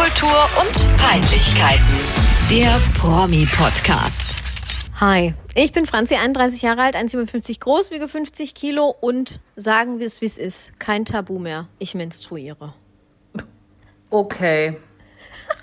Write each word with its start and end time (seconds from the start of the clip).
Popkultur 0.00 0.48
und 0.58 0.96
Peinlichkeiten. 0.96 1.84
Der 2.48 2.74
Promi-Podcast. 2.98 4.42
Hi, 4.98 5.34
ich 5.54 5.72
bin 5.72 5.84
Franzi, 5.84 6.14
31 6.14 6.62
Jahre 6.62 6.84
alt, 6.84 6.96
1,57 6.96 7.60
groß, 7.60 7.90
wiege 7.90 8.08
50 8.08 8.54
Kilo 8.54 8.96
und 8.98 9.42
sagen 9.56 9.98
wir 9.98 10.06
es, 10.06 10.22
wie 10.22 10.24
es 10.24 10.38
ist. 10.38 10.80
Kein 10.80 11.04
Tabu 11.04 11.38
mehr. 11.38 11.68
Ich 11.78 11.94
menstruiere. 11.94 12.72
Okay. 14.08 14.78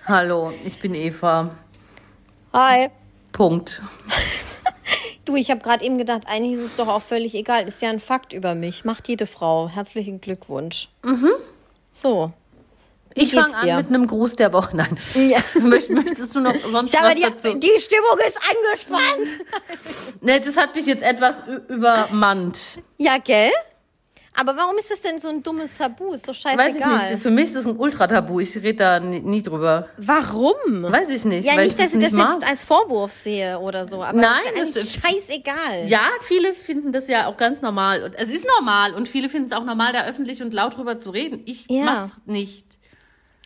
Hallo, 0.05 0.53
ich 0.63 0.77
bin 0.77 0.93
Eva. 0.93 1.49
Hi. 2.53 2.89
Punkt. 3.31 3.81
Du, 5.25 5.35
ich 5.35 5.49
habe 5.49 5.61
gerade 5.61 5.83
eben 5.83 5.97
gedacht, 5.97 6.25
eigentlich 6.27 6.59
ist 6.59 6.63
es 6.63 6.75
doch 6.75 6.89
auch 6.89 7.01
völlig 7.01 7.33
egal. 7.33 7.67
Ist 7.67 7.81
ja 7.81 7.89
ein 7.89 7.99
Fakt 7.99 8.33
über 8.33 8.53
mich. 8.53 8.85
Macht 8.85 9.07
jede 9.07 9.25
Frau. 9.25 9.67
Herzlichen 9.67 10.21
Glückwunsch. 10.21 10.89
Mhm. 11.03 11.31
So. 11.91 12.33
Ich 13.17 13.33
fange 13.33 13.55
an 13.57 13.77
mit 13.77 13.87
einem 13.87 14.07
Gruß 14.07 14.35
der 14.35 14.53
Woche. 14.53 14.75
Nein. 14.77 14.97
Ja. 15.15 15.39
Möcht- 15.61 15.89
Möchtest 15.89 16.35
du 16.35 16.39
noch 16.41 16.55
sonst 16.71 16.95
Aber 16.97 17.09
was 17.09 17.15
die, 17.15 17.21
dazu? 17.21 17.53
die 17.55 17.79
Stimmung 17.79 18.17
ist 18.25 18.39
angespannt. 18.41 19.39
Ne, 20.21 20.41
das 20.41 20.57
hat 20.57 20.73
mich 20.75 20.85
jetzt 20.87 21.03
etwas 21.03 21.35
übermannt. 21.69 22.57
Ja, 22.97 23.17
gell? 23.17 23.51
Aber 24.39 24.55
warum 24.55 24.77
ist 24.77 24.91
das 24.91 25.01
denn 25.01 25.19
so 25.19 25.29
ein 25.29 25.41
dummes 25.41 25.77
Tabu? 25.79 26.13
Ist 26.13 26.27
doch 26.27 26.33
Weiß 26.33 26.67
ich 26.75 26.81
scheißegal. 26.81 27.11
nicht. 27.13 27.23
Für 27.23 27.31
mich 27.31 27.45
ist 27.45 27.55
das 27.55 27.65
ein 27.65 27.75
Ultratabu. 27.75 28.39
Ich 28.39 28.55
rede 28.55 28.75
da 28.75 28.99
nie, 28.99 29.19
nie 29.19 29.41
drüber. 29.41 29.87
Warum? 29.97 30.53
Weiß 30.83 31.09
ich 31.09 31.25
nicht. 31.25 31.43
Ja, 31.45 31.55
weil 31.55 31.65
nicht, 31.65 31.79
dass 31.79 31.91
ich 31.93 31.99
das 31.99 32.11
das 32.11 32.33
jetzt 32.33 32.47
als 32.47 32.61
Vorwurf 32.61 33.13
sehe 33.13 33.59
oder 33.59 33.85
so. 33.85 34.03
Aber 34.03 34.15
Nein, 34.15 34.37
das 34.55 34.69
ist 34.69 34.75
das 34.75 35.03
eigentlich 35.03 35.23
scheißegal. 35.25 35.87
Ja, 35.87 36.01
viele 36.21 36.53
finden 36.53 36.91
das 36.91 37.07
ja 37.07 37.25
auch 37.27 37.37
ganz 37.37 37.61
normal. 37.63 38.03
Und 38.03 38.13
es 38.15 38.29
ist 38.29 38.45
normal. 38.59 38.93
Und 38.93 39.07
viele 39.07 39.27
finden 39.29 39.47
es 39.51 39.57
auch 39.57 39.63
normal, 39.65 39.91
da 39.93 40.05
öffentlich 40.05 40.41
und 40.43 40.53
laut 40.53 40.77
drüber 40.77 40.99
zu 40.99 41.09
reden. 41.09 41.41
Ich 41.45 41.65
Ja. 41.67 41.83
mach's 41.83 42.11
nicht. 42.25 42.66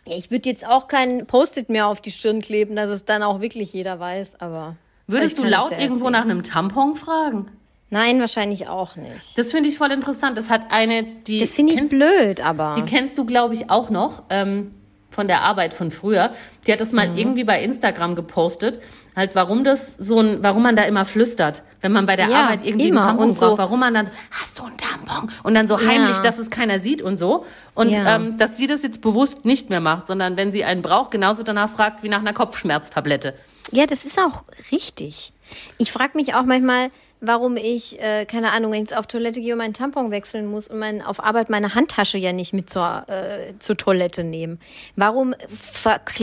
Ja, 0.06 0.16
ich 0.16 0.30
würde 0.30 0.48
jetzt 0.48 0.66
auch 0.66 0.88
kein 0.88 1.26
Post-it 1.26 1.68
mehr 1.68 1.86
auf 1.86 2.00
die 2.00 2.10
Stirn 2.10 2.40
kleben, 2.40 2.76
dass 2.76 2.90
es 2.90 3.04
dann 3.04 3.22
auch 3.22 3.40
wirklich 3.40 3.72
jeder 3.72 4.00
weiß, 4.00 4.40
aber. 4.40 4.76
Würdest 5.06 5.38
du 5.38 5.44
laut 5.44 5.72
irgendwo 5.78 6.10
nach 6.10 6.22
einem 6.22 6.42
Tampon 6.42 6.96
fragen? 6.96 7.50
Nein, 7.90 8.20
wahrscheinlich 8.20 8.68
auch 8.68 8.96
nicht. 8.96 9.36
Das 9.36 9.50
finde 9.50 9.68
ich 9.68 9.76
voll 9.76 9.92
interessant. 9.92 10.38
Das 10.38 10.48
hat 10.48 10.72
eine, 10.72 11.04
die. 11.04 11.40
Das 11.40 11.50
finde 11.50 11.74
ich 11.74 11.88
blöd, 11.90 12.40
aber. 12.40 12.74
Die 12.76 12.82
kennst 12.82 13.18
du, 13.18 13.26
glaube 13.26 13.52
ich, 13.52 13.68
auch 13.68 13.90
noch 13.90 14.22
ähm, 14.30 14.70
von 15.12 15.28
der 15.28 15.42
Arbeit 15.42 15.74
von 15.74 15.90
früher. 15.90 16.30
Die 16.66 16.72
hat 16.72 16.80
das 16.80 16.90
Mhm. 16.92 16.96
mal 16.96 17.18
irgendwie 17.18 17.44
bei 17.44 17.62
Instagram 17.62 18.14
gepostet. 18.14 18.80
Halt, 19.14 19.34
warum 19.34 19.62
das 19.62 19.94
so 19.98 20.20
ein, 20.20 20.42
warum 20.42 20.62
man 20.62 20.74
da 20.74 20.82
immer 20.84 21.04
flüstert, 21.04 21.62
wenn 21.82 21.92
man 21.92 22.06
bei 22.06 22.16
der 22.16 22.28
Ja, 22.28 22.44
Arbeit 22.44 22.64
irgendwie 22.66 22.88
immer. 22.88 23.00
einen 23.02 23.08
Tampon 23.10 23.28
Und 23.28 23.34
so- 23.34 23.48
braucht. 23.48 23.58
Warum 23.58 23.80
man 23.80 23.92
dann 23.94 24.06
so, 24.06 24.12
hast 24.30 24.58
du 24.58 24.64
einen 24.64 24.76
Tampon? 24.78 25.30
Und 25.42 25.54
dann 25.54 25.68
so 25.68 25.78
heimlich, 25.78 26.18
dass 26.20 26.38
es 26.38 26.48
keiner 26.48 26.80
sieht 26.80 27.02
und 27.02 27.18
so. 27.18 27.44
Und 27.74 27.90
Ja. 27.90 28.16
ähm, 28.16 28.38
dass 28.38 28.56
sie 28.56 28.66
das 28.66 28.82
jetzt 28.82 29.00
bewusst 29.02 29.44
nicht 29.44 29.68
mehr 29.70 29.80
macht, 29.80 30.06
sondern 30.06 30.36
wenn 30.38 30.50
sie 30.50 30.64
einen 30.64 30.80
braucht, 30.82 31.10
genauso 31.10 31.42
danach 31.42 31.68
fragt 31.68 32.02
wie 32.02 32.08
nach 32.08 32.20
einer 32.20 32.32
Kopfschmerztablette. 32.32 33.34
Ja, 33.70 33.86
das 33.86 34.04
ist 34.04 34.18
auch 34.18 34.44
richtig. 34.72 35.32
Ich 35.78 35.92
frage 35.92 36.12
mich 36.16 36.34
auch 36.34 36.44
manchmal, 36.44 36.90
warum 37.24 37.56
ich, 37.56 37.98
äh, 38.02 38.26
keine 38.26 38.50
Ahnung, 38.52 38.72
wenn 38.72 38.82
ich 38.82 38.90
jetzt 38.90 38.98
auf 38.98 39.06
Toilette 39.06 39.40
gehe 39.40 39.52
und 39.54 39.58
meinen 39.58 39.72
Tampon 39.72 40.10
wechseln 40.10 40.46
muss 40.46 40.68
und 40.68 40.78
mein, 40.78 41.00
auf 41.00 41.22
Arbeit 41.22 41.48
meine 41.48 41.74
Handtasche 41.74 42.18
ja 42.18 42.32
nicht 42.32 42.52
mit 42.52 42.68
zur, 42.68 43.04
äh, 43.08 43.54
zur 43.60 43.76
Toilette 43.76 44.24
nehmen. 44.24 44.58
Warum 44.96 45.34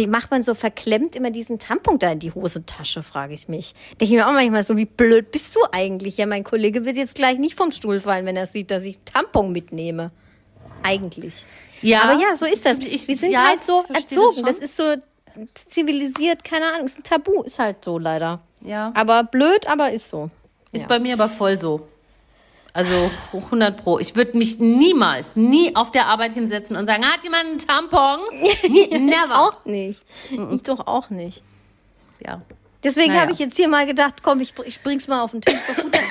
macht 0.07 0.29
man 0.29 0.43
so 0.43 0.53
verklemmt 0.53 1.15
immer 1.15 1.31
diesen 1.31 1.57
Tampon 1.57 1.97
da 1.97 2.11
in 2.11 2.19
die 2.19 2.31
Hosentasche, 2.33 3.01
frage 3.01 3.33
ich 3.33 3.47
mich. 3.47 3.73
Denke 3.99 4.03
ich 4.05 4.11
mir 4.11 4.27
auch 4.27 4.33
manchmal 4.33 4.63
so, 4.63 4.77
wie 4.77 4.85
blöd 4.85 5.31
bist 5.31 5.55
du 5.55 5.59
eigentlich? 5.71 6.17
Ja, 6.17 6.25
mein 6.25 6.43
Kollege 6.43 6.85
wird 6.85 6.97
jetzt 6.97 7.15
gleich 7.15 7.39
nicht 7.39 7.55
vom 7.57 7.71
Stuhl 7.71 7.99
fallen, 7.99 8.25
wenn 8.25 8.35
er 8.37 8.45
sieht, 8.45 8.69
dass 8.69 8.83
ich 8.83 8.99
Tampon 9.05 9.51
mitnehme. 9.51 10.11
Eigentlich. 10.83 11.45
Ja, 11.81 12.03
Aber 12.03 12.21
ja, 12.21 12.35
so 12.35 12.45
ist 12.45 12.65
das. 12.65 12.77
Ich- 12.79 13.07
Wir 13.07 13.15
sind 13.15 13.31
ja, 13.31 13.47
halt 13.47 13.63
so 13.63 13.83
das 13.87 14.03
erzogen. 14.03 14.33
schon. 14.35 14.45
Das, 14.45 14.59
ist 14.59 14.75
so 14.75 14.95
zivilisiert, 15.53 16.43
keine 16.43 16.65
Ahnung, 16.73 16.85
ist 16.85 16.99
ein 16.99 17.03
Tabu, 17.03 17.43
ist 17.43 17.59
halt 17.59 17.83
so 17.83 17.97
leider. 17.97 18.41
Ja. 18.61 18.91
Aber 18.95 19.23
blöd, 19.23 19.67
aber 19.67 19.91
ist 19.91 20.09
so. 20.09 20.29
Ist 20.71 20.83
Ja. 20.83 20.87
bei 20.87 20.99
mir 20.99 21.13
aber 21.13 21.29
voll 21.29 21.57
so. 21.59 21.87
Also 22.71 23.09
100 23.33 23.77
Pro. 23.77 23.97
Ich 23.99 24.15
würde 24.15 24.37
mich 24.37 24.59
niemals, 24.59 25.35
nie 25.35 25.75
auf 25.75 25.91
der 25.91 26.05
Arbeit 26.05 26.33
hinsetzen 26.33 26.75
und 26.77 26.85
sagen, 26.85 27.03
hat 27.03 27.23
jemand 27.23 27.45
einen 27.45 27.57
Tampon? 27.57 28.19
Never. 29.07 29.39
Auch 29.39 29.65
nicht. 29.65 30.01
Ich 30.51 30.63
doch 30.63 30.85
auch 30.85 31.09
nicht. 31.09 31.41
Ja. 32.25 32.41
Deswegen 32.83 33.09
Naja. 33.09 33.21
habe 33.21 33.31
ich 33.33 33.39
jetzt 33.39 33.57
hier 33.57 33.67
mal 33.67 33.85
gedacht, 33.85 34.21
komm, 34.23 34.39
ich, 34.39 34.53
ich 34.65 34.81
bring's 34.83 35.07
mal 35.07 35.21
auf 35.21 35.31
den 35.31 35.41
Tisch. 35.41 35.59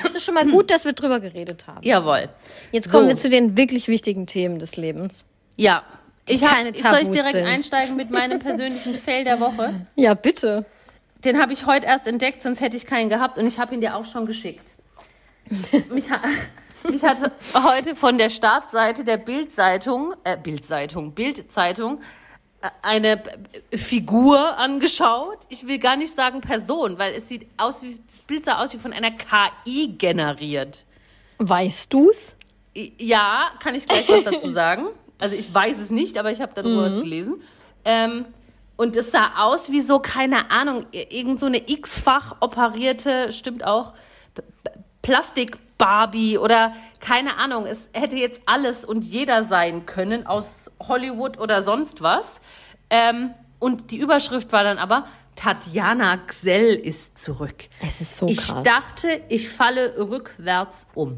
Das 0.03 0.13
ist 0.15 0.23
schon 0.23 0.35
mal 0.35 0.45
gut, 0.45 0.69
dass 0.69 0.85
wir 0.85 0.93
drüber 0.93 1.19
geredet 1.19 1.65
haben. 1.65 1.79
Jawohl. 1.81 2.29
Jetzt 2.71 2.91
kommen 2.91 3.05
So. 3.05 3.09
wir 3.09 3.15
zu 3.15 3.29
den 3.29 3.55
wirklich 3.57 3.87
wichtigen 3.87 4.27
Themen 4.27 4.59
des 4.59 4.75
Lebens. 4.75 5.25
Ja. 5.55 5.81
Ich 6.27 6.43
hab, 6.43 6.51
keine 6.51 6.73
soll 6.75 6.75
ich 6.75 6.81
Tabus 6.83 7.09
direkt 7.11 7.31
sind. 7.31 7.47
einsteigen 7.47 7.95
mit 7.95 8.11
meinem 8.11 8.37
persönlichen 8.39 8.93
Fail 8.93 9.23
der 9.23 9.39
Woche? 9.39 9.87
Ja, 9.95 10.13
bitte. 10.13 10.65
Den 11.23 11.41
habe 11.41 11.51
ich 11.53 11.65
heute 11.65 11.85
erst 11.85 12.07
entdeckt, 12.07 12.41
sonst 12.41 12.61
hätte 12.61 12.77
ich 12.77 12.85
keinen 12.85 13.09
gehabt 13.09 13.37
und 13.37 13.45
ich 13.45 13.59
habe 13.59 13.73
ihn 13.73 13.81
dir 13.81 13.95
auch 13.95 14.05
schon 14.05 14.25
geschickt. 14.25 14.71
mich, 15.89 16.09
ha 16.09 16.21
mich 16.89 17.03
hat 17.03 17.31
heute 17.53 17.95
von 17.95 18.17
der 18.17 18.29
Startseite 18.29 19.03
der 19.03 19.17
Bildzeitung, 19.17 20.13
äh, 20.23 20.37
Bildzeitung, 20.37 21.13
Bildzeitung, 21.13 21.99
äh, 22.61 22.69
eine 22.81 23.21
Figur 23.73 24.57
angeschaut. 24.57 25.39
Ich 25.49 25.67
will 25.67 25.79
gar 25.79 25.97
nicht 25.97 26.13
sagen 26.13 26.39
Person, 26.39 26.97
weil 26.97 27.13
es 27.13 27.27
sieht 27.27 27.47
aus 27.57 27.83
wie, 27.83 27.99
das 28.07 28.21
Bild 28.21 28.45
sah 28.45 28.61
aus 28.61 28.73
wie 28.73 28.79
von 28.79 28.93
einer 28.93 29.11
KI 29.11 29.95
generiert. 29.97 30.85
Weißt 31.39 31.93
du's? 31.93 32.35
Ja, 32.73 33.51
kann 33.61 33.75
ich 33.75 33.85
gleich 33.85 34.07
was 34.07 34.23
dazu 34.23 34.51
sagen. 34.53 34.87
Also 35.17 35.35
ich 35.35 35.53
weiß 35.53 35.79
es 35.79 35.89
nicht, 35.89 36.17
aber 36.17 36.31
ich 36.31 36.39
habe 36.39 36.53
darüber 36.53 36.83
was 36.83 36.95
gelesen. 37.01 37.41
Ähm, 37.83 38.25
und 38.79 38.95
es 38.95 39.11
sah 39.11 39.31
aus 39.39 39.71
wie 39.71 39.81
so, 39.81 39.99
keine 39.99 40.51
Ahnung, 40.51 40.85
irgend 40.93 41.41
so 41.41 41.47
eine 41.47 41.69
x-fach 41.69 42.37
operierte, 42.39 43.33
stimmt 43.33 43.65
auch, 43.65 43.91
Plastik-Barbie 45.01 46.37
oder 46.37 46.71
keine 47.01 47.35
Ahnung. 47.35 47.65
Es 47.65 47.89
hätte 47.91 48.15
jetzt 48.15 48.39
alles 48.45 48.85
und 48.85 49.03
jeder 49.03 49.43
sein 49.43 49.85
können 49.85 50.25
aus 50.25 50.71
Hollywood 50.79 51.37
oder 51.39 51.61
sonst 51.61 52.01
was. 52.01 52.39
Ähm, 52.89 53.31
und 53.59 53.91
die 53.91 53.97
Überschrift 53.97 54.53
war 54.53 54.63
dann 54.63 54.77
aber, 54.77 55.07
Tatjana 55.35 56.15
Gsell 56.15 56.75
ist 56.75 57.17
zurück. 57.17 57.67
Es 57.85 57.99
ist 57.99 58.15
so 58.15 58.29
ich 58.29 58.37
krass. 58.37 58.63
dachte, 58.63 59.21
ich 59.27 59.49
falle 59.49 60.09
rückwärts 60.09 60.87
um. 60.93 61.17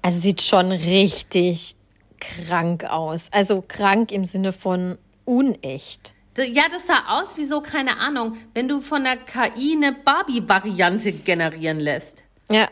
Also 0.00 0.18
sieht 0.18 0.40
schon 0.40 0.72
richtig 0.72 1.76
krank 2.20 2.84
aus. 2.84 3.28
Also 3.32 3.62
krank 3.68 4.12
im 4.12 4.24
Sinne 4.24 4.54
von 4.54 4.96
unecht. 5.26 6.14
Ja, 6.36 6.64
das 6.70 6.86
sah 6.86 7.20
aus 7.20 7.36
wie 7.36 7.44
so, 7.44 7.60
keine 7.60 7.98
Ahnung, 7.98 8.36
wenn 8.54 8.68
du 8.68 8.80
von 8.80 9.04
der 9.04 9.16
KI 9.16 9.76
eine 9.76 9.92
Barbie-Variante 9.92 11.12
generieren 11.12 11.78
lässt. 11.78 12.24
Ja. 12.50 12.68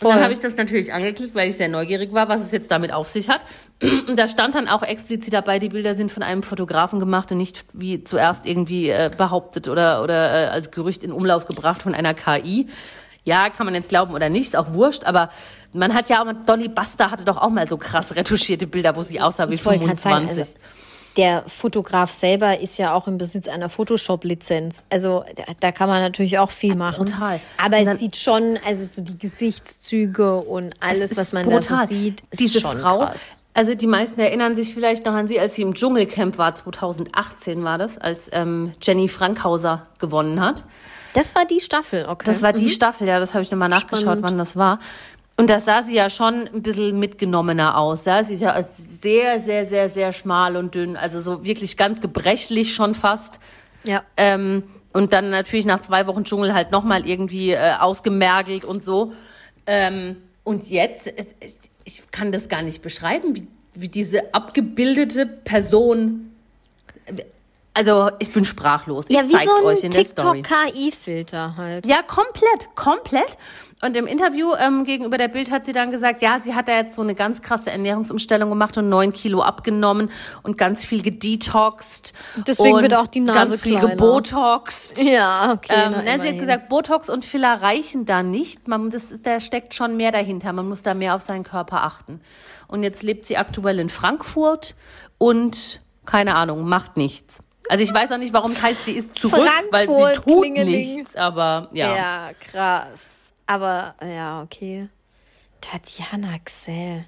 Und 0.00 0.08
dann 0.08 0.12
voll. 0.12 0.22
habe 0.22 0.32
ich 0.32 0.40
das 0.40 0.56
natürlich 0.56 0.92
angeklickt, 0.92 1.34
weil 1.34 1.48
ich 1.48 1.56
sehr 1.56 1.68
neugierig 1.68 2.12
war, 2.12 2.28
was 2.28 2.40
es 2.40 2.52
jetzt 2.52 2.70
damit 2.70 2.92
auf 2.92 3.08
sich 3.08 3.28
hat. 3.28 3.40
Und 3.82 4.18
da 4.18 4.26
stand 4.26 4.54
dann 4.54 4.68
auch 4.68 4.82
explizit 4.82 5.34
dabei, 5.34 5.58
die 5.58 5.68
Bilder 5.68 5.94
sind 5.94 6.10
von 6.10 6.22
einem 6.22 6.42
Fotografen 6.42 6.98
gemacht 6.98 7.30
und 7.30 7.38
nicht 7.38 7.64
wie 7.72 8.02
zuerst 8.02 8.46
irgendwie 8.46 8.88
äh, 8.88 9.10
behauptet 9.14 9.68
oder, 9.68 10.02
oder 10.02 10.46
äh, 10.46 10.48
als 10.48 10.70
Gerücht 10.70 11.04
in 11.04 11.12
Umlauf 11.12 11.46
gebracht 11.46 11.82
von 11.82 11.94
einer 11.94 12.14
KI. 12.14 12.68
Ja, 13.24 13.50
kann 13.50 13.66
man 13.66 13.74
jetzt 13.74 13.88
glauben 13.88 14.14
oder 14.14 14.28
nicht, 14.28 14.46
ist 14.46 14.56
auch 14.56 14.72
wurscht, 14.72 15.04
aber 15.04 15.28
man 15.72 15.94
hat 15.94 16.08
ja 16.08 16.22
auch, 16.22 16.32
Dolly 16.46 16.68
Buster 16.68 17.10
hatte 17.10 17.24
doch 17.24 17.36
auch 17.36 17.50
mal 17.50 17.68
so 17.68 17.76
krass 17.76 18.16
retuschierte 18.16 18.66
Bilder, 18.66 18.96
wo 18.96 19.02
sie 19.02 19.20
aussah 19.20 19.48
wie 19.48 19.54
Ich 19.54 19.64
wollte 19.64 19.84
gerade 19.84 20.00
25. 20.00 20.36
sagen, 20.36 20.40
also 20.40 20.52
der 21.16 21.44
Fotograf 21.46 22.10
selber 22.10 22.58
ist 22.60 22.78
ja 22.78 22.94
auch 22.94 23.06
im 23.06 23.18
Besitz 23.18 23.48
einer 23.48 23.68
Photoshop-Lizenz. 23.68 24.84
Also 24.90 25.24
da, 25.36 25.44
da 25.60 25.72
kann 25.72 25.88
man 25.88 26.00
natürlich 26.00 26.38
auch 26.38 26.50
viel 26.50 26.74
machen. 26.74 27.04
brutal. 27.04 27.40
Aber 27.58 27.76
Und 27.76 27.82
es 27.82 27.86
dann- 27.88 27.98
sieht 27.98 28.16
schon, 28.16 28.58
also 28.66 28.84
so 28.86 29.02
die 29.02 29.18
Gesichtszüge 29.18 30.36
und 30.36 30.74
alles, 30.80 31.12
Es 31.12 31.16
was 31.16 31.32
man 31.32 31.48
da 31.48 31.60
so 31.60 31.74
sieht, 31.86 32.22
ist 32.30 32.40
Diese 32.40 32.60
schon 32.60 32.78
Frau, 32.78 33.00
krass. 33.00 33.38
also 33.54 33.74
die 33.74 33.86
meisten 33.86 34.20
erinnern 34.20 34.56
sich 34.56 34.74
vielleicht 34.74 35.04
noch 35.06 35.12
an 35.14 35.28
sie, 35.28 35.38
als 35.38 35.54
sie 35.54 35.62
im 35.62 35.74
Dschungelcamp 35.74 36.38
war, 36.38 36.54
2018 36.54 37.62
war 37.64 37.78
das, 37.78 37.98
als 37.98 38.28
ähm, 38.32 38.72
Jenny 38.80 39.08
Frankhauser 39.08 39.86
gewonnen 39.98 40.40
hat. 40.40 40.64
Das 41.14 41.34
war 41.34 41.44
die 41.44 41.60
Staffel, 41.60 42.06
okay. 42.08 42.24
Das 42.24 42.40
war 42.40 42.54
die 42.54 42.70
Staffel, 42.70 43.06
ja, 43.06 43.20
das 43.20 43.34
habe 43.34 43.42
ich 43.42 43.50
nochmal 43.50 43.68
nachgeschaut, 43.68 44.18
Mhm. 44.18 44.22
Wann 44.22 44.38
das 44.38 44.56
war. 44.56 44.80
Und 45.36 45.48
da 45.48 45.60
sah 45.60 45.82
sie 45.82 45.94
ja 45.94 46.10
schon 46.10 46.46
ein 46.46 46.62
bisschen 46.62 46.98
mitgenommener 46.98 47.78
aus. 47.78 48.04
Ja? 48.04 48.22
Sie 48.22 48.34
ist 48.34 48.42
ja 48.42 48.62
sehr, 48.62 49.40
sehr, 49.40 49.66
sehr, 49.66 49.88
sehr 49.88 50.12
schmal 50.12 50.56
und 50.56 50.74
dünn, 50.74 50.96
also 50.96 51.20
so 51.20 51.44
wirklich 51.44 51.76
ganz 51.76 52.00
gebrechlich 52.00 52.74
schon 52.74 52.94
fast. 52.94 53.40
ja. 53.84 54.02
Ähm, 54.16 54.64
und 54.92 55.12
dann 55.12 55.30
natürlich 55.30 55.64
nach 55.64 55.80
zwei 55.80 56.06
Wochen 56.06 56.24
Dschungel 56.24 56.52
halt 56.52 56.70
nochmal 56.70 57.08
irgendwie 57.08 57.52
äh, 57.52 57.76
ausgemergelt 57.78 58.64
und 58.64 58.84
so. 58.84 59.14
Ähm, 59.66 60.16
und 60.44 60.68
jetzt, 60.68 61.06
es, 61.06 61.34
es, 61.40 61.58
ich 61.84 62.10
kann 62.10 62.32
das 62.32 62.48
gar 62.48 62.62
nicht 62.62 62.82
beschreiben, 62.82 63.34
wie, 63.34 63.46
wie 63.74 63.88
diese 63.88 64.34
abgebildete 64.34 65.24
Person. 65.26 66.32
Also 67.74 68.10
ich 68.18 68.32
bin 68.32 68.44
sprachlos. 68.44 69.06
Ich 69.08 69.16
Ja, 69.16 69.26
wie 69.26 69.32
zeig's 69.32 69.46
so 69.46 69.64
euch 69.64 69.78
ein 69.78 69.86
in 69.86 69.90
der 69.92 70.04
Story. 70.04 70.42
TikTok-KI-Filter 70.42 71.56
halt. 71.56 71.86
Ja, 71.86 72.02
komplett, 72.02 72.74
komplett. 72.74 73.38
Und 73.82 73.96
im 73.96 74.06
Interview 74.06 74.52
ähm, 74.58 74.84
gegenüber 74.84 75.16
der 75.16 75.28
Bild 75.28 75.50
hat 75.50 75.64
sie 75.64 75.72
dann 75.72 75.90
gesagt, 75.90 76.20
ja, 76.20 76.38
sie 76.38 76.54
hat 76.54 76.68
da 76.68 76.76
jetzt 76.76 76.94
so 76.94 77.02
eine 77.02 77.14
ganz 77.14 77.40
krasse 77.40 77.70
Ernährungsumstellung 77.70 78.50
gemacht 78.50 78.76
und 78.76 78.90
neun 78.90 79.12
Kilo 79.12 79.42
abgenommen 79.42 80.10
und 80.42 80.58
ganz 80.58 80.84
viel 80.84 81.02
gedetoxed. 81.02 82.12
Deswegen 82.46 82.74
und 82.74 82.82
wird 82.82 82.94
auch 82.94 83.06
die 83.06 83.20
Nase 83.20 83.38
ganz 83.38 83.60
viel 83.62 83.78
kleiner. 83.78 83.96
gebotoxt. 83.96 85.02
Ja, 85.12 85.52
okay. 85.52 85.72
Ähm, 85.74 85.94
na, 86.04 86.18
sie 86.18 86.28
hat 86.28 86.38
gesagt, 86.38 86.68
Botox 86.68 87.10
und 87.10 87.24
Filler 87.24 87.60
reichen 87.60 88.06
da 88.06 88.22
nicht. 88.22 88.68
Man, 88.68 88.90
das, 88.90 89.14
da 89.22 89.40
steckt 89.40 89.74
schon 89.74 89.96
mehr 89.96 90.12
dahinter. 90.12 90.52
Man 90.52 90.68
muss 90.68 90.82
da 90.82 90.94
mehr 90.94 91.14
auf 91.14 91.22
seinen 91.22 91.42
Körper 91.42 91.82
achten. 91.82 92.20
Und 92.68 92.82
jetzt 92.82 93.02
lebt 93.02 93.26
sie 93.26 93.36
aktuell 93.36 93.78
in 93.78 93.88
Frankfurt 93.88 94.74
und 95.18 95.80
keine 96.04 96.34
Ahnung, 96.34 96.68
macht 96.68 96.96
nichts. 96.96 97.40
Also 97.68 97.84
ich 97.84 97.94
weiß 97.94 98.10
auch 98.12 98.18
nicht, 98.18 98.32
warum 98.32 98.52
es 98.52 98.62
heißt, 98.62 98.84
sie 98.84 98.92
ist 98.92 99.18
zurück, 99.18 99.48
weil 99.70 99.86
sie 99.86 99.92
Frankfurt, 99.92 100.14
tut 100.16 100.40
Klingeling. 100.42 100.96
nichts. 100.96 101.16
Aber 101.16 101.68
ja. 101.72 101.96
Ja, 101.96 102.30
krass. 102.50 102.88
Aber, 103.46 103.94
ja, 104.02 104.42
okay. 104.42 104.88
Tatjana 105.60 106.38
Xell. 106.44 107.04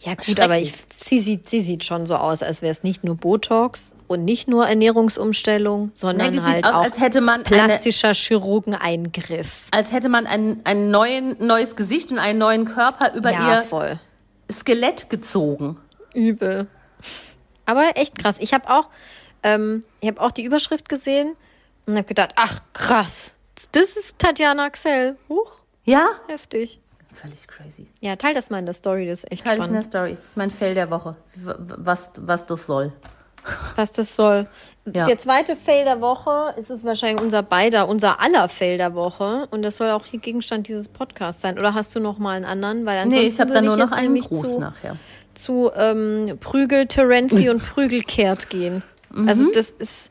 Ja, 0.00 0.14
gut, 0.14 0.38
aber 0.40 0.58
ich, 0.58 0.74
sie, 1.02 1.18
sieht, 1.18 1.48
sie 1.48 1.60
sieht 1.62 1.84
schon 1.84 2.04
so 2.04 2.16
aus, 2.16 2.42
als 2.42 2.60
wäre 2.60 2.72
es 2.72 2.82
nicht 2.82 3.04
nur 3.04 3.16
Botox 3.16 3.94
und 4.06 4.24
nicht 4.24 4.48
nur 4.48 4.66
Ernährungsumstellung, 4.66 5.92
sondern 5.94 6.34
Nein, 6.34 6.44
halt 6.44 6.56
sieht 6.56 6.66
aus, 6.66 6.74
auch 6.74 6.82
als 6.82 7.00
hätte 7.00 7.20
man 7.22 7.36
eine, 7.36 7.44
plastischer 7.44 8.12
Chirurgeneingriff. 8.12 9.68
als 9.70 9.92
hätte 9.92 10.08
man 10.10 10.26
ein, 10.26 10.60
ein 10.64 10.90
neuen, 10.90 11.36
neues 11.38 11.74
Gesicht 11.76 12.10
und 12.10 12.18
einen 12.18 12.38
neuen 12.38 12.66
Körper 12.66 13.14
über 13.14 13.30
Ja, 13.32 13.60
ihr 13.60 13.62
voll. 13.62 13.98
Skelett 14.52 15.08
gezogen. 15.08 15.78
Übel. 16.12 16.66
Aber 17.64 17.92
echt 17.96 18.18
krass. 18.18 18.36
Ich 18.40 18.52
habe 18.52 18.68
auch, 18.68 18.88
ähm, 19.44 19.84
ich 20.00 20.08
habe 20.08 20.20
auch 20.20 20.32
die 20.32 20.44
Überschrift 20.44 20.88
gesehen 20.88 21.36
und 21.86 21.94
habe 21.94 22.04
gedacht, 22.04 22.32
ach 22.36 22.60
krass, 22.72 23.36
das 23.72 23.96
ist 23.96 24.18
Tatjana 24.18 24.70
Xell. 24.70 25.16
Huch, 25.28 25.52
Ja? 25.84 26.08
heftig. 26.26 26.80
Völlig 27.12 27.46
crazy. 27.46 27.86
Ja, 28.00 28.16
teil 28.16 28.34
das 28.34 28.50
mal 28.50 28.58
in 28.58 28.64
der 28.66 28.74
Story, 28.74 29.06
das 29.06 29.20
ist 29.22 29.30
echt 29.30 29.44
Teil 29.46 29.58
ich 29.58 29.66
in 29.68 29.72
der 29.72 29.82
spannend, 29.82 29.84
Story. 29.84 30.16
Das 30.20 30.28
ist 30.30 30.36
mein 30.36 30.50
Fail 30.50 30.74
der 30.74 30.90
Woche. 30.90 31.14
Was, 31.36 32.10
was 32.18 32.44
das 32.46 32.66
soll. 32.66 32.92
was 33.76 33.92
das 33.92 34.16
soll. 34.16 34.48
Ja. 34.92 35.04
Der 35.06 35.16
zweite 35.18 35.54
Fail 35.54 35.84
der 35.84 36.00
Woche 36.00 36.54
ist 36.58 36.70
es 36.70 36.82
wahrscheinlich 36.82 37.22
unser 37.22 37.42
beider, 37.44 37.88
unser 37.88 38.20
aller 38.20 38.48
Fail 38.48 38.78
der 38.78 38.94
Woche 38.94 39.46
und 39.52 39.62
das 39.62 39.76
soll 39.76 39.90
auch 39.90 40.04
hier 40.06 40.18
Gegenstand 40.18 40.66
dieses 40.66 40.88
Podcasts 40.88 41.42
sein. 41.42 41.56
Oder 41.58 41.74
hast 41.74 41.94
du 41.94 42.00
noch 42.00 42.18
mal 42.18 42.32
einen 42.36 42.44
anderen? 42.46 42.84
Weil 42.84 42.98
ansonsten 42.98 43.20
Nee, 43.20 43.26
ich 43.28 43.38
habe 43.38 43.52
da 43.52 43.60
nur 43.62 43.76
noch 43.76 43.92
einen 43.92 44.20
Gruß 44.20 44.54
zu, 44.54 44.58
nachher. 44.60 44.96
zu 45.34 45.70
ähm, 45.76 46.36
Prügel 46.40 46.86
Terenzi 46.88 47.48
und 47.48 47.62
Prügel 47.64 48.00
Kehrt 48.02 48.50
gehen. 48.50 48.82
Mhm. 49.14 49.28
Also 49.28 49.50
das 49.50 49.72
ist 49.72 50.10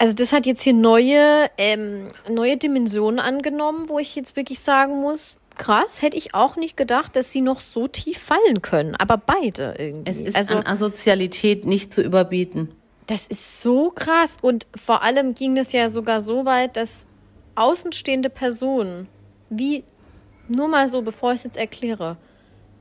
also 0.00 0.14
das 0.14 0.32
hat 0.32 0.46
jetzt 0.46 0.62
hier 0.62 0.74
neue 0.74 1.48
ähm, 1.58 2.08
neue 2.28 2.56
Dimensionen 2.56 3.18
angenommen, 3.18 3.88
wo 3.88 3.98
ich 3.98 4.14
jetzt 4.14 4.36
wirklich 4.36 4.60
sagen 4.60 5.00
muss, 5.00 5.36
krass, 5.56 6.02
hätte 6.02 6.16
ich 6.16 6.34
auch 6.34 6.56
nicht 6.56 6.76
gedacht, 6.76 7.16
dass 7.16 7.32
sie 7.32 7.40
noch 7.40 7.60
so 7.60 7.88
tief 7.88 8.18
fallen 8.18 8.62
können, 8.62 8.94
aber 8.94 9.16
beide 9.16 9.74
irgendwie. 9.76 10.10
Es 10.10 10.20
ist 10.20 10.36
also 10.36 10.54
an 10.54 10.66
Asozialität 10.66 11.66
nicht 11.66 11.92
zu 11.92 12.02
überbieten. 12.02 12.68
das 13.06 13.26
ist 13.26 13.60
so 13.60 13.90
krass 13.90 14.38
und 14.40 14.66
vor 14.76 15.02
allem 15.02 15.34
ging 15.34 15.56
es 15.56 15.72
ja 15.72 15.88
sogar 15.88 16.20
so 16.20 16.44
weit, 16.44 16.76
dass 16.76 17.08
außenstehende 17.56 18.30
Personen, 18.30 19.08
wie 19.50 19.82
nur 20.46 20.68
mal 20.68 20.88
so, 20.88 21.02
bevor 21.02 21.32
ich 21.32 21.38
es 21.38 21.44
jetzt 21.44 21.56
erkläre, 21.56 22.16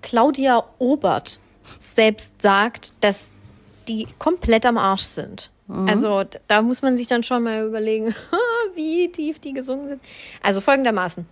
Claudia 0.01 0.63
Obert 0.77 1.39
selbst 1.79 2.41
sagt, 2.41 2.93
dass 3.01 3.31
die 3.87 4.07
komplett 4.19 4.65
am 4.65 4.77
Arsch 4.77 5.01
sind. 5.03 5.51
Also 5.69 6.23
d- 6.23 6.39
da 6.47 6.61
muss 6.61 6.81
man 6.81 6.95
sich 6.97 7.07
dann 7.07 7.23
schon 7.23 7.43
mal 7.43 7.65
überlegen, 7.65 8.15
wie 8.75 9.11
tief 9.11 9.39
die 9.39 9.51
gesungen 9.53 9.87
sind. 9.89 10.01
Also 10.41 10.61
folgendermaßen. 10.61 11.25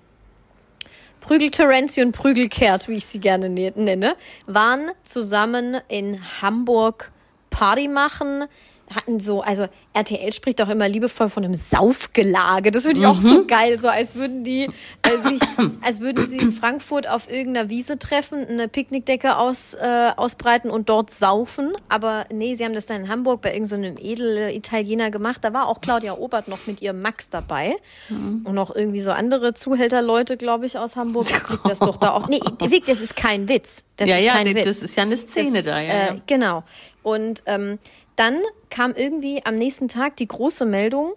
Prügel 1.21 1.49
Terenzi 1.49 2.01
und 2.01 2.11
Prügel 2.11 2.49
Kehrt, 2.49 2.87
wie 2.87 2.97
ich 2.97 3.05
sie 3.05 3.19
gerne 3.19 3.49
ne- 3.49 3.73
nenne, 3.75 4.15
waren 4.45 4.91
zusammen 5.05 5.77
in 5.87 6.19
Hamburg 6.41 7.11
Party 7.49 7.87
machen, 7.87 8.45
hatten 8.93 9.19
so, 9.19 9.41
also 9.41 9.67
RTL 9.93 10.31
spricht 10.33 10.61
auch 10.61 10.69
immer 10.69 10.87
liebevoll 10.87 11.29
von 11.29 11.43
einem 11.43 11.53
Saufgelage. 11.53 12.71
Das 12.71 12.85
finde 12.85 13.01
ich 13.01 13.07
auch 13.07 13.19
so 13.19 13.45
geil, 13.45 13.79
so 13.81 13.87
als 13.87 14.15
würden 14.15 14.43
die, 14.43 14.69
als, 15.01 15.23
sich, 15.23 15.41
als 15.81 15.99
würden 15.99 16.25
sie 16.25 16.37
in 16.37 16.51
Frankfurt 16.51 17.07
auf 17.07 17.31
irgendeiner 17.31 17.69
Wiese 17.69 17.97
treffen, 17.97 18.45
eine 18.45 18.67
Picknickdecke 18.67 19.37
aus, 19.37 19.73
äh, 19.73 20.11
ausbreiten 20.15 20.69
und 20.69 20.89
dort 20.89 21.11
saufen. 21.11 21.73
Aber 21.89 22.25
nee, 22.31 22.55
sie 22.55 22.65
haben 22.65 22.73
das 22.73 22.85
dann 22.85 23.03
in 23.03 23.09
Hamburg 23.09 23.41
bei 23.41 23.53
irgendeinem 23.53 23.95
so 23.97 24.03
edel 24.03 24.49
Italiener 24.53 25.11
gemacht. 25.11 25.43
Da 25.43 25.53
war 25.53 25.67
auch 25.67 25.81
Claudia 25.81 26.13
Obert 26.17 26.47
noch 26.47 26.67
mit 26.67 26.81
ihrem 26.81 27.01
Max 27.01 27.29
dabei. 27.29 27.75
Und 28.09 28.53
noch 28.53 28.75
irgendwie 28.75 28.99
so 28.99 29.11
andere 29.11 29.53
Zuhälterleute, 29.53 30.37
glaube 30.37 30.65
ich, 30.65 30.77
aus 30.77 30.95
Hamburg. 30.95 31.25
Liegt 31.49 31.65
das 31.65 31.79
doch 31.79 31.97
da 31.97 32.11
auch. 32.11 32.27
Nee, 32.27 32.39
Vic, 32.59 32.85
das 32.85 32.99
ist 32.99 33.15
kein 33.15 33.49
Witz. 33.49 33.85
Das 33.97 34.09
ja, 34.09 34.15
ist 34.15 34.25
ja, 34.25 34.33
kein 34.33 34.45
das, 34.45 34.55
Witz. 34.55 34.65
das 34.65 34.83
ist 34.83 34.95
ja 34.95 35.03
eine 35.03 35.17
Szene 35.17 35.57
Das, 35.57 35.65
da. 35.65 35.79
Ja, 35.79 36.07
äh. 36.07 36.21
Genau. 36.27 36.63
Und 37.03 37.43
ähm, 37.45 37.79
dann 38.15 38.41
kam 38.69 38.93
irgendwie 38.95 39.45
am 39.45 39.55
nächsten 39.55 39.87
Tag 39.87 40.15
die 40.17 40.27
große 40.27 40.65
Meldung 40.65 41.13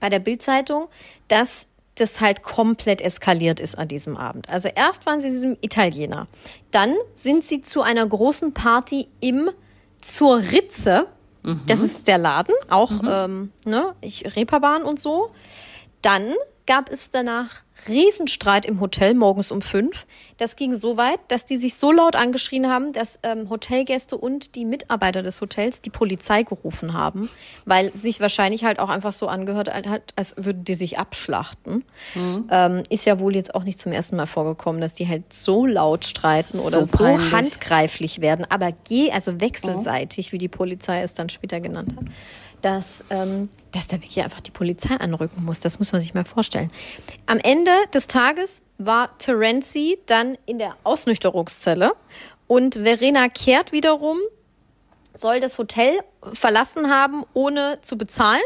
bei 0.00 0.08
der 0.08 0.18
Bildzeitung, 0.18 0.88
dass 1.28 1.66
das 1.96 2.20
halt 2.20 2.42
komplett 2.42 3.00
eskaliert 3.00 3.58
ist 3.58 3.78
an 3.78 3.88
diesem 3.88 4.16
Abend. 4.16 4.48
Also 4.50 4.68
erst 4.68 5.06
waren 5.06 5.20
sie 5.20 5.30
diesem 5.30 5.56
Italiener, 5.62 6.28
dann 6.70 6.94
sind 7.14 7.44
sie 7.44 7.62
zu 7.62 7.82
einer 7.82 8.06
großen 8.06 8.52
Party 8.52 9.08
im 9.20 9.50
zur 10.00 10.38
Ritze. 10.38 11.08
Das 11.66 11.78
ist 11.78 12.08
der 12.08 12.18
Laden, 12.18 12.54
auch 12.68 12.90
ähm, 13.08 13.52
ne, 13.64 13.94
ich, 14.00 14.34
Reeperbahn 14.34 14.82
und 14.82 14.98
so. 14.98 15.30
Dann 16.02 16.34
gab 16.66 16.90
es 16.90 17.10
danach 17.10 17.62
Riesenstreit 17.88 18.66
im 18.66 18.80
Hotel 18.80 19.14
morgens 19.14 19.50
um 19.50 19.62
fünf. 19.62 20.06
Das 20.36 20.56
ging 20.56 20.74
so 20.74 20.96
weit, 20.96 21.20
dass 21.28 21.44
die 21.44 21.56
sich 21.56 21.76
so 21.76 21.92
laut 21.92 22.16
angeschrien 22.16 22.68
haben, 22.68 22.92
dass 22.92 23.20
ähm, 23.22 23.48
Hotelgäste 23.48 24.16
und 24.16 24.54
die 24.54 24.64
Mitarbeiter 24.64 25.22
des 25.22 25.40
Hotels 25.40 25.80
die 25.80 25.90
Polizei 25.90 26.42
gerufen 26.42 26.92
haben, 26.92 27.30
weil 27.64 27.92
sich 27.94 28.20
wahrscheinlich 28.20 28.64
halt 28.64 28.78
auch 28.78 28.88
einfach 28.88 29.12
so 29.12 29.28
angehört 29.28 29.72
hat, 29.72 30.12
als 30.16 30.34
würden 30.36 30.64
die 30.64 30.74
sich 30.74 30.98
abschlachten. 30.98 31.84
Ähm, 32.50 32.82
ist 32.90 33.06
ja 33.06 33.18
wohl 33.18 33.34
jetzt 33.34 33.54
auch 33.54 33.64
nicht 33.64 33.80
zum 33.80 33.92
ersten 33.92 34.16
Mal 34.16 34.26
vorgekommen, 34.26 34.80
dass 34.80 34.94
die 34.94 35.08
halt 35.08 35.32
so 35.32 35.64
laut 35.66 36.04
streiten 36.04 36.58
oder 36.58 36.84
so 36.84 36.96
so, 36.96 37.32
handgreiflich 37.32 38.20
werden, 38.20 38.46
aber 38.48 38.72
geh, 38.88 39.10
also 39.12 39.40
wechselseitig, 39.40 40.32
wie 40.32 40.38
die 40.38 40.48
Polizei 40.48 41.02
es 41.02 41.14
dann 41.14 41.28
später 41.28 41.60
genannt 41.60 41.94
hat, 41.96 42.04
dass, 42.66 43.04
ähm, 43.10 43.48
dass 43.70 43.86
da 43.86 43.94
wirklich 43.94 44.20
einfach 44.24 44.40
die 44.40 44.50
Polizei 44.50 44.96
anrücken 44.96 45.44
muss. 45.44 45.60
Das 45.60 45.78
muss 45.78 45.92
man 45.92 46.00
sich 46.00 46.14
mal 46.14 46.24
vorstellen. 46.24 46.72
Am 47.26 47.38
Ende 47.38 47.70
des 47.94 48.08
Tages 48.08 48.66
war 48.76 49.16
Terenzi 49.18 49.98
dann 50.06 50.36
in 50.46 50.58
der 50.58 50.76
Ausnüchterungszelle 50.82 51.92
und 52.48 52.74
Verena 52.74 53.28
Kehrt 53.28 53.70
wiederum 53.70 54.18
soll 55.14 55.38
das 55.38 55.58
Hotel 55.58 56.00
verlassen 56.32 56.90
haben, 56.90 57.22
ohne 57.34 57.78
zu 57.82 57.96
bezahlen. 57.96 58.42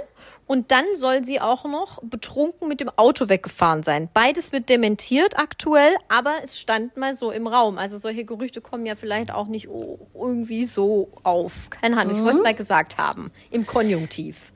Und 0.51 0.73
dann 0.73 0.85
soll 0.97 1.25
sie 1.25 1.41
auch 1.41 1.65
noch 1.65 2.01
betrunken 2.03 2.67
mit 2.67 2.81
dem 2.81 2.91
Auto 2.97 3.29
weggefahren 3.29 3.85
sein. 3.85 4.09
Beides 4.13 4.51
wird 4.51 4.69
dementiert 4.69 5.39
aktuell, 5.39 5.93
aber 6.09 6.33
es 6.43 6.59
stand 6.59 6.97
mal 6.97 7.15
so 7.15 7.31
im 7.31 7.47
Raum. 7.47 7.79
Also 7.79 7.99
solche 7.99 8.25
Gerüchte 8.25 8.61
kommen 8.61 8.85
ja 8.85 8.97
vielleicht 8.97 9.33
auch 9.33 9.47
nicht 9.47 9.69
irgendwie 10.13 10.65
so 10.65 11.13
auf. 11.23 11.71
Keine 11.71 11.97
Ahnung, 11.99 12.17
ich 12.17 12.23
wollte 12.25 12.39
es 12.39 12.43
mal 12.43 12.55
gesagt 12.55 12.99
haben. 12.99 13.31
Im 13.53 13.65
Konjunktiv. 13.65 14.51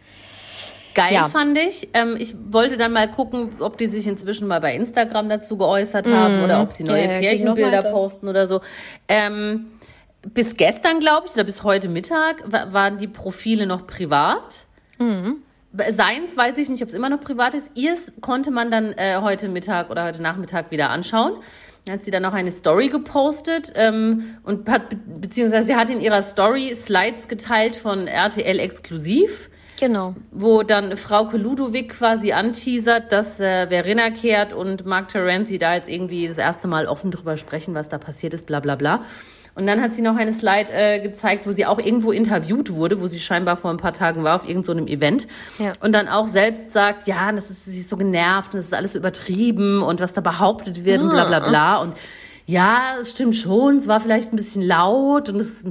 Geil 0.94 1.12
Ja. 1.14 1.28
fand 1.28 1.56
ich. 1.58 1.88
Ähm, 1.94 2.16
ich 2.18 2.34
wollte 2.50 2.76
dann 2.76 2.90
mal 2.90 3.08
gucken, 3.08 3.50
ob 3.60 3.78
die 3.78 3.86
sich 3.86 4.08
inzwischen 4.08 4.48
mal 4.48 4.60
bei 4.60 4.74
Instagram 4.74 5.28
dazu 5.28 5.56
geäußert 5.56 6.08
haben 6.08 6.42
oder 6.42 6.60
ob 6.60 6.72
sie 6.72 6.82
neue 6.82 7.04
Mhm. 7.06 7.12
Ja, 7.12 7.18
Pärchenbilder 7.20 7.82
posten 7.82 8.26
oder 8.26 8.48
so. 8.48 8.62
Ähm, 9.06 9.66
bis 10.22 10.56
gestern, 10.56 10.98
glaube 10.98 11.28
ich, 11.28 11.34
oder 11.34 11.44
bis 11.44 11.62
heute 11.62 11.88
Mittag 11.88 12.42
wa- 12.50 12.72
waren 12.72 12.98
die 12.98 13.06
Profile 13.06 13.66
noch 13.68 13.86
privat. 13.86 14.66
Mhm. 14.98 15.36
Seins 15.90 16.37
weiß 16.37 16.59
ich 16.59 16.69
nicht, 16.69 16.83
ob 16.83 16.88
es 16.88 16.95
immer 16.95 17.09
noch 17.09 17.21
privat 17.21 17.54
ist. 17.54 17.73
Ihrs 17.75 18.12
konnte 18.21 18.50
man 18.50 18.71
dann 18.71 18.93
äh, 18.93 19.19
heute 19.21 19.49
Mittag 19.49 19.90
oder 19.90 20.04
heute 20.04 20.23
Nachmittag 20.23 20.71
wieder 20.71 20.90
anschauen. 20.90 21.35
Hat 21.90 22.02
sie 22.02 22.11
dann 22.11 22.23
noch 22.23 22.33
eine 22.33 22.50
Story 22.50 22.88
gepostet 22.88 23.73
ähm, 23.75 24.25
und 24.43 24.69
hat, 24.69 24.88
be 24.90 24.97
beziehungsweise 25.21 25.66
sie 25.66 25.76
hat 25.76 25.90
in 25.90 26.00
ihrer 26.00 26.23
Story 26.23 26.75
Slides 26.75 27.28
geteilt 27.28 27.76
von 27.76 28.07
RTL 28.07 28.59
exklusiv 28.59 29.50
Genau. 29.78 30.14
wo 30.31 30.62
dann 30.62 30.97
Frauke 30.97 31.37
Ludovic 31.37 31.90
quasi 31.90 32.33
anteasert, 32.33 33.11
dass 33.11 33.40
äh, 33.40 33.66
Verena 33.66 34.11
Kehrt 34.11 34.52
und 34.52 34.87
Mark 34.87 35.09
Terenzi 35.09 35.59
da 35.59 35.75
jetzt 35.75 35.88
irgendwie 35.88 36.28
das 36.28 36.38
erste 36.38 36.69
Mal 36.69 36.87
offen 36.87 37.11
drüber 37.11 37.37
sprechen, 37.37 37.75
was 37.75 37.88
da 37.88 37.99
passiert 37.99 38.35
ist, 38.35 38.47
bla 38.47 38.61
bla 38.61 38.76
bla. 38.76 39.02
Und 39.54 39.66
dann 39.66 39.80
hat 39.80 39.94
sie 39.94 40.02
noch 40.02 40.16
eine 40.16 40.32
Slide 40.32 40.73
äh, 40.73 41.00
gezeigt, 41.00 41.46
wo 41.46 41.52
sie 41.52 41.64
auch 41.64 41.78
irgendwo 41.78 42.11
interviewt 42.11 42.73
wurde, 42.75 43.00
wo 43.00 43.06
sie 43.06 43.20
scheinbar 43.20 43.56
vor 43.56 43.70
ein 43.70 43.76
paar 43.76 43.92
Tagen 43.92 44.25
war 44.25 44.34
auf 44.34 44.49
irgendeinem 44.49 44.64
so 44.64 44.73
einem 44.73 44.87
Event. 44.88 45.26
Ja. 45.58 45.73
Und 45.80 45.92
dann 45.92 46.08
auch 46.08 46.26
selbst 46.26 46.73
sagt, 46.73 47.06
ja, 47.06 47.30
das 47.30 47.50
ist, 47.50 47.64
sie 47.66 47.80
ist 47.80 47.88
so 47.88 47.96
genervt 47.96 48.52
und 48.54 48.58
das 48.58 48.66
ist 48.66 48.75
alles 48.75 48.96
übertrieben 48.96 49.82
und 49.82 50.00
was 50.00 50.12
da 50.12 50.20
behauptet 50.20 50.84
wird 50.84 51.02
und 51.02 51.11
bla 51.11 51.25
bla 51.25 51.38
bla. 51.38 51.76
Und 51.76 51.94
ja, 52.46 52.96
es 53.00 53.12
stimmt 53.12 53.37
schon, 53.37 53.76
es 53.76 53.88
war 53.88 54.00
vielleicht 54.00 54.32
ein 54.32 54.37
bisschen 54.37 54.62
laut 54.62 55.28
und 55.28 55.38
das, 55.38 55.64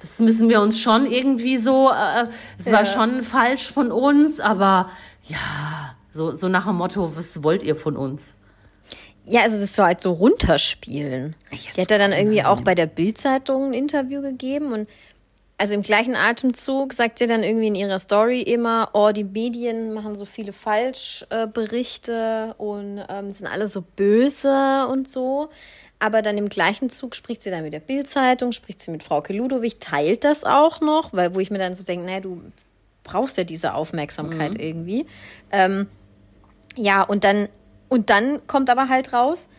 das 0.00 0.20
müssen 0.20 0.48
wir 0.48 0.60
uns 0.60 0.78
schon 0.78 1.06
irgendwie 1.06 1.58
so, 1.58 1.90
äh, 1.90 2.26
es 2.58 2.66
ja. 2.66 2.72
war 2.72 2.84
schon 2.84 3.22
falsch 3.22 3.72
von 3.72 3.90
uns, 3.90 4.38
aber 4.38 4.90
ja, 5.26 5.38
so, 6.12 6.34
so 6.34 6.48
nach 6.48 6.66
dem 6.66 6.76
Motto, 6.76 7.16
was 7.16 7.42
wollt 7.42 7.62
ihr 7.62 7.74
von 7.74 7.96
uns? 7.96 8.34
Ja, 9.24 9.42
also 9.42 9.60
das 9.60 9.74
so 9.74 9.84
halt 9.84 10.00
so 10.00 10.12
runterspielen. 10.12 11.36
Yes. 11.52 11.74
Die 11.76 11.82
hat 11.82 11.90
er 11.90 11.98
dann 11.98 12.12
irgendwie 12.12 12.42
auch 12.42 12.62
bei 12.62 12.74
der 12.74 12.86
Bildzeitung 12.86 13.68
ein 13.68 13.74
Interview 13.74 14.22
gegeben 14.22 14.72
und 14.72 14.88
also 15.60 15.74
im 15.74 15.82
gleichen 15.82 16.16
Atemzug 16.16 16.94
sagt 16.94 17.18
sie 17.18 17.26
dann 17.26 17.42
irgendwie 17.42 17.66
in 17.66 17.74
ihrer 17.74 17.98
Story 17.98 18.40
immer, 18.40 18.88
oh, 18.94 19.10
die 19.12 19.24
Medien 19.24 19.92
machen 19.92 20.16
so 20.16 20.24
viele 20.24 20.54
Falschberichte 20.54 22.54
und 22.56 23.04
ähm, 23.10 23.30
sind 23.32 23.46
alle 23.46 23.66
so 23.66 23.82
böse 23.82 24.86
und 24.90 25.10
so. 25.10 25.50
Aber 25.98 26.22
dann 26.22 26.38
im 26.38 26.48
gleichen 26.48 26.88
Zug 26.88 27.14
spricht 27.14 27.42
sie 27.42 27.50
dann 27.50 27.62
mit 27.62 27.74
der 27.74 27.80
Bildzeitung, 27.80 28.52
spricht 28.52 28.80
sie 28.80 28.90
mit 28.90 29.02
Frau 29.02 29.22
Ludowig, 29.28 29.80
teilt 29.80 30.24
das 30.24 30.44
auch 30.44 30.80
noch, 30.80 31.12
weil 31.12 31.34
wo 31.34 31.40
ich 31.40 31.50
mir 31.50 31.58
dann 31.58 31.74
so 31.74 31.84
denke, 31.84 32.06
naja, 32.06 32.20
du 32.20 32.40
brauchst 33.04 33.36
ja 33.36 33.44
diese 33.44 33.74
Aufmerksamkeit 33.74 34.54
mhm. 34.54 34.60
irgendwie. 34.60 35.06
Ähm, 35.52 35.88
ja, 36.74 37.02
und 37.02 37.22
dann, 37.22 37.50
und 37.90 38.08
dann 38.08 38.46
kommt 38.46 38.70
aber 38.70 38.88
halt 38.88 39.12
raus, 39.12 39.50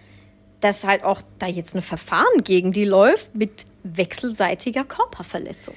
dass 0.62 0.88
halt 0.88 1.04
auch 1.04 1.22
da 1.38 1.46
jetzt 1.46 1.76
ein 1.76 1.82
Verfahren 1.84 2.44
gegen 2.44 2.72
die 2.72 2.86
läuft 2.86 3.36
mit 3.36 3.66
wechselseitiger 3.84 4.84
Körperverletzung. 4.84 5.76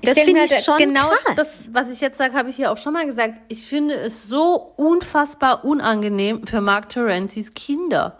Ich 0.00 0.10
das 0.10 0.18
finde 0.18 0.40
halt 0.40 0.50
ich 0.50 0.64
schon 0.64 0.78
genau 0.78 1.08
krass. 1.08 1.34
das, 1.36 1.68
was 1.72 1.90
ich 1.90 2.00
jetzt 2.00 2.18
sage, 2.18 2.34
habe 2.34 2.50
ich 2.50 2.56
hier 2.56 2.70
auch 2.70 2.76
schon 2.76 2.92
mal 2.92 3.06
gesagt. 3.06 3.40
Ich 3.48 3.64
finde 3.64 3.94
es 3.94 4.24
so 4.24 4.74
unfassbar 4.76 5.64
unangenehm 5.64 6.46
für 6.46 6.60
Mark 6.60 6.90
Terencis 6.90 7.54
Kinder. 7.54 8.18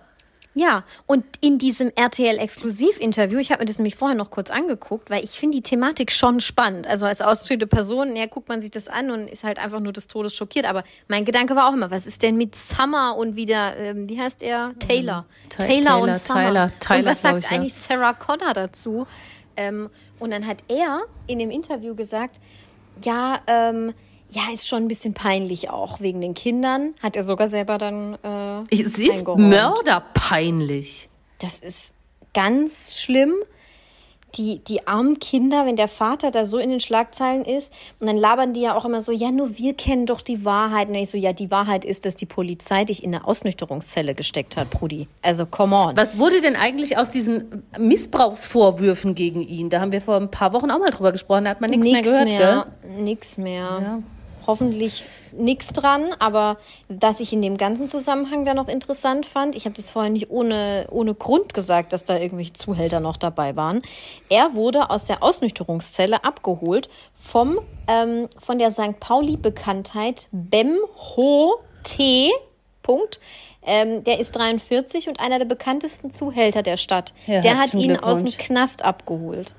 Ja, 0.59 0.83
und 1.07 1.25
in 1.41 1.59
diesem 1.59 1.93
RTL-Exklusiv-Interview, 1.95 3.39
ich 3.39 3.53
habe 3.53 3.61
mir 3.61 3.67
das 3.67 3.79
nämlich 3.79 3.95
vorher 3.95 4.17
noch 4.17 4.33
kurz 4.33 4.51
angeguckt, 4.51 5.09
weil 5.09 5.23
ich 5.23 5.39
finde 5.39 5.59
die 5.59 5.63
Thematik 5.63 6.11
schon 6.11 6.41
spannend. 6.41 6.89
Also 6.89 7.07
als 7.07 7.23
austretende 7.23 7.69
Person, 7.69 8.17
ja, 8.17 8.27
guckt 8.27 8.49
man 8.49 8.61
sich 8.61 8.73
das 8.73 8.89
an 8.89 9.13
und 9.13 9.29
ist 9.29 9.45
halt 9.45 9.61
einfach 9.61 9.79
nur 9.79 9.93
des 9.93 10.09
Todes 10.09 10.35
schockiert. 10.35 10.67
Aber 10.67 10.83
mein 11.07 11.25
Gedanke 11.25 11.55
war 11.55 11.69
auch 11.69 11.75
immer, 11.75 11.93
was 11.93 12.09
ist 12.09 12.25
denn 12.25 12.37
mit 12.37 12.57
Summer 12.57 13.15
und 13.17 13.37
wieder, 13.37 13.77
ähm, 13.77 14.09
wie 14.09 14.21
heißt 14.21 14.43
er? 14.43 14.73
Taylor. 14.81 15.27
Mhm. 15.45 15.49
Taylor, 15.49 15.69
Taylor 15.69 16.01
und 16.01 16.19
Summer. 16.19 16.41
Tyler, 16.41 16.71
Tyler, 16.81 16.99
und 16.99 17.07
was 17.07 17.23
sagt 17.23 17.39
ich, 17.39 17.51
eigentlich. 17.53 17.75
Sarah 17.75 18.15
Connor 18.15 18.53
dazu? 18.53 19.07
Ähm, 19.57 19.91
und 20.19 20.33
dann 20.33 20.45
hat 20.45 20.65
er 20.67 21.03
in 21.29 21.39
dem 21.39 21.53
Interview 21.53 21.95
gesagt, 21.95 22.41
ja, 23.05 23.39
ähm, 23.47 23.95
ja, 24.31 24.43
ist 24.53 24.69
schon 24.69 24.85
ein 24.85 24.89
bisschen 24.89 25.15
peinlich 25.15 25.71
auch 25.71 26.01
wegen 26.01 26.21
den 26.21 26.35
Kindern. 26.35 26.95
Hat 27.03 27.17
er 27.17 27.25
sogar 27.25 27.49
selber 27.49 27.79
dann. 27.79 28.15
Äh, 28.23 28.89
Sie 28.89 29.09
ist 29.09 29.27
mörderpeinlich. 29.27 31.09
Das 31.39 31.61
ist 31.61 31.95
ganz 32.35 32.99
schlimm 32.99 33.35
die, 34.37 34.61
die 34.61 34.87
armen 34.87 35.19
Kinder, 35.19 35.65
wenn 35.67 35.77
der 35.77 35.89
Vater 35.89 36.31
da 36.31 36.45
so 36.45 36.59
in 36.59 36.71
den 36.71 36.81
Schlagzeilen 36.81 37.45
ist, 37.45 37.73
und 37.99 38.07
dann 38.07 38.17
labern 38.17 38.53
die 38.53 38.61
ja 38.61 38.77
auch 38.77 38.85
immer 38.85 39.01
so, 39.01 39.13
ja, 39.13 39.31
nur 39.31 39.57
wir 39.59 39.75
kennen 39.75 40.07
doch 40.07 40.21
die 40.21 40.45
Wahrheit. 40.45 40.89
Und 40.89 40.95
ich 40.95 41.11
so, 41.11 41.19
ja, 41.19 41.33
die 41.33 41.51
Wahrheit 41.51 41.85
ist, 41.85 42.05
dass 42.07 42.15
die 42.15 42.27
Polizei 42.27 42.85
dich 42.85 43.03
in 43.03 43.15
eine 43.15 43.27
Ausnüchterungszelle 43.27 44.15
gesteckt 44.15 44.57
hat, 44.57 44.71
Brudi. 44.71 45.09
Also, 45.23 45.47
come 45.47 45.75
on. 45.75 45.97
Was 45.97 46.19
wurde 46.19 46.41
denn 46.41 46.57
eigentlich 46.57 46.99
aus 46.99 47.09
diesen 47.09 47.65
Missbrauchsvorwürfen 47.79 49.15
gegen 49.15 49.41
ihn? 49.41 49.71
Da 49.71 49.81
haben 49.81 49.93
wir 49.93 50.01
vor 50.01 50.17
ein 50.17 50.31
paar 50.31 50.53
Wochen 50.53 50.71
auch 50.71 50.79
mal 50.79 50.91
drüber 50.91 51.13
gesprochen, 51.13 51.45
da 51.45 51.51
hat 51.51 51.61
man 51.61 51.71
nichts 51.71 51.87
mehr 51.87 52.03
gehört, 52.03 52.25
mehr, 52.25 52.67
gell? 52.83 53.03
Nix 53.03 53.39
mehr. 53.39 53.81
Ja 53.83 54.03
hoffentlich 54.49 55.05
nichts 55.37 55.69
dran, 55.75 56.07
aber 56.19 56.57
dass 56.89 57.21
ich 57.21 57.33
in 57.35 57.43
dem 57.43 57.59
ganzen 57.59 57.87
Zusammenhang 57.87 58.47
da 58.47 58.55
noch 58.55 58.67
interessant 58.67 59.27
fand, 59.27 59.55
ich 59.55 59.67
habe 59.67 59.77
das 59.77 59.91
vorher 59.91 60.11
nicht 60.11 60.31
ohne, 60.31 60.87
ohne 60.91 61.15
Grund 61.15 61.53
gesagt, 61.53 61.93
dass 61.93 62.03
da 62.03 62.19
irgendwelche 62.19 62.55
Zuhälter 62.55 62.99
noch 62.99 63.19
dabei 63.19 63.57
waren. 63.57 63.83
Er 64.31 64.55
wurde 64.55 64.89
aus 64.91 65.05
der 65.05 65.23
Ausnüchterungszelle 65.23 66.25
abgeholt 66.25 66.89
vom, 67.15 67.59
ähm, 67.87 68.29
von 68.39 68.59
der 68.59 68.71
St. 68.71 68.99
Pauli-Bekanntheit 68.99 70.29
Bem 70.33 70.79
Ho 70.97 71.61
T. 71.85 72.31
Punkt. 72.83 73.21
Ähm, 73.67 74.03
der 74.05 74.19
ist 74.19 74.35
43 74.35 75.11
und 75.11 75.21
einer 75.21 75.39
der 75.39 75.45
bekanntesten 75.45 76.11
Zuhälter 76.11 76.63
der 76.63 76.79
Stadt. 76.79 77.13
Ja, 77.27 77.43
der 77.43 77.59
hat 77.59 77.75
ihn 77.75 77.99
aus 77.99 78.25
dem 78.25 78.33
Knast 78.33 78.83
abgeholt 78.83 79.55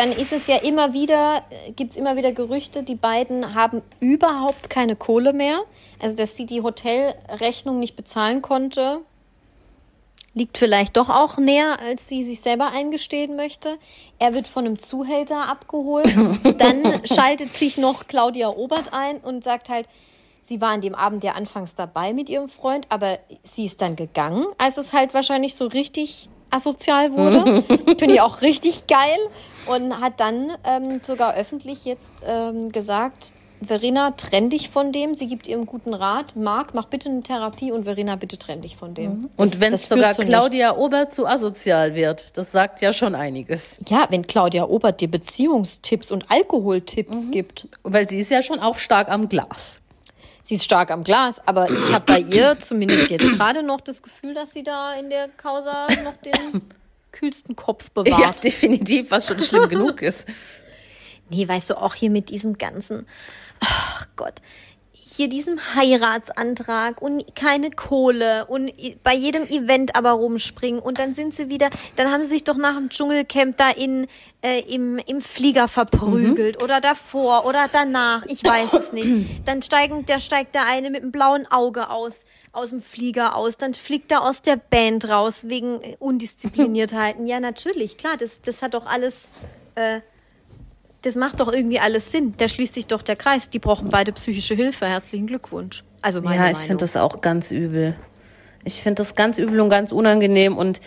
dann 0.00 0.12
ist 0.12 0.32
es 0.32 0.46
ja 0.46 0.56
immer 0.56 0.94
wieder, 0.94 1.44
gibt 1.76 1.90
es 1.90 1.96
immer 1.98 2.16
wieder 2.16 2.32
Gerüchte, 2.32 2.82
die 2.82 2.94
beiden 2.94 3.54
haben 3.54 3.82
überhaupt 4.00 4.70
keine 4.70 4.96
Kohle 4.96 5.34
mehr. 5.34 5.60
Also, 5.98 6.16
dass 6.16 6.34
sie 6.34 6.46
die 6.46 6.62
Hotelrechnung 6.62 7.78
nicht 7.78 7.96
bezahlen 7.96 8.40
konnte, 8.40 9.00
liegt 10.32 10.56
vielleicht 10.56 10.96
doch 10.96 11.10
auch 11.10 11.36
näher, 11.36 11.78
als 11.80 12.08
sie 12.08 12.24
sich 12.24 12.40
selber 12.40 12.72
eingestehen 12.72 13.36
möchte. 13.36 13.76
Er 14.18 14.32
wird 14.32 14.48
von 14.48 14.64
einem 14.64 14.78
Zuhälter 14.78 15.46
abgeholt. 15.46 16.16
Dann 16.58 17.02
schaltet 17.04 17.52
sich 17.52 17.76
noch 17.76 18.06
Claudia 18.06 18.48
Obert 18.48 18.94
ein 18.94 19.18
und 19.18 19.44
sagt 19.44 19.68
halt, 19.68 19.86
sie 20.42 20.62
war 20.62 20.70
an 20.70 20.80
dem 20.80 20.94
Abend 20.94 21.24
ja 21.24 21.32
anfangs 21.32 21.74
dabei 21.74 22.14
mit 22.14 22.30
ihrem 22.30 22.48
Freund, 22.48 22.86
aber 22.88 23.18
sie 23.52 23.66
ist 23.66 23.82
dann 23.82 23.96
gegangen, 23.96 24.46
als 24.56 24.78
es 24.78 24.94
halt 24.94 25.12
wahrscheinlich 25.12 25.54
so 25.54 25.66
richtig 25.66 26.30
asozial 26.50 27.12
wurde. 27.12 27.62
Finde 27.98 28.14
ich 28.14 28.20
auch 28.20 28.40
richtig 28.40 28.86
geil. 28.86 29.18
Und 29.66 30.00
hat 30.00 30.18
dann 30.18 30.52
ähm, 30.64 31.00
sogar 31.02 31.34
öffentlich 31.34 31.84
jetzt 31.84 32.12
ähm, 32.26 32.72
gesagt, 32.72 33.32
Verena, 33.62 34.12
trenn 34.12 34.48
dich 34.48 34.70
von 34.70 34.90
dem. 34.90 35.14
Sie 35.14 35.26
gibt 35.26 35.46
ihr 35.46 35.56
einen 35.56 35.66
guten 35.66 35.92
Rat. 35.92 36.34
Marc, 36.34 36.72
mach 36.72 36.86
bitte 36.86 37.10
eine 37.10 37.22
Therapie 37.22 37.72
und 37.72 37.84
Verena, 37.84 38.16
bitte 38.16 38.38
trenn 38.38 38.62
dich 38.62 38.76
von 38.76 38.94
dem. 38.94 39.10
Mhm. 39.10 39.30
Das, 39.36 39.52
und 39.52 39.60
wenn 39.60 39.76
sogar 39.76 40.14
Claudia 40.14 40.68
nichts. 40.68 40.82
Obert 40.82 41.14
zu 41.14 41.26
asozial 41.26 41.94
wird, 41.94 42.36
das 42.38 42.52
sagt 42.52 42.80
ja 42.80 42.92
schon 42.92 43.14
einiges. 43.14 43.78
Ja, 43.88 44.06
wenn 44.08 44.26
Claudia 44.26 44.64
Obert 44.64 45.00
dir 45.00 45.10
Beziehungstipps 45.10 46.10
und 46.10 46.30
Alkoholtipps 46.30 47.26
mhm. 47.26 47.30
gibt. 47.30 47.68
Weil 47.82 48.08
sie 48.08 48.20
ist 48.20 48.30
ja 48.30 48.42
schon 48.42 48.60
auch 48.60 48.76
stark 48.76 49.10
am 49.10 49.28
Glas 49.28 49.80
sie 50.42 50.56
ist 50.56 50.64
stark 50.64 50.90
am 50.90 51.04
Glas, 51.04 51.40
aber 51.46 51.70
ich 51.70 51.92
habe 51.92 52.04
bei 52.06 52.18
ihr 52.18 52.58
zumindest 52.58 53.08
jetzt 53.08 53.30
gerade 53.30 53.62
noch 53.62 53.80
das 53.80 54.02
Gefühl, 54.02 54.34
dass 54.34 54.50
sie 54.50 54.64
da 54.64 54.94
in 54.94 55.08
der 55.08 55.28
Causa 55.28 55.86
noch 56.04 56.16
den 56.24 56.62
kühlsten 57.12 57.56
Kopf 57.56 57.90
bewahrt. 57.94 58.18
Ja, 58.18 58.30
definitiv, 58.42 59.10
was 59.10 59.26
schon 59.26 59.40
schlimm 59.40 59.68
genug 59.68 60.02
ist. 60.02 60.26
Nee, 61.28 61.46
weißt 61.46 61.70
du, 61.70 61.80
auch 61.80 61.94
hier 61.94 62.10
mit 62.10 62.30
diesem 62.30 62.54
ganzen, 62.54 63.06
ach 63.60 64.08
Gott, 64.16 64.40
hier 65.20 65.28
diesem 65.28 65.60
Heiratsantrag 65.74 67.02
und 67.02 67.34
keine 67.34 67.70
Kohle 67.70 68.46
und 68.46 68.72
bei 69.02 69.14
jedem 69.14 69.42
Event 69.48 69.94
aber 69.94 70.12
rumspringen 70.12 70.80
und 70.80 70.98
dann 70.98 71.14
sind 71.14 71.34
sie 71.34 71.50
wieder, 71.50 71.68
dann 71.96 72.10
haben 72.10 72.22
sie 72.22 72.30
sich 72.30 72.44
doch 72.44 72.56
nach 72.56 72.76
dem 72.76 72.88
Dschungelcamp 72.88 73.56
da 73.56 73.70
in, 73.70 74.06
äh, 74.40 74.60
im, 74.60 74.98
im 74.98 75.20
Flieger 75.20 75.68
verprügelt 75.68 76.58
mhm. 76.58 76.64
oder 76.64 76.80
davor 76.80 77.44
oder 77.44 77.68
danach, 77.70 78.24
ich 78.26 78.42
weiß 78.44 78.72
es 78.72 78.92
nicht. 78.92 79.26
Dann 79.44 79.62
steigen, 79.62 80.06
der 80.06 80.20
steigt 80.20 80.54
der 80.54 80.66
eine 80.66 80.90
mit 80.90 81.02
einem 81.02 81.12
blauen 81.12 81.46
Auge 81.50 81.90
aus, 81.90 82.24
aus 82.52 82.70
dem 82.70 82.80
Flieger 82.80 83.36
aus, 83.36 83.56
dann 83.56 83.74
fliegt 83.74 84.10
er 84.10 84.22
aus 84.22 84.42
der 84.42 84.56
Band 84.56 85.08
raus 85.08 85.44
wegen 85.46 85.78
Undiszipliniertheiten. 85.98 87.26
Ja, 87.30 87.38
natürlich, 87.40 87.96
klar, 87.96 88.16
das, 88.16 88.42
das 88.42 88.62
hat 88.62 88.74
doch 88.74 88.86
alles 88.86 89.28
äh, 89.76 90.00
das 91.02 91.16
macht 91.16 91.40
doch 91.40 91.52
irgendwie 91.52 91.80
alles 91.80 92.12
Sinn. 92.12 92.34
Da 92.36 92.48
schließt 92.48 92.74
sich 92.74 92.86
doch 92.86 93.02
der 93.02 93.16
Kreis. 93.16 93.50
Die 93.50 93.58
brauchen 93.58 93.88
beide 93.90 94.12
psychische 94.12 94.54
Hilfe. 94.54 94.86
Herzlichen 94.86 95.26
Glückwunsch. 95.26 95.84
Also 96.02 96.20
meine 96.20 96.36
Ja, 96.36 96.50
ich 96.50 96.58
finde 96.58 96.84
das 96.84 96.96
auch 96.96 97.20
ganz 97.20 97.50
übel. 97.50 97.96
Ich 98.64 98.82
finde 98.82 98.96
das 98.96 99.14
ganz 99.14 99.38
übel 99.38 99.60
und 99.60 99.70
ganz 99.70 99.92
unangenehm 99.92 100.58
und 100.58 100.80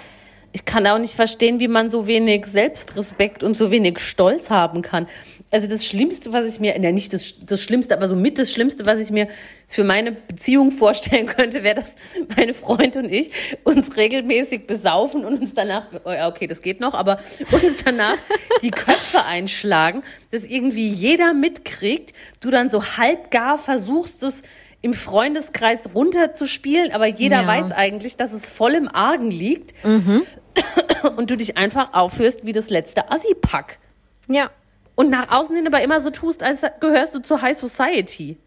ich 0.53 0.65
kann 0.65 0.85
auch 0.85 0.99
nicht 0.99 1.15
verstehen, 1.15 1.59
wie 1.59 1.67
man 1.67 1.89
so 1.89 2.05
wenig 2.05 2.45
Selbstrespekt 2.45 3.41
und 3.41 3.57
so 3.57 3.71
wenig 3.71 3.97
Stolz 3.99 4.51
haben 4.51 4.83
kann. 4.83 5.07
Also 5.49 5.67
das 5.67 5.83
Schlimmste, 5.83 6.31
was 6.31 6.45
ich 6.45 6.59
mir, 6.59 6.79
ja 6.79 6.91
nicht 6.91 7.11
das, 7.11 7.35
das 7.43 7.61
Schlimmste, 7.61 7.95
aber 7.95 8.07
so 8.07 8.15
mit 8.15 8.37
das 8.37 8.51
Schlimmste, 8.51 8.85
was 8.85 8.99
ich 8.99 9.09
mir 9.09 9.27
für 9.67 9.83
meine 9.83 10.11
Beziehung 10.11 10.71
vorstellen 10.71 11.25
könnte, 11.25 11.63
wäre, 11.63 11.75
dass 11.75 11.95
meine 12.37 12.53
Freund 12.53 12.95
und 12.95 13.11
ich 13.11 13.31
uns 13.63 13.97
regelmäßig 13.97 14.67
besaufen 14.67 15.25
und 15.25 15.41
uns 15.41 15.53
danach, 15.55 15.87
oh 16.05 16.27
okay, 16.27 16.45
das 16.45 16.61
geht 16.61 16.79
noch, 16.79 16.93
aber 16.93 17.19
uns 17.51 17.83
danach 17.83 18.17
die 18.61 18.71
Köpfe 18.71 19.25
einschlagen, 19.25 20.03
dass 20.31 20.45
irgendwie 20.45 20.87
jeder 20.87 21.33
mitkriegt, 21.33 22.13
du 22.41 22.51
dann 22.51 22.69
so 22.69 22.83
halbgar 22.97 23.57
versuchst, 23.57 24.21
es 24.21 24.43
im 24.83 24.93
Freundeskreis 24.93 25.89
runterzuspielen, 25.95 26.91
aber 26.91 27.07
jeder 27.07 27.41
ja. 27.41 27.47
weiß 27.47 27.71
eigentlich, 27.71 28.17
dass 28.17 28.33
es 28.33 28.49
voll 28.49 28.73
im 28.73 28.93
Argen 28.93 29.31
liegt. 29.31 29.73
Mhm. 29.83 30.23
Und 31.15 31.29
du 31.29 31.37
dich 31.37 31.57
einfach 31.57 31.93
aufhörst 31.93 32.45
wie 32.45 32.51
das 32.51 32.69
letzte 32.69 33.09
Assi-Pack. 33.09 33.79
Ja. 34.27 34.51
Und 34.95 35.09
nach 35.09 35.31
außen 35.31 35.55
hin 35.55 35.65
aber 35.65 35.81
immer 35.81 36.01
so 36.01 36.11
tust, 36.11 36.43
als 36.43 36.61
gehörst 36.81 37.15
du 37.15 37.19
zur 37.19 37.41
High 37.41 37.57
Society. 37.57 38.37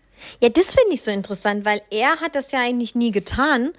Ja, 0.41 0.51
das 0.51 0.75
finde 0.75 0.95
ich 0.95 1.03
so 1.03 1.11
interessant, 1.11 1.65
weil 1.65 1.81
er 1.91 2.21
hat 2.21 2.35
das 2.35 2.53
ja 2.53 2.61
eigentlich 2.61 2.95
nie 2.95 3.11
getan. 3.11 3.73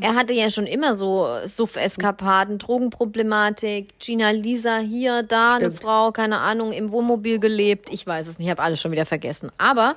Er 0.00 0.14
hatte 0.14 0.34
ja 0.34 0.50
schon 0.50 0.66
immer 0.66 0.94
so 0.94 1.26
Suff-Eskapaden, 1.44 2.58
Drogenproblematik, 2.58 3.98
Gina 3.98 4.30
Lisa 4.30 4.78
hier, 4.78 5.22
da 5.22 5.56
Stimmt. 5.56 5.64
eine 5.64 5.70
Frau, 5.72 6.12
keine 6.12 6.38
Ahnung, 6.38 6.72
im 6.72 6.92
Wohnmobil 6.92 7.38
gelebt. 7.38 7.88
Ich 7.92 8.06
weiß 8.06 8.28
es 8.28 8.38
nicht, 8.38 8.46
ich 8.46 8.50
habe 8.50 8.62
alles 8.62 8.80
schon 8.80 8.92
wieder 8.92 9.06
vergessen. 9.06 9.50
Aber 9.58 9.96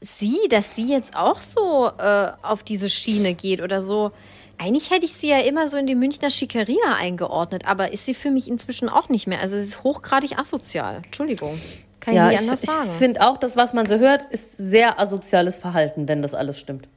sie, 0.00 0.38
dass 0.50 0.74
sie 0.74 0.88
jetzt 0.88 1.16
auch 1.16 1.40
so 1.40 1.90
äh, 1.98 2.32
auf 2.42 2.62
diese 2.62 2.90
Schiene 2.90 3.34
geht 3.34 3.60
oder 3.60 3.82
so, 3.82 4.12
Eigentlich 4.58 4.90
hätte 4.90 5.04
ich 5.04 5.12
sie 5.12 5.28
ja 5.28 5.40
immer 5.40 5.68
so 5.68 5.76
in 5.76 5.86
die 5.86 5.94
Münchner 5.94 6.30
Schickeria 6.30 6.94
eingeordnet, 6.98 7.66
aber 7.66 7.92
ist 7.92 8.06
sie 8.06 8.14
für 8.14 8.30
mich 8.30 8.48
inzwischen 8.48 8.88
auch 8.88 9.08
nicht 9.08 9.26
mehr. 9.26 9.40
Also 9.40 9.56
sie 9.56 9.62
ist 9.62 9.82
hochgradig 9.82 10.38
asozial. 10.38 11.02
Entschuldigung. 11.04 11.58
Kann 12.00 12.14
Ja, 12.14 12.30
ich 12.30 12.40
ich, 12.40 12.62
ich 12.62 12.70
finde 12.98 13.26
auch, 13.26 13.36
das, 13.36 13.56
was 13.56 13.74
man 13.74 13.86
so 13.86 13.98
hört, 13.98 14.24
ist 14.24 14.56
sehr 14.56 14.98
asoziales 14.98 15.56
Verhalten, 15.56 16.08
wenn 16.08 16.22
das 16.22 16.34
alles 16.34 16.58
stimmt. 16.58 16.88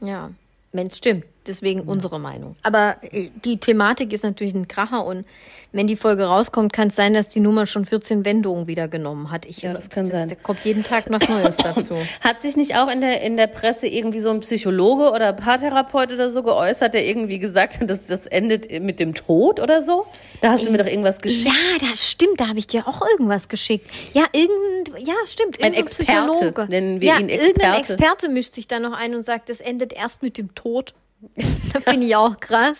Ja, 0.00 0.30
wenn 0.72 0.86
es 0.86 0.96
stimmt. 0.96 1.24
Deswegen 1.46 1.82
unsere 1.82 2.18
Meinung. 2.18 2.56
Aber 2.62 2.96
äh, 3.02 3.28
die 3.44 3.58
Thematik 3.58 4.12
ist 4.12 4.24
natürlich 4.24 4.54
ein 4.54 4.68
Kracher 4.68 5.04
und 5.04 5.24
wenn 5.72 5.86
die 5.86 5.96
Folge 5.96 6.24
rauskommt, 6.24 6.72
kann 6.72 6.88
es 6.88 6.96
sein, 6.96 7.12
dass 7.12 7.28
die 7.28 7.40
Nummer 7.40 7.66
schon 7.66 7.84
14 7.84 8.24
Wendungen 8.24 8.66
wieder 8.66 8.88
genommen 8.88 9.30
hat. 9.30 9.44
Ich, 9.46 9.58
Ja, 9.62 9.74
das 9.74 9.90
kann 9.90 10.06
sein. 10.06 10.28
Da 10.28 10.34
kommt 10.34 10.60
jeden 10.64 10.82
Tag 10.82 11.04
was 11.08 11.28
Neues 11.28 11.56
dazu. 11.58 11.94
Hat 12.20 12.40
sich 12.42 12.56
nicht 12.56 12.76
auch 12.76 12.88
in 12.88 13.00
der, 13.00 13.20
in 13.22 13.36
der 13.36 13.46
Presse 13.46 13.86
irgendwie 13.86 14.20
so 14.20 14.30
ein 14.30 14.40
Psychologe 14.40 15.12
oder 15.12 15.32
Paartherapeut 15.32 16.12
oder 16.12 16.30
so 16.30 16.42
geäußert, 16.42 16.94
der 16.94 17.06
irgendwie 17.06 17.38
gesagt 17.38 17.80
hat, 17.80 17.90
dass 17.90 18.06
das 18.06 18.26
endet 18.26 18.70
mit 18.80 19.00
dem 19.00 19.14
Tod 19.14 19.60
oder 19.60 19.82
so? 19.82 20.06
Da 20.40 20.52
hast 20.52 20.66
du 20.66 20.70
mir 20.70 20.78
doch 20.78 20.86
irgendwas 20.86 21.20
geschickt. 21.20 21.46
Ja, 21.46 21.88
das 21.90 22.08
stimmt. 22.08 22.40
Da 22.40 22.48
habe 22.48 22.58
ich 22.58 22.66
dir 22.66 22.86
auch 22.88 23.02
irgendwas 23.02 23.48
geschickt. 23.48 23.90
Ja, 24.14 24.24
irgend, 24.32 25.06
ja, 25.06 25.14
stimmt. 25.26 25.62
Ein 25.62 25.74
Experte, 25.74 26.30
Psychologe. 26.30 26.66
nennen 26.68 27.00
wir 27.00 27.08
ja, 27.08 27.18
ihn 27.18 27.28
Irgendein 27.28 27.74
Experte. 27.74 27.92
Experte 27.92 28.28
mischt 28.28 28.54
sich 28.54 28.66
da 28.66 28.78
noch 28.78 28.92
ein 28.92 29.14
und 29.14 29.22
sagt, 29.22 29.48
das 29.48 29.60
endet 29.60 29.92
erst 29.92 30.22
mit 30.22 30.38
dem 30.38 30.54
Tod. 30.54 30.94
das 31.72 31.84
finde 31.84 32.06
ich 32.06 32.16
auch 32.16 32.38
krass. 32.38 32.78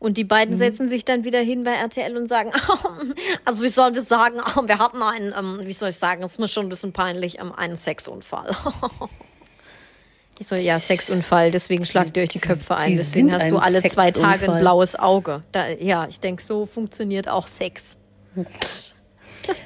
Und 0.00 0.16
die 0.16 0.24
beiden 0.24 0.54
Mhm. 0.54 0.58
setzen 0.58 0.88
sich 0.88 1.04
dann 1.04 1.24
wieder 1.24 1.40
hin 1.40 1.64
bei 1.64 1.72
RTL 1.72 2.16
und 2.16 2.28
sagen, 2.28 2.52
also 3.44 3.64
wie 3.64 3.68
sollen 3.68 3.94
wir 3.94 4.02
sagen, 4.02 4.36
wir 4.66 4.78
hatten 4.78 5.02
einen, 5.02 5.34
ähm, 5.36 5.60
wie 5.66 5.72
soll 5.72 5.88
ich 5.88 5.96
sagen, 5.96 6.22
es 6.22 6.32
ist 6.32 6.38
mir 6.38 6.46
schon 6.48 6.66
ein 6.66 6.68
bisschen 6.68 6.92
peinlich, 6.92 7.40
ähm, 7.40 7.52
einen 7.52 7.76
Sexunfall. 7.76 8.50
Ich 10.40 10.46
so, 10.46 10.54
ja, 10.54 10.78
Sexunfall, 10.78 11.50
deswegen 11.50 11.84
schlagt 11.84 12.16
ihr 12.16 12.22
euch 12.22 12.28
die 12.28 12.38
Köpfe 12.38 12.76
ein. 12.76 12.92
die 12.92 12.96
Deswegen 12.96 13.34
hast 13.34 13.50
du 13.50 13.58
alle 13.58 13.82
zwei 13.82 14.12
Tage 14.12 14.48
ein 14.52 14.60
blaues 14.60 14.94
Auge. 14.96 15.42
Da, 15.50 15.66
ja, 15.66 16.06
ich 16.08 16.20
denke, 16.20 16.40
so 16.44 16.64
funktioniert 16.64 17.26
auch 17.28 17.48
Sex. 17.48 17.98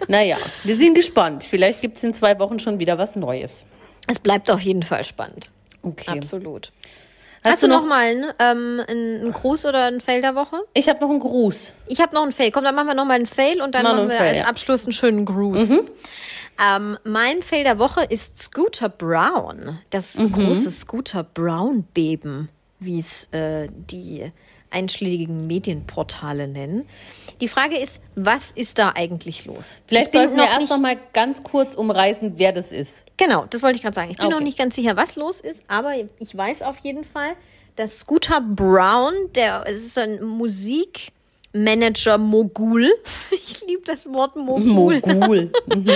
Naja, 0.09 0.39
wir 0.65 0.77
sind 0.79 0.95
gespannt. 0.95 1.45
Vielleicht 1.45 1.83
gibt 1.83 1.99
es 1.99 2.05
in 2.05 2.15
zwei 2.15 2.39
Wochen 2.39 2.59
schon 2.59 2.79
wieder 2.79 2.97
was 2.97 3.17
Neues. 3.17 3.67
Es 4.07 4.19
bleibt 4.19 4.51
auf 4.51 4.61
jeden 4.61 4.83
Fall 4.83 5.05
spannend. 5.05 5.51
Okay. 5.83 6.11
Absolut. 6.11 6.73
Hast, 7.45 7.55
Hast, 7.55 7.63
du 7.65 7.69
noch 7.69 7.81
noch? 7.83 7.89
mal 7.89 7.99
einen, 8.07 8.25
ähm, 8.39 8.81
einen, 8.87 9.33
Gruß 9.33 9.67
oder 9.67 9.87
einen 9.87 10.01
Fail 10.01 10.21
der 10.21 10.37
Woche? 10.37 10.61
Ich 10.75 10.89
habe 10.89 11.01
noch 11.01 11.11
einen 11.11 11.19
Gruß. 11.19 11.73
Ich 11.89 12.01
habe 12.01 12.15
noch 12.15 12.23
einen 12.23 12.31
Fail. 12.33 12.53
Komm, 12.53 12.63
dann 12.63 12.75
machen 12.75 12.87
wir 12.87 12.95
noch 12.95 13.05
mal 13.05 13.15
einen 13.15 13.27
Fail 13.27 13.61
und 13.61 13.75
dann 13.75 13.83
Machen 13.83 13.97
machen 13.97 14.11
wir 14.11 14.17
Fail, 14.19 14.29
als 14.29 14.39
ja. 14.39 14.45
Mhm. 14.45 14.51
Abschluss 14.51 14.85
einen 14.85 14.93
schönen 14.93 15.25
Gruß. 15.25 15.77
Ähm, 16.65 16.99
mein 17.05 17.43
Fail 17.43 17.65
der 17.65 17.79
Woche 17.81 18.05
ist 18.05 18.41
Scooter 18.41 18.89
Brown. 18.89 19.81
Das 19.91 20.19
Mhm. 20.19 20.33
große 20.33 20.71
Scooter 20.71 21.25
Brown-Beben, 21.25 22.49
wie 22.79 22.99
es 23.01 23.25
äh, 23.33 23.69
die 23.91 24.31
einschlägigen 24.73 25.47
Medienportale 25.47 26.49
nennen. 26.49 26.89
Die 27.41 27.49
Frage 27.49 27.77
ist, 27.79 28.01
was 28.15 28.51
ist 28.53 28.79
da 28.79 28.93
eigentlich 28.95 29.45
los? 29.47 29.79
Vielleicht 29.87 30.13
sollten 30.13 30.37
wir 30.37 30.45
noch 30.45 30.53
erst 30.53 30.71
noch 30.71 30.79
mal 30.79 30.97
ganz 31.13 31.43
kurz 31.43 31.75
umreißen, 31.75 32.35
wer 32.37 32.53
das 32.53 32.73
ist. 32.73 33.05
Genau, 33.17 33.47
das 33.51 33.63
wollte 33.63 33.77
ich 33.77 33.83
gerade 33.83 33.95
sagen. 33.95 34.11
Ich 34.11 34.17
bin 34.19 34.27
Okay. 34.27 34.35
noch 34.35 34.43
nicht 34.43 34.59
ganz 34.59 34.75
sicher, 34.77 34.97
was 34.97 35.17
los 35.17 35.41
ist, 35.41 35.65
aber 35.69 35.93
ich 36.19 36.37
weiß 36.37 36.63
auf 36.63 36.79
jeden 36.79 37.05
Fall, 37.05 37.35
dass 37.77 37.99
Scooter 38.01 38.41
Brown, 38.41 39.13
der 39.35 39.67
ist 39.67 39.97
ein 39.99 40.23
Musikmanager 40.23 42.19
Mogul, 42.19 42.93
ich 43.31 43.67
liebe 43.67 43.83
das 43.85 44.07
Wort 44.07 44.37
Mogul, 44.37 45.01
Mogul. 45.05 45.51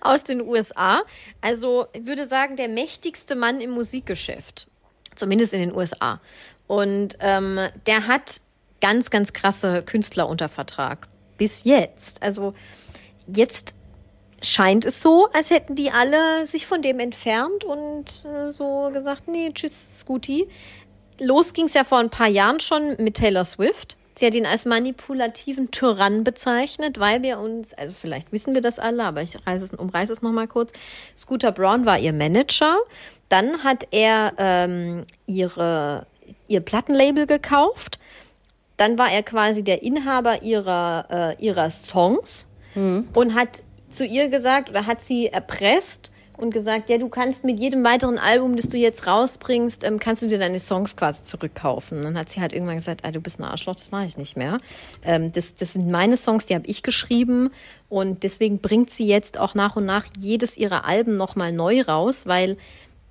aus 0.00 0.24
den 0.24 0.40
USA. 0.40 1.02
Also 1.40 1.86
ich 1.92 2.06
würde 2.06 2.24
sagen, 2.26 2.56
der 2.56 2.68
mächtigste 2.68 3.34
Mann 3.34 3.60
im 3.60 3.70
Musikgeschäft, 3.70 4.68
zumindest 5.14 5.52
in 5.54 5.60
den 5.60 5.74
USA. 5.74 6.20
Und 6.68 7.16
ähm, 7.18 7.58
der 7.86 8.06
hat 8.06 8.40
ganz, 8.80 9.10
ganz 9.10 9.32
krasse 9.32 9.82
Künstler 9.82 10.28
unter 10.28 10.48
Vertrag. 10.48 11.08
Bis 11.36 11.64
jetzt. 11.64 12.22
Also 12.22 12.54
jetzt 13.26 13.74
scheint 14.42 14.84
es 14.84 15.02
so, 15.02 15.28
als 15.32 15.50
hätten 15.50 15.74
die 15.74 15.90
alle 15.90 16.46
sich 16.46 16.66
von 16.66 16.82
dem 16.82 17.00
entfernt 17.00 17.64
und 17.64 18.24
äh, 18.24 18.52
so 18.52 18.90
gesagt, 18.92 19.26
nee, 19.26 19.50
tschüss, 19.52 20.00
Scooty. 20.00 20.48
Los 21.20 21.52
ging 21.52 21.66
es 21.66 21.74
ja 21.74 21.82
vor 21.82 21.98
ein 21.98 22.10
paar 22.10 22.28
Jahren 22.28 22.60
schon 22.60 22.96
mit 22.98 23.16
Taylor 23.16 23.44
Swift. 23.44 23.96
Sie 24.18 24.26
hat 24.26 24.34
ihn 24.34 24.46
als 24.46 24.64
manipulativen 24.64 25.70
Tyrann 25.70 26.24
bezeichnet, 26.24 26.98
weil 26.98 27.22
wir 27.22 27.38
uns, 27.38 27.72
also 27.74 27.94
vielleicht 27.94 28.32
wissen 28.32 28.52
wir 28.52 28.60
das 28.60 28.80
alle, 28.80 29.04
aber 29.04 29.22
ich 29.22 29.36
reiße 29.46 29.64
es, 29.64 29.72
umreiße 29.72 30.12
es 30.12 30.22
nochmal 30.22 30.48
kurz. 30.48 30.72
Scooter 31.16 31.52
Brown 31.52 31.86
war 31.86 31.98
ihr 31.98 32.12
Manager. 32.12 32.78
Dann 33.28 33.62
hat 33.62 33.86
er 33.92 34.32
ähm, 34.38 35.04
ihre, 35.26 36.06
ihr 36.48 36.60
Plattenlabel 36.60 37.26
gekauft. 37.26 37.98
Dann 38.76 38.98
war 38.98 39.10
er 39.10 39.22
quasi 39.22 39.62
der 39.62 39.82
Inhaber 39.82 40.42
ihrer, 40.42 41.36
äh, 41.38 41.44
ihrer 41.44 41.70
Songs 41.70 42.48
und 43.14 43.34
hat 43.34 43.62
zu 43.90 44.04
ihr 44.04 44.28
gesagt 44.28 44.70
oder 44.70 44.86
hat 44.86 45.04
sie 45.04 45.26
erpresst 45.26 46.12
und 46.38 46.52
gesagt, 46.52 46.88
ja, 46.88 46.98
du 46.98 47.08
kannst 47.08 47.44
mit 47.44 47.58
jedem 47.58 47.82
weiteren 47.84 48.16
Album, 48.16 48.56
das 48.56 48.68
du 48.68 48.78
jetzt 48.78 49.06
rausbringst, 49.06 49.84
ähm, 49.84 49.98
kannst 49.98 50.22
du 50.22 50.28
dir 50.28 50.38
deine 50.38 50.60
Songs 50.60 50.96
quasi 50.96 51.24
zurückkaufen. 51.24 51.98
Und 51.98 52.04
dann 52.04 52.18
hat 52.18 52.30
sie 52.30 52.40
halt 52.40 52.52
irgendwann 52.52 52.76
gesagt, 52.76 53.04
ah, 53.04 53.10
du 53.10 53.20
bist 53.20 53.40
ein 53.40 53.44
Arschloch, 53.44 53.74
das 53.74 53.90
mache 53.90 54.06
ich 54.06 54.16
nicht 54.16 54.36
mehr. 54.36 54.58
Ähm, 55.04 55.32
das, 55.32 55.56
das 55.56 55.72
sind 55.72 55.90
meine 55.90 56.16
Songs, 56.16 56.46
die 56.46 56.54
habe 56.54 56.66
ich 56.66 56.84
geschrieben 56.84 57.50
und 57.88 58.22
deswegen 58.22 58.60
bringt 58.60 58.90
sie 58.90 59.06
jetzt 59.06 59.38
auch 59.38 59.54
nach 59.54 59.74
und 59.74 59.84
nach 59.84 60.06
jedes 60.16 60.56
ihrer 60.56 60.84
Alben 60.84 61.16
nochmal 61.16 61.52
neu 61.52 61.82
raus, 61.82 62.26
weil 62.26 62.56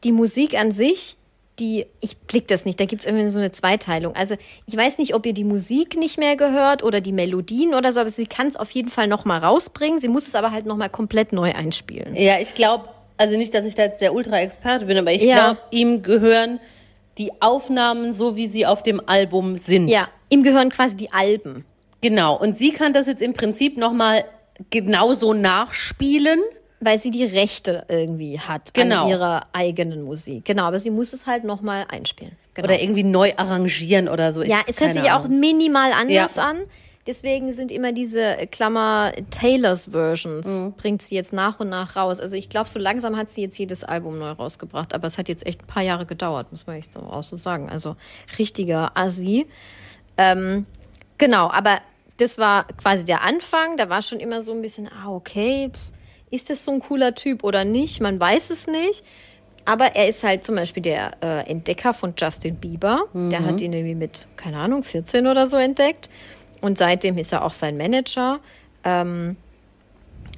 die 0.05 0.13
Musik 0.13 0.57
an 0.57 0.71
sich 0.71 1.17
die, 1.59 1.85
ich 2.01 2.17
blick 2.17 2.47
das 2.47 2.65
nicht, 2.65 2.79
da 2.79 2.85
gibt 2.85 3.01
es 3.01 3.07
irgendwie 3.07 3.27
so 3.29 3.39
eine 3.39 3.51
Zweiteilung. 3.51 4.15
Also 4.15 4.35
ich 4.67 4.77
weiß 4.77 4.97
nicht, 4.99 5.15
ob 5.15 5.25
ihr 5.25 5.33
die 5.33 5.43
Musik 5.43 5.97
nicht 5.97 6.17
mehr 6.19 6.35
gehört 6.35 6.83
oder 6.83 7.01
die 7.01 7.11
Melodien 7.11 7.73
oder 7.73 7.91
so, 7.91 7.99
aber 8.01 8.09
sie 8.09 8.27
kann 8.27 8.47
es 8.47 8.55
auf 8.57 8.69
jeden 8.71 8.89
Fall 8.89 9.07
nochmal 9.07 9.39
rausbringen. 9.39 9.99
Sie 9.99 10.07
muss 10.07 10.27
es 10.27 10.35
aber 10.35 10.51
halt 10.51 10.65
nochmal 10.65 10.89
komplett 10.89 11.33
neu 11.33 11.51
einspielen. 11.53 12.15
Ja, 12.15 12.39
ich 12.39 12.53
glaube, 12.53 12.89
also 13.17 13.37
nicht, 13.37 13.53
dass 13.53 13.65
ich 13.65 13.73
da 13.75 13.83
jetzt 13.83 14.01
der 14.01 14.13
Ultra-Experte 14.13 14.85
bin, 14.85 14.97
aber 14.97 15.11
ich 15.11 15.23
Ja. 15.23 15.35
glaube, 15.35 15.59
ihm 15.71 16.03
gehören 16.03 16.59
die 17.17 17.31
Aufnahmen 17.41 18.13
so, 18.13 18.35
wie 18.35 18.47
sie 18.47 18.67
auf 18.67 18.83
dem 18.83 19.01
Album 19.07 19.57
sind. 19.57 19.87
Ja, 19.87 20.07
ihm 20.29 20.43
gehören 20.43 20.69
quasi 20.71 20.95
die 20.95 21.11
Alben. 21.11 21.63
Genau. 22.01 22.37
Und 22.37 22.55
sie 22.55 22.71
kann 22.71 22.93
das 22.93 23.07
jetzt 23.07 23.23
im 23.23 23.33
Prinzip 23.33 23.75
nochmal 23.77 24.23
genauso 24.69 25.33
nachspielen. 25.33 26.39
Weil 26.79 26.99
sie 27.01 27.09
die 27.09 27.25
Rechte 27.25 27.85
irgendwie 27.89 28.39
hat 28.39 28.73
Genau. 28.75 29.03
an 29.05 29.09
ihrer 29.09 29.47
eigenen 29.53 30.03
Musik. 30.03 30.45
Genau, 30.45 30.63
aber 30.65 30.79
sie 30.79 30.91
muss 30.91 31.11
es 31.13 31.25
halt 31.25 31.43
nochmal 31.43 31.85
einspielen. 31.89 32.35
Genau. 32.53 32.67
Oder 32.67 32.79
irgendwie 32.81 33.03
neu 33.03 33.33
arrangieren 33.35 34.07
oder 34.07 34.31
so. 34.31 34.41
Ich- 34.43 34.49
ja, 34.49 34.61
es 34.67 34.79
hört 34.79 34.93
sich 34.93 35.03
auch 35.11 35.25
Ahnung. 35.25 35.39
minimal 35.39 35.91
anders 35.91 36.35
Ja. 36.35 36.43
an. 36.49 36.61
Deswegen 37.07 37.53
sind 37.53 37.71
immer 37.71 37.93
diese 37.93 38.21
äh, 38.37 38.47
Klammer 38.47 39.13
Taylors 39.31 39.87
Versions, 39.91 40.45
Mhm. 40.45 40.73
bringt 40.73 41.01
sie 41.01 41.15
jetzt 41.15 41.31
nach 41.33 41.59
und 41.61 41.69
nach 41.69 41.95
raus. 41.95 42.19
Also 42.19 42.35
ich 42.35 42.49
glaube, 42.49 42.69
so 42.69 42.77
langsam 42.79 43.15
hat 43.15 43.29
sie 43.29 43.41
jetzt 43.41 43.57
jedes 43.57 43.83
Album 43.85 44.19
neu 44.19 44.31
rausgebracht, 44.31 44.93
aber 44.93 45.07
es 45.07 45.17
hat 45.17 45.29
jetzt 45.29 45.45
echt 45.47 45.63
ein 45.63 45.67
paar 45.67 45.83
Jahre 45.83 46.05
gedauert, 46.05 46.51
muss 46.51 46.67
man 46.67 46.75
echt 46.75 46.91
so 46.93 46.99
auch 46.99 47.23
so 47.23 47.37
sagen. 47.37 47.69
Also 47.69 47.95
richtiger 48.37 48.91
Assi. 48.95 49.47
Ähm, 50.17 50.65
genau, 51.17 51.49
aber 51.49 51.79
das 52.17 52.37
war 52.37 52.65
quasi 52.77 53.05
der 53.05 53.23
Anfang. 53.23 53.77
Da 53.77 53.89
war 53.89 54.01
schon 54.01 54.19
immer 54.19 54.41
so 54.41 54.51
ein 54.51 54.61
bisschen, 54.61 54.87
ah, 54.89 55.09
okay, 55.09 55.69
pff, 55.73 55.79
ist 56.31 56.49
das 56.49 56.63
so 56.63 56.71
ein 56.71 56.79
cooler 56.79 57.15
Typ 57.15 57.43
oder 57.43 57.65
nicht? 57.65 58.01
Man 58.01 58.19
weiß 58.19 58.49
es 58.49 58.67
nicht. 58.67 59.03
Aber 59.65 59.97
er 59.97 60.07
ist 60.07 60.23
halt 60.23 60.45
zum 60.45 60.55
Beispiel 60.55 60.81
der 60.81 61.11
äh, 61.21 61.49
Entdecker 61.49 61.93
von 61.93 62.13
Justin 62.17 62.55
Bieber. 62.55 63.03
Der 63.13 63.45
hat 63.45 63.59
ihn 63.59 63.73
irgendwie 63.73 63.95
mit, 63.95 64.25
keine 64.37 64.59
Ahnung, 64.59 64.81
14 64.81 65.27
oder 65.27 65.45
so 65.45 65.57
entdeckt. 65.57 66.09
Und 66.61 66.77
seitdem 66.77 67.17
ist 67.17 67.33
er 67.33 67.43
auch 67.43 67.51
sein 67.51 67.75
Manager. 67.75 68.39
Ähm, 68.85 69.35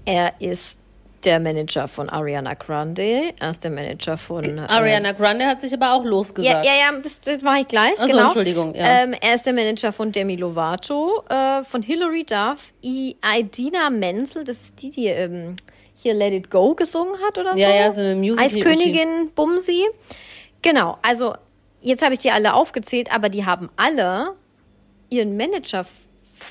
er 0.05 0.33
ist 0.39 0.79
der 1.23 1.39
Manager 1.39 1.87
von 1.87 2.09
Ariana 2.09 2.53
Grande. 2.53 3.33
Er 3.39 3.49
ist 3.49 3.63
der 3.63 3.71
Manager 3.71 4.17
von. 4.17 4.43
äh, 4.43 4.61
Ariana 4.61 5.11
Grande 5.11 5.45
hat 5.45 5.61
sich 5.61 5.73
aber 5.73 5.93
auch 5.93 6.03
ja, 6.03 6.09
losgesagt. 6.09 6.65
ja, 6.65 6.71
ja, 6.71 6.99
das, 6.99 7.19
das 7.19 7.41
mache 7.43 7.61
ich 7.61 7.67
gleich. 7.67 7.93
Ach 7.97 8.01
so, 8.01 8.07
genau. 8.07 8.23
Entschuldigung, 8.23 8.73
ja. 8.73 9.03
Ähm, 9.03 9.13
er 9.19 9.35
ist 9.35 9.45
der 9.45 9.53
Manager 9.53 9.91
von 9.91 10.11
Demi 10.11 10.37
Lovato, 10.37 11.23
äh, 11.29 11.63
von 11.63 11.83
Hilary 11.83 12.23
Duff, 12.23 12.73
I, 12.83 13.15
Idina 13.37 13.89
Menzel, 13.89 14.43
das 14.43 14.61
ist 14.61 14.81
die, 14.81 14.89
die 14.89 15.07
ähm, 15.07 15.55
hier 16.01 16.13
Let 16.13 16.33
It 16.33 16.49
Go 16.49 16.75
gesungen 16.75 17.15
hat 17.25 17.37
oder 17.37 17.53
so. 17.53 17.59
Ja, 17.59 17.73
ja, 17.73 17.91
so 17.91 18.01
eine 18.01 18.15
Musical- 18.15 18.45
Eiskönigin 18.45 19.31
Bumsi. 19.35 19.85
Genau, 20.61 20.97
also 21.01 21.35
jetzt 21.81 22.03
habe 22.03 22.13
ich 22.13 22.19
die 22.19 22.31
alle 22.31 22.53
aufgezählt, 22.53 23.13
aber 23.13 23.29
die 23.29 23.45
haben 23.45 23.69
alle 23.75 24.33
ihren 25.09 25.37
Manager, 25.37 25.85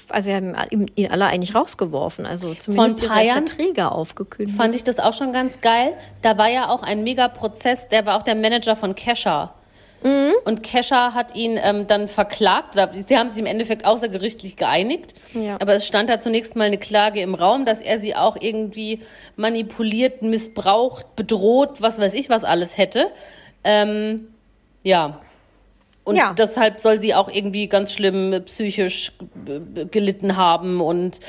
also 0.08 0.30
sie 0.30 0.34
haben 0.34 0.54
ihn 0.96 1.10
alle 1.10 1.26
eigentlich 1.26 1.54
rausgeworfen, 1.54 2.26
also 2.26 2.54
zumindest 2.54 3.06
paar 3.06 3.22
ihre 3.22 3.32
Verträge 3.34 3.90
aufgekündigt. 3.92 4.56
Fand 4.56 4.74
ich 4.74 4.84
das 4.84 4.98
auch 4.98 5.12
schon 5.12 5.32
ganz 5.32 5.60
geil. 5.60 5.96
Da 6.22 6.36
war 6.38 6.48
ja 6.48 6.68
auch 6.68 6.82
ein 6.82 7.02
Mega-Prozess, 7.04 7.88
der 7.88 8.04
war 8.06 8.16
auch 8.18 8.22
der 8.22 8.34
Manager 8.34 8.76
von 8.76 8.94
Kesha. 8.94 9.54
Mhm. 10.02 10.32
Und 10.44 10.62
Kesha 10.62 11.14
hat 11.14 11.34
ihn 11.34 11.58
ähm, 11.62 11.86
dann 11.86 12.08
verklagt. 12.08 12.76
Sie 13.06 13.18
haben 13.18 13.30
sich 13.30 13.40
im 13.40 13.46
Endeffekt 13.46 13.84
außergerichtlich 13.84 14.56
geeinigt. 14.56 15.14
Ja. 15.34 15.56
Aber 15.60 15.74
es 15.74 15.86
stand 15.86 16.08
da 16.08 16.20
zunächst 16.20 16.56
mal 16.56 16.64
eine 16.64 16.78
Klage 16.78 17.20
im 17.20 17.34
Raum, 17.34 17.64
dass 17.64 17.82
er 17.82 17.98
sie 17.98 18.14
auch 18.14 18.36
irgendwie 18.40 19.00
manipuliert, 19.36 20.22
missbraucht, 20.22 21.16
bedroht, 21.16 21.82
was 21.82 21.98
weiß 21.98 22.14
ich, 22.14 22.30
was 22.30 22.44
alles 22.44 22.78
hätte. 22.78 23.10
Ähm, 23.64 24.28
ja. 24.82 25.20
Und 26.08 26.16
Ja. 26.16 26.32
deshalb 26.32 26.80
soll 26.80 26.98
sie 27.00 27.14
auch 27.14 27.28
irgendwie 27.30 27.66
ganz 27.68 27.92
schlimm 27.92 28.32
äh, 28.32 28.40
psychisch 28.40 29.12
äh, 29.46 29.84
gelitten 29.84 30.38
haben 30.38 30.80
und 30.80 31.20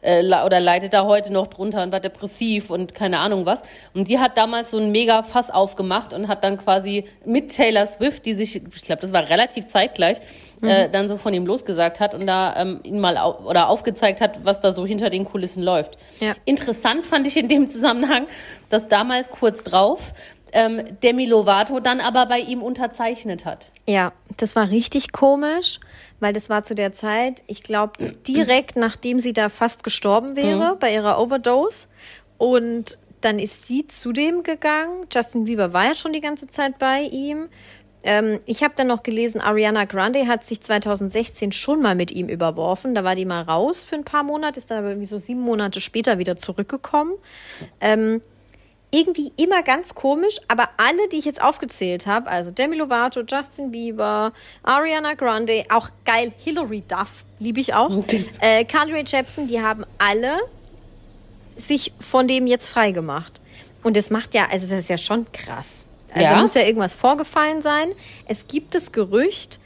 äh, 0.00 0.22
oder 0.22 0.60
leidet 0.60 0.94
da 0.94 1.06
heute 1.06 1.32
noch 1.32 1.48
drunter 1.48 1.82
und 1.82 1.90
war 1.90 1.98
depressiv 1.98 2.70
und 2.70 2.94
keine 2.94 3.18
Ahnung 3.18 3.46
was. 3.46 3.62
Und 3.94 4.06
die 4.08 4.20
hat 4.20 4.38
damals 4.38 4.70
so 4.70 4.78
ein 4.78 4.92
mega 4.92 5.24
Fass 5.24 5.50
aufgemacht 5.50 6.12
und 6.14 6.28
hat 6.28 6.44
dann 6.44 6.56
quasi 6.56 7.04
mit 7.24 7.52
Taylor 7.56 7.84
Swift, 7.84 8.26
die 8.26 8.34
sich, 8.34 8.62
ich 8.64 8.82
glaube, 8.82 9.02
das 9.02 9.12
war 9.12 9.28
relativ 9.28 9.66
zeitgleich, 9.66 10.18
äh, 10.62 10.88
dann 10.88 11.08
so 11.08 11.16
von 11.16 11.34
ihm 11.34 11.44
losgesagt 11.44 11.98
hat 11.98 12.14
und 12.14 12.24
da 12.28 12.54
ähm, 12.56 12.78
ihn 12.84 13.00
mal 13.00 13.16
au 13.18 13.40
oder 13.44 13.68
aufgezeigt 13.68 14.20
hat, 14.20 14.44
was 14.44 14.60
da 14.60 14.72
so 14.72 14.86
hinter 14.86 15.10
den 15.10 15.24
Kulissen 15.24 15.64
läuft. 15.64 15.98
Ja. 16.20 16.34
Interessant 16.44 17.06
fand 17.06 17.26
ich 17.26 17.36
in 17.36 17.48
dem 17.48 17.68
Zusammenhang, 17.70 18.28
dass 18.68 18.86
damals 18.86 19.30
kurz 19.30 19.64
drauf 19.64 20.12
ähm, 20.52 20.82
Demi 21.02 21.26
Lovato 21.26 21.80
dann 21.80 22.00
aber 22.00 22.26
bei 22.26 22.38
ihm 22.38 22.62
unterzeichnet 22.62 23.44
hat. 23.44 23.70
Ja, 23.86 24.12
das 24.36 24.56
war 24.56 24.70
richtig 24.70 25.12
komisch, 25.12 25.80
weil 26.20 26.32
das 26.32 26.48
war 26.48 26.64
zu 26.64 26.74
der 26.74 26.92
Zeit, 26.92 27.42
ich 27.46 27.62
glaube, 27.62 28.14
direkt 28.26 28.76
nachdem 28.76 29.20
sie 29.20 29.32
da 29.32 29.48
fast 29.48 29.84
gestorben 29.84 30.36
wäre 30.36 30.76
bei 30.78 30.92
ihrer 30.92 31.20
Overdose. 31.20 31.88
Und 32.38 32.98
dann 33.20 33.38
ist 33.38 33.66
sie 33.66 33.86
zu 33.86 34.12
dem 34.12 34.42
gegangen. 34.42 35.06
Justin 35.12 35.44
Bieber 35.44 35.72
war 35.72 35.86
ja 35.86 35.94
schon 35.94 36.12
die 36.12 36.20
ganze 36.20 36.48
Zeit 36.48 36.78
bei 36.78 37.02
ihm. 37.02 37.48
Ähm, 38.04 38.38
ich 38.46 38.62
habe 38.62 38.74
dann 38.76 38.86
noch 38.86 39.02
gelesen, 39.02 39.40
Ariana 39.40 39.84
Grande 39.84 40.26
hat 40.26 40.44
sich 40.44 40.60
2016 40.60 41.52
schon 41.52 41.82
mal 41.82 41.94
mit 41.94 42.12
ihm 42.12 42.28
überworfen. 42.28 42.94
Da 42.94 43.02
war 43.02 43.16
die 43.16 43.24
mal 43.24 43.42
raus 43.42 43.84
für 43.84 43.96
ein 43.96 44.04
paar 44.04 44.22
Monate, 44.22 44.58
ist 44.58 44.70
dann 44.70 44.78
aber 44.78 44.90
irgendwie 44.90 45.06
so 45.06 45.18
sieben 45.18 45.40
Monate 45.40 45.80
später 45.80 46.18
wieder 46.18 46.36
zurückgekommen. 46.36 47.14
Ähm, 47.80 48.22
irgendwie 48.90 49.32
immer 49.36 49.62
ganz 49.62 49.94
komisch, 49.94 50.38
aber 50.48 50.70
alle, 50.78 51.08
die 51.12 51.18
ich 51.18 51.24
jetzt 51.26 51.42
aufgezählt 51.42 52.06
habe, 52.06 52.28
also 52.30 52.50
Demi 52.50 52.76
Lovato, 52.76 53.20
Justin 53.20 53.70
Bieber, 53.70 54.32
Ariana 54.62 55.14
Grande, 55.14 55.64
auch 55.70 55.90
geil, 56.04 56.32
Hilary 56.38 56.82
Duff, 56.88 57.24
liebe 57.38 57.60
ich 57.60 57.74
auch, 57.74 57.90
äh, 58.40 58.64
Carly 58.64 59.04
Jepsen, 59.06 59.46
die 59.48 59.60
haben 59.60 59.84
alle 59.98 60.38
sich 61.58 61.92
von 62.00 62.26
dem 62.28 62.46
jetzt 62.46 62.68
frei 62.68 62.92
gemacht. 62.92 63.40
Und 63.82 63.96
das 63.96 64.10
macht 64.10 64.34
ja, 64.34 64.46
also 64.50 64.66
das 64.68 64.80
ist 64.80 64.88
ja 64.88 64.98
schon 64.98 65.30
krass. 65.32 65.86
Also 66.12 66.24
Ja. 66.24 66.40
muss 66.40 66.54
ja 66.54 66.62
irgendwas 66.62 66.94
vorgefallen 66.94 67.62
sein. 67.62 67.90
Es 68.26 68.48
gibt 68.48 68.74
das 68.74 68.92
Gerücht, 68.92 69.60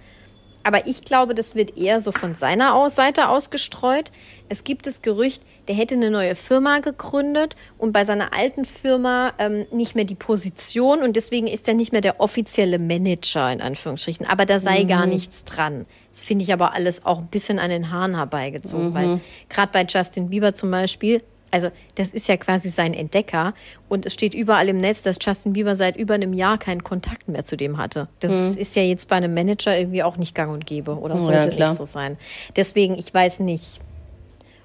aber 0.64 0.86
ich 0.86 1.02
glaube, 1.02 1.34
das 1.34 1.54
wird 1.54 1.76
eher 1.76 2.00
so 2.00 2.12
von 2.12 2.34
seiner 2.34 2.74
aus 2.74 2.94
Seite 2.94 3.28
ausgestreut. 3.28 4.10
Es 4.48 4.64
gibt 4.64 4.86
das 4.86 5.02
Gerücht, 5.02 5.42
der 5.68 5.74
hätte 5.74 5.94
eine 5.94 6.10
neue 6.10 6.34
Firma 6.34 6.80
gegründet 6.80 7.56
und 7.78 7.92
bei 7.92 8.04
seiner 8.04 8.36
alten 8.36 8.64
Firma 8.64 9.32
ähm, 9.38 9.66
nicht 9.70 9.94
mehr 9.94 10.04
die 10.04 10.14
Position 10.14 11.02
und 11.02 11.16
deswegen 11.16 11.46
ist 11.46 11.68
er 11.68 11.74
nicht 11.74 11.92
mehr 11.92 12.00
der 12.00 12.20
offizielle 12.20 12.78
Manager 12.78 13.52
in 13.52 13.60
Anführungsstrichen. 13.60 14.26
Aber 14.26 14.46
da 14.46 14.58
sei 14.58 14.84
gar 14.84 15.06
nichts 15.06 15.44
dran. 15.44 15.86
Das 16.10 16.22
finde 16.22 16.44
ich 16.44 16.52
aber 16.52 16.74
alles 16.74 17.06
auch 17.06 17.18
ein 17.18 17.28
bisschen 17.28 17.58
an 17.58 17.70
den 17.70 17.90
Haaren 17.90 18.16
herbeigezogen, 18.16 18.94
weil 18.94 19.20
gerade 19.48 19.72
bei 19.72 19.84
Justin 19.88 20.30
Bieber 20.30 20.52
zum 20.54 20.70
Beispiel, 20.70 21.22
also 21.52 21.70
das 21.94 22.12
ist 22.12 22.26
ja 22.28 22.36
quasi 22.36 22.68
sein 22.70 22.94
Entdecker 22.94 23.54
und 23.88 24.04
es 24.06 24.14
steht 24.14 24.34
überall 24.34 24.68
im 24.68 24.78
Netz, 24.78 25.02
dass 25.02 25.18
Justin 25.20 25.52
Bieber 25.52 25.76
seit 25.76 25.96
über 25.96 26.14
einem 26.14 26.32
Jahr 26.32 26.58
keinen 26.58 26.82
Kontakt 26.82 27.28
mehr 27.28 27.44
zu 27.44 27.56
dem 27.56 27.78
hatte. 27.78 28.08
Das 28.20 28.32
ist 28.56 28.74
ja 28.74 28.82
jetzt 28.82 29.06
bei 29.08 29.16
einem 29.16 29.32
Manager 29.34 29.78
irgendwie 29.78 30.02
auch 30.02 30.16
nicht 30.16 30.34
gang 30.34 30.50
und 30.52 30.66
gäbe 30.66 30.96
oder 30.98 31.14
Ja, 31.14 31.20
sollte 31.20 31.48
klar. 31.50 31.68
nicht 31.68 31.78
so 31.78 31.84
sein. 31.84 32.18
Deswegen, 32.56 32.98
ich 32.98 33.14
weiß 33.14 33.38
nicht, 33.40 33.80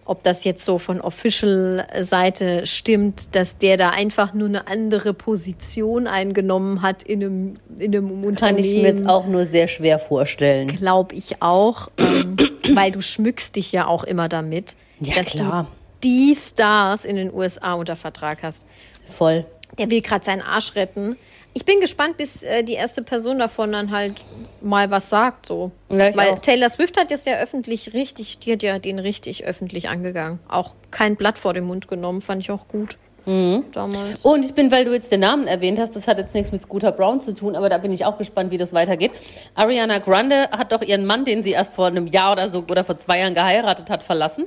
ob 0.05 0.23
das 0.23 0.45
jetzt 0.45 0.63
so 0.63 0.77
von 0.79 1.01
Official-Seite 1.01 2.65
stimmt, 2.65 3.35
dass 3.35 3.57
der 3.57 3.75
da 3.77 3.89
einfach 3.89 4.33
nur 4.33 4.47
eine 4.47 4.67
andere 4.67 5.13
Position 5.13 6.07
eingenommen 6.07 6.81
hat 6.81 7.03
in 7.03 7.21
einem, 7.23 7.53
in 7.77 7.93
einem 7.95 8.23
Unternehmen. 8.23 8.35
Kann 8.37 8.57
ich 8.57 8.71
mir 8.71 8.83
jetzt 8.87 9.05
auch 9.07 9.27
nur 9.27 9.45
sehr 9.45 9.67
schwer 9.67 9.99
vorstellen. 9.99 10.67
Glaube 10.75 11.15
ich 11.15 11.41
auch, 11.41 11.89
ähm, 11.97 12.37
weil 12.73 12.91
du 12.91 13.01
schmückst 13.01 13.55
dich 13.57 13.71
ja 13.71 13.87
auch 13.87 14.03
immer 14.05 14.29
damit, 14.29 14.75
Ja, 14.99 15.15
dass 15.15 15.31
klar. 15.31 15.63
du 15.63 15.86
die 16.03 16.35
Stars 16.35 17.05
in 17.05 17.15
den 17.15 17.33
USA 17.33 17.73
unter 17.73 17.95
Vertrag 17.95 18.43
hast. 18.43 18.65
Voll. 19.09 19.45
Der 19.77 19.89
will 19.89 20.01
gerade 20.01 20.23
seinen 20.23 20.41
Arsch 20.41 20.75
retten. 20.75 21.17
Ich 21.53 21.65
bin 21.65 21.79
gespannt, 21.79 22.17
bis 22.17 22.43
äh, 22.43 22.63
die 22.63 22.73
erste 22.73 23.01
Person 23.01 23.39
davon 23.39 23.71
dann 23.71 23.89
halt 23.91 24.21
mal 24.61 24.91
was 24.91 25.09
sagt. 25.09 25.47
So. 25.47 25.71
Ja, 25.89 26.15
Weil 26.15 26.33
auch. 26.33 26.39
Taylor 26.39 26.69
Swift 26.69 26.99
hat 26.99 27.09
das 27.09 27.25
ja 27.25 27.39
öffentlich 27.39 27.93
richtig, 27.93 28.37
die 28.39 28.53
hat 28.53 28.61
ja 28.61 28.77
den 28.77 28.99
richtig 28.99 29.43
öffentlich 29.43 29.89
angegangen. 29.89 30.39
Auch 30.47 30.75
kein 30.91 31.15
Blatt 31.15 31.39
vor 31.39 31.53
den 31.53 31.63
Mund 31.63 31.87
genommen, 31.87 32.21
fand 32.21 32.43
ich 32.43 32.51
auch 32.51 32.67
gut. 32.67 32.97
Mhm. 33.25 33.65
Damals. 33.73 34.23
Und 34.23 34.45
ich 34.45 34.53
bin, 34.53 34.71
weil 34.71 34.85
du 34.85 34.93
jetzt 34.93 35.11
den 35.11 35.19
Namen 35.19 35.47
erwähnt 35.47 35.79
hast, 35.79 35.95
das 35.95 36.07
hat 36.07 36.17
jetzt 36.17 36.33
nichts 36.33 36.51
mit 36.51 36.63
Scooter 36.63 36.91
Brown 36.91 37.19
zu 37.21 37.33
tun, 37.33 37.55
aber 37.55 37.69
da 37.69 37.77
bin 37.77 37.91
ich 37.91 38.05
auch 38.05 38.17
gespannt, 38.17 38.51
wie 38.51 38.57
das 38.57 38.71
weitergeht. 38.71 39.11
Ariana 39.53 39.97
Grande 39.97 40.49
hat 40.51 40.71
doch 40.71 40.81
ihren 40.81 41.05
Mann, 41.05 41.25
den 41.25 41.43
sie 41.43 41.51
erst 41.51 41.73
vor 41.73 41.87
einem 41.87 42.07
Jahr 42.07 42.31
oder 42.33 42.51
so 42.51 42.63
oder 42.69 42.83
vor 42.83 42.97
zwei 42.99 43.19
Jahren 43.19 43.33
geheiratet 43.33 43.89
hat, 43.89 44.03
verlassen. 44.03 44.45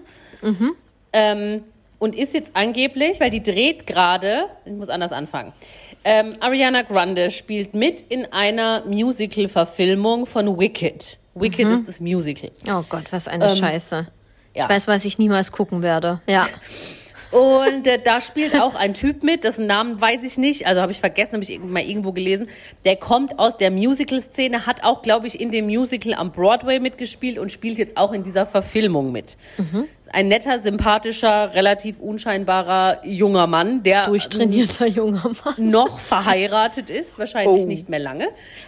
Ähm, 1.13 1.65
und 1.99 2.17
ist 2.17 2.33
jetzt 2.33 2.53
angeblich, 2.55 3.21
weil 3.21 3.31
die 3.31 3.43
dreht 3.43 3.87
gerade, 3.87 4.47
ich 4.65 4.73
muss 4.73 4.89
anders 4.89 5.13
anfangen. 5.13 5.53
Ähm, 6.03 6.33
Ariana 6.41 6.83
Grande 6.83 7.31
spielt 7.31 7.75
mit 7.75 8.01
in 8.01 8.27
einer 8.33 8.85
Musical-Verfilmung 8.87 10.25
von 10.25 10.59
Wicked. 10.59 11.19
Wicked 11.35 11.71
ist 11.71 11.87
das 11.87 12.01
Musical. 12.01 12.51
Oh 12.67 12.83
Gott, 12.89 13.05
was 13.11 13.29
eine 13.29 13.55
Scheiße. 13.55 13.97
Ähm, 13.97 14.07
ja. 14.57 14.65
Ich 14.65 14.71
weiß, 14.71 14.89
was 14.89 15.05
ich 15.05 15.19
niemals 15.19 15.53
gucken 15.53 15.83
werde. 15.83 16.21
Ja. 16.27 16.49
Und 17.31 17.87
äh, 17.87 18.01
da 18.03 18.21
spielt 18.21 18.61
auch 18.61 18.75
ein 18.75 18.93
Typ 18.93 19.23
mit, 19.23 19.45
dessen 19.45 19.67
Namen 19.67 20.01
weiß 20.01 20.25
ich 20.25 20.37
nicht, 20.37 20.67
also 20.67 20.81
habe 20.81 20.91
ich 20.91 20.99
vergessen, 20.99 21.35
habe 21.35 21.45
ich 21.45 21.61
mal 21.61 21.83
irgendwo 21.83 22.13
gelesen. 22.13 22.49
Der 22.85 22.97
kommt 22.97 23.39
aus 23.39 23.57
der 23.57 23.71
Musical-Szene, 23.71 24.67
hat 24.67 24.83
auch, 24.83 25.03
glaube 25.03 25.29
ich, 25.29 25.41
in 25.41 25.53
dem 25.53 25.67
Musical 25.67 26.15
am 26.15 26.33
Broadway 26.33 26.81
mitgespielt 26.81 27.39
und 27.39 27.53
spielt 27.53 27.79
jetzt 27.79 27.97
auch 27.97 28.13
in 28.13 28.25
dieser 28.25 28.47
Verfilmung 28.47 29.13
mit. 29.13 29.37
Ein 30.13 30.27
netter, 30.29 30.59
sympathischer, 30.59 31.55
relativ 31.55 32.01
unscheinbarer 32.01 33.01
junger 33.05 33.47
Mann, 33.47 33.83
der 33.85 34.07
Durchtrainierter 34.07 34.87
junger 34.87 35.31
Mann. 35.45 35.55
noch 35.71 35.99
verheiratet 36.01 36.91
ist, 36.91 37.17
wahrscheinlich 37.19 37.63
Oh. 37.63 37.67
nicht 37.67 37.89
mehr 37.89 38.01
lange. 38.01 38.27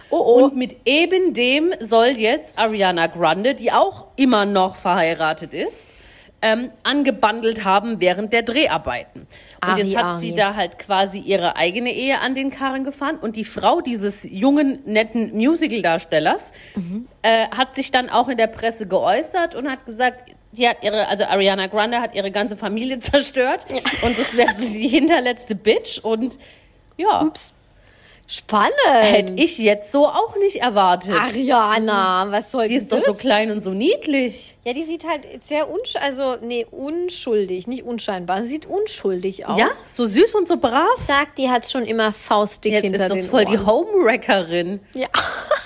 Oh, 0.09 0.17
oh. 0.17 0.43
Und 0.45 0.55
mit 0.55 0.77
eben 0.85 1.33
dem 1.33 1.73
soll 1.81 2.07
jetzt 2.17 2.57
Ariana 2.57 3.07
Grande, 3.07 3.55
die 3.55 3.71
auch 3.73 4.05
immer 4.15 4.45
noch 4.45 4.77
verheiratet 4.77 5.53
ist, 5.53 5.95
ähm, 6.41 6.71
angebandelt 6.83 7.63
haben 7.65 7.99
während 7.99 8.31
der 8.31 8.43
Dreharbeiten. 8.43 9.21
Und 9.21 9.27
Ari, 9.69 9.81
jetzt 9.81 9.97
hat 9.97 10.03
Ari. 10.05 10.19
sie 10.21 10.33
da 10.33 10.55
halt 10.55 10.79
quasi 10.79 11.19
ihre 11.19 11.55
eigene 11.57 11.91
Ehe 11.93 12.19
an 12.21 12.35
den 12.35 12.51
Karren 12.51 12.83
gefahren 12.85 13.17
und 13.17 13.35
die 13.35 13.45
Frau 13.45 13.81
dieses 13.81 14.23
jungen, 14.29 14.79
netten 14.85 15.33
Musical-Darstellers 15.35 16.51
Mhm. 16.75 17.07
äh, 17.21 17.47
hat 17.49 17.75
sich 17.75 17.91
dann 17.91 18.09
auch 18.09 18.29
in 18.29 18.37
der 18.37 18.47
Presse 18.47 18.87
geäußert 18.87 19.55
und 19.55 19.69
hat 19.69 19.85
gesagt, 19.85 20.31
die 20.53 20.67
hat 20.67 20.83
ihre, 20.83 21.07
also 21.07 21.25
Ariana 21.25 21.67
Grande 21.67 21.99
hat 21.99 22.15
ihre 22.15 22.31
ganze 22.31 22.55
Familie 22.57 22.99
zerstört 22.99 23.65
und 24.01 24.17
das 24.17 24.35
wäre 24.37 24.53
so 24.55 24.61
die 24.61 24.87
hinterletzte 24.87 25.55
Bitch 25.55 25.99
und 25.99 26.37
ja, 26.97 27.21
Ups. 27.21 27.55
Spannend. 28.25 28.73
hätte 28.87 29.33
ich 29.35 29.57
jetzt 29.57 29.91
so 29.91 30.07
auch 30.07 30.37
nicht 30.37 30.55
erwartet. 30.55 31.13
Ariana, 31.13 32.27
was 32.31 32.51
soll 32.51 32.67
die 32.67 32.75
ist 32.75 32.91
doch 32.91 32.97
das? 32.97 33.05
so 33.05 33.13
klein 33.13 33.51
und 33.51 33.63
so 33.63 33.71
niedlich. 33.71 34.55
Ja, 34.63 34.73
die 34.73 34.85
sieht 34.85 35.05
halt 35.05 35.21
sehr 35.43 35.69
unsch 35.69 35.95
also 35.97 36.37
nee, 36.41 36.65
unschuldig, 36.71 37.67
nicht 37.67 37.83
unscheinbar. 37.83 38.41
Sie 38.43 38.49
sieht 38.49 38.65
unschuldig 38.65 39.45
aus. 39.45 39.59
Ja, 39.59 39.69
so 39.75 40.05
süß 40.05 40.35
und 40.35 40.47
so 40.47 40.57
brav. 40.57 40.87
Sagt, 41.05 41.37
die 41.37 41.49
hat 41.49 41.69
schon 41.69 41.85
immer 41.85 42.13
faustdick 42.13 42.73
Jetzt 42.73 42.83
hinter 42.83 43.03
ist 43.03 43.09
das 43.11 43.19
den 43.19 43.29
voll 43.29 43.45
die 43.45 43.57
Ohren. 43.57 43.67
Homewreckerin. 43.67 44.79
Ja. 44.95 45.07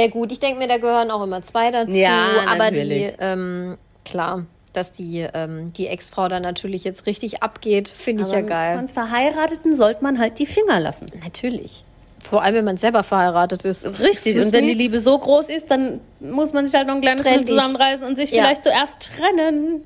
ja 0.00 0.06
gut, 0.08 0.32
ich 0.32 0.40
denke 0.40 0.58
mir, 0.58 0.68
da 0.68 0.78
gehören 0.78 1.10
auch 1.10 1.22
immer 1.22 1.42
zwei 1.42 1.70
dazu. 1.70 1.92
Ja, 1.92 2.28
aber 2.46 2.70
die, 2.70 2.78
natürlich. 2.78 3.12
ähm, 3.20 3.78
klar, 4.04 4.44
dass 4.72 4.92
die, 4.92 5.26
ähm, 5.34 5.72
die 5.72 5.86
Ex-Frau 5.86 6.28
da 6.28 6.40
natürlich 6.40 6.84
jetzt 6.84 7.06
richtig 7.06 7.42
abgeht, 7.42 7.88
finde 7.88 8.24
ich 8.24 8.30
ja 8.30 8.40
geil. 8.40 8.76
Von 8.76 8.88
Verheirateten 8.88 9.76
sollte 9.76 10.02
man 10.02 10.18
halt 10.18 10.38
die 10.38 10.46
Finger 10.46 10.80
lassen. 10.80 11.06
Natürlich. 11.22 11.84
Vor 12.20 12.42
allem, 12.42 12.54
wenn 12.56 12.64
man 12.64 12.76
selber 12.78 13.02
verheiratet 13.02 13.64
ist. 13.66 13.86
Richtig. 14.00 14.38
Und 14.38 14.52
wenn 14.52 14.66
die 14.66 14.72
Liebe 14.74 14.98
so 14.98 15.18
groß 15.18 15.50
ist, 15.50 15.70
dann 15.70 16.00
muss 16.20 16.52
man 16.54 16.66
sich 16.66 16.74
halt 16.74 16.88
noch 16.88 16.94
ein 16.94 17.02
kleines 17.02 17.22
dich. 17.24 17.46
zusammenreißen 17.46 18.04
und 18.04 18.16
sich 18.16 18.30
Ja. 18.30 18.42
vielleicht 18.42 18.64
zuerst 18.64 19.10
trennen. 19.16 19.82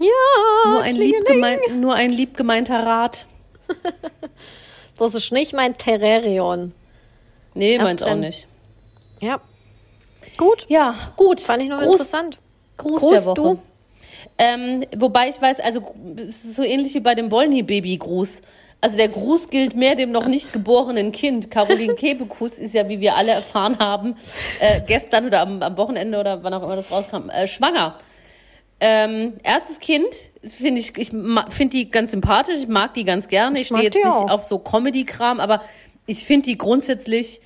Ja, 0.00 0.70
Nur 0.70 0.80
ein, 0.82 0.96
lieb 0.96 1.24
gemein, 1.26 1.58
nur 1.80 1.94
ein 1.94 2.10
lieb 2.10 2.36
gemeinter 2.36 2.84
Rat. 2.86 3.26
Das 4.98 5.14
ist 5.14 5.32
nicht 5.32 5.52
mein 5.52 5.76
Terrarion. 5.76 6.72
Nee, 7.54 7.78
meins 7.78 8.02
auch 8.02 8.14
nicht. 8.14 8.46
Ja. 9.22 9.40
Gut. 10.36 10.66
Ja, 10.68 10.94
gut. 11.16 11.40
Fand 11.40 11.62
ich 11.62 11.68
noch 11.68 11.78
Gruß, 11.78 11.92
interessant. 11.92 12.36
Gruß, 12.76 13.00
Gruß, 13.00 13.10
der 13.12 13.26
Woche. 13.26 13.58
Ähm, 14.38 14.84
wobei 14.96 15.28
ich 15.28 15.40
weiß, 15.40 15.60
also 15.60 15.94
es 16.16 16.44
ist 16.44 16.56
so 16.56 16.62
ähnlich 16.62 16.94
wie 16.94 17.00
bei 17.00 17.14
dem 17.14 17.30
Wollny-Baby-Gruß. 17.30 18.42
Also 18.80 18.96
der 18.96 19.08
Gruß 19.08 19.50
gilt 19.50 19.76
mehr 19.76 19.94
dem 19.94 20.10
noch 20.10 20.26
nicht 20.26 20.52
geborenen 20.52 21.12
Kind. 21.12 21.50
Caroline 21.50 21.94
Kebekus 21.94 22.58
ist 22.58 22.74
ja, 22.74 22.88
wie 22.88 23.00
wir 23.00 23.16
alle 23.16 23.32
erfahren 23.32 23.78
haben, 23.78 24.16
äh, 24.58 24.80
gestern 24.84 25.26
oder 25.26 25.40
am, 25.40 25.62
am 25.62 25.76
Wochenende 25.76 26.18
oder 26.18 26.42
wann 26.42 26.52
auch 26.54 26.64
immer 26.64 26.76
das 26.76 26.90
rauskam, 26.90 27.30
äh, 27.30 27.46
schwanger. 27.46 27.96
Ähm, 28.80 29.34
erstes 29.44 29.78
Kind 29.78 30.08
finde 30.42 30.80
ich, 30.80 30.98
ich 30.98 31.10
finde 31.10 31.68
die 31.70 31.88
ganz 31.88 32.10
sympathisch, 32.10 32.58
ich 32.58 32.68
mag 32.68 32.94
die 32.94 33.04
ganz 33.04 33.28
gerne. 33.28 33.60
Ich, 33.60 33.70
mag 33.70 33.78
stehe 33.78 33.92
jetzt 33.92 34.04
nicht 34.04 34.30
auf 34.30 34.42
so 34.42 34.58
Comedy-Kram, 34.58 35.38
aber 35.38 35.62
ich 36.06 36.24
finde 36.24 36.48
die 36.48 36.58
grundsätzlich 36.58 37.40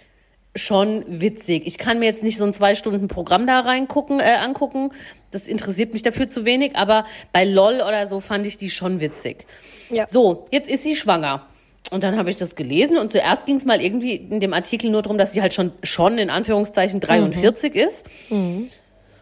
schon 0.57 1.05
witzig. 1.07 1.67
Ich 1.67 1.79
kann 1.79 1.99
mir 1.99 2.07
jetzt 2.07 2.25
nicht 2.25 2.39
so 2.39 2.45
ein 2.45 2.53
zwei 2.53 2.75
Stunden 2.75 3.09
Programm 3.09 3.47
da 3.47 3.61
reingucken, 3.61 4.19
äh, 4.21 4.37
angucken. 4.43 4.91
Das 5.31 5.47
interessiert 5.49 5.93
mich 5.93 6.03
dafür 6.03 6.29
zu 6.29 6.45
wenig, 6.45 6.77
aber 6.77 7.05
bei 7.33 7.45
LOL 7.45 7.83
oder 7.87 8.07
so 8.09 8.21
fand 8.21 8.47
ich 8.47 8.57
die 8.57 8.71
schon 8.71 9.01
witzig. 9.01 9.47
Ja. 9.91 10.07
So, 10.09 10.47
jetzt 10.51 10.69
ist 10.71 10.83
sie 10.83 10.97
schwanger. 10.97 11.47
Und 11.91 12.03
dann 12.03 12.17
habe 12.19 12.31
ich 12.31 12.37
das 12.37 12.57
gelesen 12.57 12.99
und 12.99 13.13
zuerst 13.13 13.47
ging 13.47 13.57
es 13.57 13.65
mal 13.65 13.81
irgendwie 13.81 14.17
in 14.17 14.41
dem 14.41 14.53
Artikel 14.53 14.91
nur 14.91 15.03
darum, 15.03 15.19
dass 15.19 15.33
sie 15.33 15.41
halt 15.43 15.55
schon, 15.55 15.71
schon 15.85 16.19
in 16.19 16.31
Anführungszeichen 16.31 16.99
43 16.99 17.75
Mhm. 17.75 17.81
ist. 17.81 18.05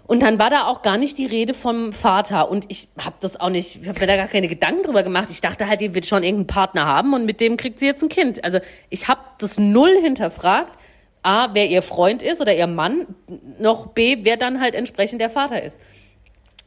Und 0.06 0.22
dann 0.22 0.38
war 0.38 0.50
da 0.50 0.66
auch 0.66 0.82
gar 0.82 0.98
nicht 0.98 1.16
die 1.16 1.24
Rede 1.26 1.54
vom 1.54 1.92
Vater. 1.94 2.50
Und 2.50 2.66
ich 2.68 2.88
habe 2.98 3.16
das 3.20 3.40
auch 3.40 3.48
nicht, 3.48 3.80
ich 3.82 3.88
habe 3.88 4.00
mir 4.00 4.06
da 4.06 4.16
gar 4.16 4.28
keine 4.28 4.48
Gedanken 4.48 4.82
drüber 4.82 5.02
gemacht. 5.02 5.28
Ich 5.30 5.40
dachte 5.40 5.66
halt, 5.66 5.80
die 5.80 5.94
wird 5.94 6.06
schon 6.06 6.22
irgendeinen 6.22 6.46
Partner 6.46 6.84
haben 6.86 7.14
und 7.14 7.24
mit 7.24 7.40
dem 7.40 7.56
kriegt 7.56 7.80
sie 7.80 7.86
jetzt 7.86 8.02
ein 8.02 8.10
Kind. 8.10 8.44
Also 8.44 8.58
ich 8.90 9.08
habe 9.08 9.20
das 9.38 9.58
null 9.58 9.96
hinterfragt. 10.02 10.76
A, 11.24 11.54
wer 11.54 11.66
ihr 11.66 11.82
Freund 11.82 12.22
ist 12.22 12.40
oder 12.40 12.54
ihr 12.54 12.66
Mann, 12.66 13.14
noch 13.58 13.88
B, 13.88 14.18
wer 14.22 14.37
dann 14.37 14.60
halt 14.60 14.74
entsprechend 14.74 15.20
der 15.20 15.30
Vater 15.30 15.62
ist. 15.62 15.80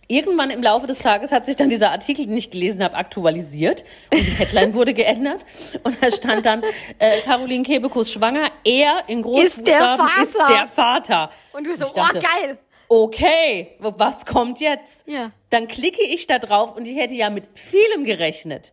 Irgendwann 0.10 0.50
im 0.50 0.64
Laufe 0.64 0.88
des 0.88 1.00
Tages 1.00 1.32
hat 1.32 1.46
sich 1.46 1.58
dann 1.58 1.70
dieser 1.70 1.92
Artikel, 1.92 2.26
den 2.26 2.38
ich 2.38 2.50
gelesen 2.50 2.82
habe, 2.82 2.96
aktualisiert 2.96 3.84
und 4.12 4.20
die 4.20 4.32
Headline 4.32 4.74
wurde 4.74 4.94
geändert 4.94 5.46
und 5.84 6.02
da 6.02 6.10
stand 6.10 6.46
dann 6.46 6.64
äh, 6.98 7.20
Caroline 7.22 7.64
Kebekus 7.64 8.12
schwanger, 8.12 8.50
er 8.64 9.04
in 9.08 9.22
Großbuchstaben 9.22 10.08
Vater. 10.08 10.24
ist 10.24 10.38
der 10.38 10.68
Vater. 10.68 11.30
Und 11.52 11.68
du 11.68 11.76
so, 11.76 11.94
dachte, 11.94 12.20
oh, 12.20 12.42
geil. 12.42 12.58
Okay, 12.90 13.76
was 13.80 14.26
kommt 14.26 14.62
jetzt? 14.62 15.06
Ja. 15.08 15.32
Dann 15.50 15.68
klicke 15.68 16.04
ich 16.04 16.26
da 16.26 16.40
drauf 16.40 16.78
und 16.78 16.88
ich 16.88 16.98
hätte 16.98 17.14
ja 17.14 17.30
mit 17.30 17.44
vielem 17.54 18.06
gerechnet. 18.06 18.72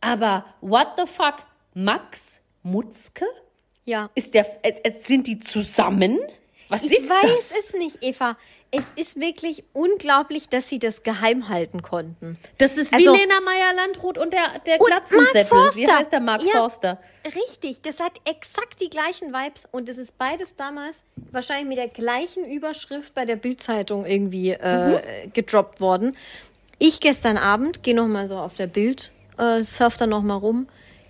Aber 0.00 0.44
what 0.60 0.88
the 0.96 1.04
fuck? 1.06 1.38
Max 1.74 2.42
Mutzke? 2.62 3.24
Ja. 3.84 4.10
Ist 4.14 4.34
der, 4.34 4.46
äh, 4.64 4.72
äh, 4.82 4.92
sind 4.98 5.26
die 5.26 5.38
zusammen? 5.38 6.18
Was 6.68 6.82
Ich 6.84 6.92
ist 6.98 7.08
weiß 7.10 7.22
das? 7.50 7.52
es 7.68 7.74
nicht, 7.74 7.98
Eva. 8.02 8.36
Es 8.70 8.86
ist 8.96 9.20
wirklich 9.20 9.62
unglaublich, 9.72 10.48
dass 10.48 10.68
sie 10.68 10.78
das 10.80 11.02
geheim 11.04 11.48
halten 11.48 11.82
konnten. 11.82 12.38
Das 12.58 12.76
ist 12.76 12.92
Also- 12.92 13.12
wie 13.12 13.18
Lena 13.18 13.40
Meyer-Landrut 13.40 14.18
und 14.18 14.32
der, 14.32 14.40
der 14.66 14.80
Und 14.80 14.88
Mark. 14.90 15.76
Wie 15.76 15.86
heißt 15.86 16.10
der 16.10 16.20
Mark 16.20 16.42
Ja. 16.42 16.52
Forster? 16.52 16.98
Richtig, 17.26 17.82
das 17.82 18.00
hat 18.00 18.12
exakt 18.28 18.80
die 18.80 18.88
gleichen 18.90 19.32
Vibes 19.32 19.68
und 19.70 19.88
es 19.88 19.98
ist 19.98 20.18
beides 20.18 20.56
damals 20.56 21.02
wahrscheinlich 21.30 21.68
mit 21.68 21.78
der 21.78 21.88
gleichen 21.88 22.44
Überschrift 22.50 23.14
bei 23.14 23.24
der 23.26 23.36
Bildzeitung 23.36 24.06
irgendwie 24.06 24.50
äh, 24.52 25.28
gedroppt 25.32 25.80
worden. 25.80 26.16
Ich 26.80 26.98
gestern 26.98 27.36
Abend 27.36 27.82
gehe 27.84 27.94
noch 27.94 28.08
mal 28.08 28.26
so 28.26 28.36
auf 28.38 28.54
der 28.54 28.66
Bild, 28.66 29.12
äh, 29.38 29.62
surf 29.62 29.98
da 29.98 30.06
noch 30.08 30.22
mal 30.22 30.34
rum. 30.36 30.66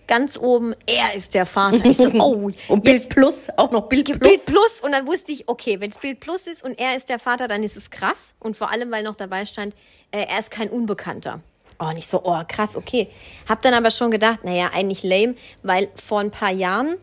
Ganz 0.07 0.37
oben, 0.39 0.75
er 0.87 1.15
ist 1.15 1.35
der 1.35 1.47
Vater. 1.47 1.85
Ich 1.85 1.97
so, 1.97 2.11
oh, 2.15 2.51
Und 2.69 2.85
Bild 2.85 3.09
Plus, 3.09 3.49
auch 3.57 3.71
noch 3.71 3.89
Bild 3.89 4.07
Plus. 4.07 4.19
Bild 4.19 4.47
Plus 4.47 4.81
und 4.83 4.93
dann 4.93 5.07
wusste 5.07 5.33
ich, 5.33 5.49
okay, 5.49 5.81
wenn 5.81 5.91
es 5.91 5.99
Bild 5.99 6.21
Plus 6.21 6.47
ist 6.47 6.63
und 6.63 6.79
er 6.79 6.97
ist 6.97 7.09
der 7.09 7.19
Vater, 7.19 7.49
dann 7.49 7.63
ist 7.63 7.77
es 7.77 7.91
krass 7.91 8.35
und 8.41 8.57
vor 8.57 8.71
allem, 8.71 8.91
weil 8.91 9.03
noch 9.03 9.17
dabei 9.17 9.47
stand, 9.47 9.75
äh, 10.11 10.27
er 10.29 10.39
ist 10.39 10.51
kein 10.51 10.69
Unbekannter. 10.69 11.41
Oh, 11.79 11.91
nicht 11.93 12.09
so, 12.09 12.23
oh, 12.23 12.41
krass, 12.47 12.77
okay. 12.77 13.09
Hab 13.49 13.63
dann 13.63 13.75
aber 13.75 13.91
schon 13.91 14.11
gedacht, 14.11 14.45
naja, 14.45 14.71
eigentlich 14.73 15.03
lame, 15.03 15.35
weil 15.63 15.89
vor 15.97 16.21
ein 16.21 16.31
paar 16.31 16.53
Jahren 16.53 16.97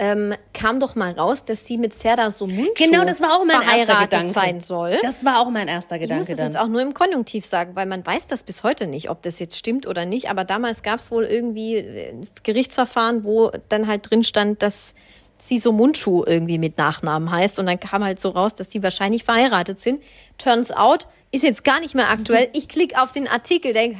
ähm, 0.00 0.34
kam 0.54 0.80
doch 0.80 0.96
mal 0.96 1.12
raus, 1.12 1.44
dass 1.44 1.64
sie 1.66 1.76
mit 1.76 1.92
Serdar 1.94 2.30
Somuncu 2.30 2.72
Genau, 2.74 3.04
das 3.04 3.20
war 3.20 3.34
auch 3.34 3.44
mein 3.44 3.60
erster 3.60 3.68
verheiratet 3.86 4.10
Gedanke. 4.10 4.32
sein 4.32 4.60
soll. 4.62 4.96
Das 5.02 5.24
war 5.26 5.40
auch 5.40 5.50
mein 5.50 5.68
erster 5.68 5.96
Ich 5.96 6.00
muss 6.02 6.08
Gedanke 6.08 6.26
das 6.28 6.36
dann. 6.38 6.46
jetzt 6.46 6.58
auch 6.58 6.68
nur 6.68 6.80
im 6.80 6.94
Konjunktiv 6.94 7.44
sagen, 7.44 7.76
weil 7.76 7.86
man 7.86 8.04
weiß 8.04 8.26
das 8.26 8.42
bis 8.42 8.62
heute 8.62 8.86
nicht, 8.86 9.10
ob 9.10 9.20
das 9.22 9.38
jetzt 9.38 9.56
stimmt 9.58 9.86
oder 9.86 10.06
nicht. 10.06 10.30
Aber 10.30 10.44
damals 10.44 10.82
gab 10.82 10.98
es 10.98 11.10
wohl 11.10 11.24
irgendwie 11.24 11.76
äh, 11.76 12.14
Gerichtsverfahren, 12.42 13.24
wo 13.24 13.52
dann 13.68 13.86
halt 13.88 14.10
drin 14.10 14.24
stand, 14.24 14.62
dass 14.62 14.94
Siso 15.38 15.72
Mundschuh 15.72 16.24
irgendwie 16.26 16.58
mit 16.58 16.78
Nachnamen 16.78 17.30
heißt. 17.30 17.58
Und 17.58 17.66
dann 17.66 17.78
kam 17.78 18.02
halt 18.02 18.20
so 18.20 18.30
raus, 18.30 18.54
dass 18.54 18.68
die 18.68 18.82
wahrscheinlich 18.82 19.24
verheiratet 19.24 19.80
sind. 19.80 20.02
Turns 20.38 20.70
out, 20.72 21.06
ist 21.32 21.44
jetzt 21.44 21.62
gar 21.62 21.78
nicht 21.78 21.94
mehr 21.94 22.10
aktuell. 22.10 22.48
Ich 22.54 22.68
klicke 22.68 23.00
auf 23.00 23.12
den 23.12 23.28
Artikel, 23.28 23.72
denke, 23.72 23.98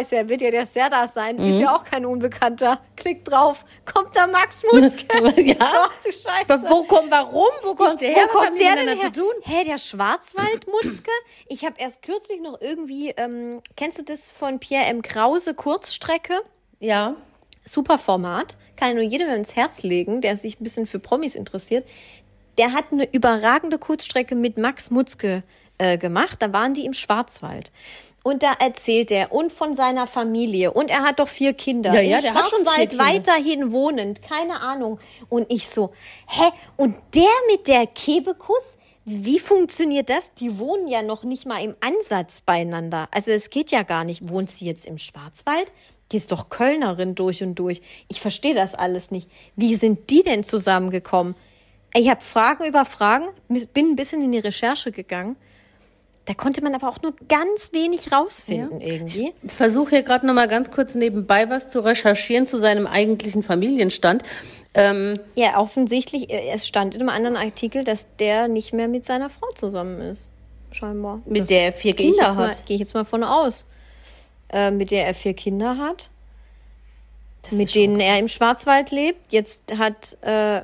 ist 0.00 0.12
ja, 0.12 0.28
wird 0.28 0.40
ja 0.40 0.50
der 0.50 0.64
Serdar 0.64 1.08
sein. 1.08 1.36
Ist 1.38 1.56
Mhm. 1.56 1.60
ja 1.60 1.76
auch 1.76 1.84
kein 1.84 2.06
Unbekannter. 2.06 2.80
Klick 2.96 3.24
drauf, 3.26 3.66
kommt 3.84 4.16
da 4.16 4.26
Max 4.26 4.62
Mutzke. 4.72 5.06
Ja. 5.42 5.56
Ach 5.60 5.90
du 6.02 6.10
Scheiße. 6.10 6.44
Aber 6.48 6.70
wo 6.70 6.84
kommt, 6.84 7.10
warum? 7.10 7.50
Wo 7.62 7.74
kommt 7.74 8.00
der 8.00 8.10
her? 8.14 8.28
Wo 8.32 8.38
Was 8.38 8.46
kommt 8.46 8.60
der 8.60 8.76
denn 8.76 8.98
her? 8.98 9.12
zu 9.12 9.20
tun? 9.20 9.32
Hä, 9.42 9.64
der 9.64 9.76
Schwarzwaldmutzke? 9.78 11.10
Ich 11.48 11.64
habe 11.64 11.74
erst 11.78 12.02
kürzlich 12.02 12.40
noch 12.40 12.60
irgendwie, 12.60 13.10
ähm, 13.10 13.60
kennst 13.76 13.98
du 13.98 14.02
das 14.04 14.30
von 14.30 14.58
Pierre 14.58 14.86
M. 14.86 15.02
Krause, 15.02 15.54
Kurzstrecke? 15.54 16.34
Ja. 16.78 17.14
Super 17.62 17.98
Format. 17.98 18.56
Kann 18.76 18.94
nur 18.94 19.04
jedem 19.04 19.28
ins 19.28 19.54
Herz 19.54 19.82
legen, 19.82 20.22
der 20.22 20.38
sich 20.38 20.58
ein 20.60 20.64
bisschen 20.64 20.86
für 20.86 20.98
Promis 20.98 21.34
interessiert. 21.34 21.86
Der 22.56 22.72
hat 22.72 22.86
eine 22.90 23.10
überragende 23.12 23.78
Kurzstrecke 23.78 24.34
mit 24.34 24.56
Max 24.56 24.90
Mutzke 24.90 25.42
äh, 25.80 25.98
gemacht. 25.98 26.40
Da 26.40 26.52
waren 26.52 26.74
die 26.74 26.84
im 26.84 26.92
Schwarzwald. 26.92 27.72
Und 28.22 28.42
da 28.42 28.52
erzählt 28.52 29.10
er 29.10 29.32
und 29.32 29.50
von 29.50 29.72
seiner 29.74 30.06
Familie. 30.06 30.72
Und 30.72 30.90
er 30.90 31.02
hat 31.02 31.20
doch 31.20 31.28
vier 31.28 31.54
Kinder. 31.54 31.94
Ja, 31.94 32.00
ja, 32.00 32.18
Im 32.18 32.22
der 32.22 32.34
hat 32.34 32.48
schon 32.50 32.64
Schwarzwald 32.64 32.98
weiterhin 32.98 33.72
wohnend. 33.72 34.20
Keine 34.22 34.60
Ahnung. 34.60 35.00
Und 35.30 35.50
ich 35.50 35.68
so, 35.68 35.92
hä? 36.26 36.50
Und 36.76 36.96
der 37.14 37.30
mit 37.50 37.66
der 37.66 37.86
Kebekus? 37.86 38.76
Wie 39.06 39.38
funktioniert 39.38 40.10
das? 40.10 40.34
Die 40.34 40.58
wohnen 40.58 40.86
ja 40.86 41.00
noch 41.02 41.24
nicht 41.24 41.46
mal 41.46 41.64
im 41.64 41.74
Ansatz 41.80 42.42
beieinander. 42.42 43.08
Also 43.10 43.30
es 43.30 43.48
geht 43.48 43.70
ja 43.70 43.82
gar 43.82 44.04
nicht. 44.04 44.28
Wohnt 44.28 44.50
sie 44.50 44.66
jetzt 44.66 44.86
im 44.86 44.98
Schwarzwald? 44.98 45.72
Die 46.12 46.18
ist 46.18 46.30
doch 46.30 46.50
Kölnerin 46.50 47.14
durch 47.14 47.42
und 47.42 47.54
durch. 47.54 47.80
Ich 48.08 48.20
verstehe 48.20 48.54
das 48.54 48.74
alles 48.74 49.10
nicht. 49.10 49.30
Wie 49.56 49.76
sind 49.76 50.10
die 50.10 50.22
denn 50.22 50.44
zusammengekommen? 50.44 51.34
Ich 51.94 52.10
habe 52.10 52.20
Fragen 52.20 52.64
über 52.66 52.84
Fragen, 52.84 53.28
bin 53.48 53.90
ein 53.90 53.96
bisschen 53.96 54.22
in 54.22 54.32
die 54.32 54.38
Recherche 54.38 54.92
gegangen. 54.92 55.36
Da 56.30 56.34
konnte 56.34 56.62
man 56.62 56.76
aber 56.76 56.88
auch 56.88 57.02
nur 57.02 57.12
ganz 57.28 57.72
wenig 57.72 58.12
rausfinden 58.12 58.80
irgendwie. 58.80 59.32
Ich 59.42 59.50
versuche 59.50 59.90
hier 59.90 60.02
gerade 60.04 60.24
noch 60.28 60.32
mal 60.32 60.46
ganz 60.46 60.70
kurz 60.70 60.94
nebenbei 60.94 61.50
was 61.50 61.68
zu 61.70 61.80
recherchieren 61.80 62.46
zu 62.46 62.56
seinem 62.60 62.86
eigentlichen 62.86 63.42
Familienstand. 63.42 64.22
Ähm, 64.74 65.14
Ja, 65.34 65.58
offensichtlich, 65.58 66.30
äh, 66.30 66.50
es 66.54 66.68
stand 66.68 66.94
in 66.94 67.00
einem 67.00 67.08
anderen 67.08 67.36
Artikel, 67.36 67.82
dass 67.82 68.06
der 68.20 68.46
nicht 68.46 68.72
mehr 68.72 68.86
mit 68.86 69.04
seiner 69.04 69.28
Frau 69.28 69.48
zusammen 69.56 70.00
ist. 70.00 70.30
Scheinbar. 70.70 71.20
Mit 71.26 71.40
Das 71.42 71.48
der 71.48 71.64
er 71.64 71.72
vier 71.72 71.96
Kinder 71.96 72.32
mal- 72.36 72.50
hat. 72.50 72.64
Gehe 72.64 72.76
ich 72.76 72.80
jetzt 72.82 72.94
mal 72.94 73.04
von 73.04 73.24
aus. 73.24 73.64
Äh, 74.52 74.70
mit 74.70 74.92
der 74.92 75.08
er 75.08 75.14
vier 75.14 75.34
Kinder 75.34 75.78
hat, 75.78 76.10
das 77.42 77.54
mit 77.54 77.74
denen 77.74 77.98
er 77.98 78.20
im 78.20 78.28
Schwarzwald 78.28 78.92
lebt. 78.92 79.32
Jetzt 79.32 79.76
hat, 79.76 80.16
äh, 80.20 80.62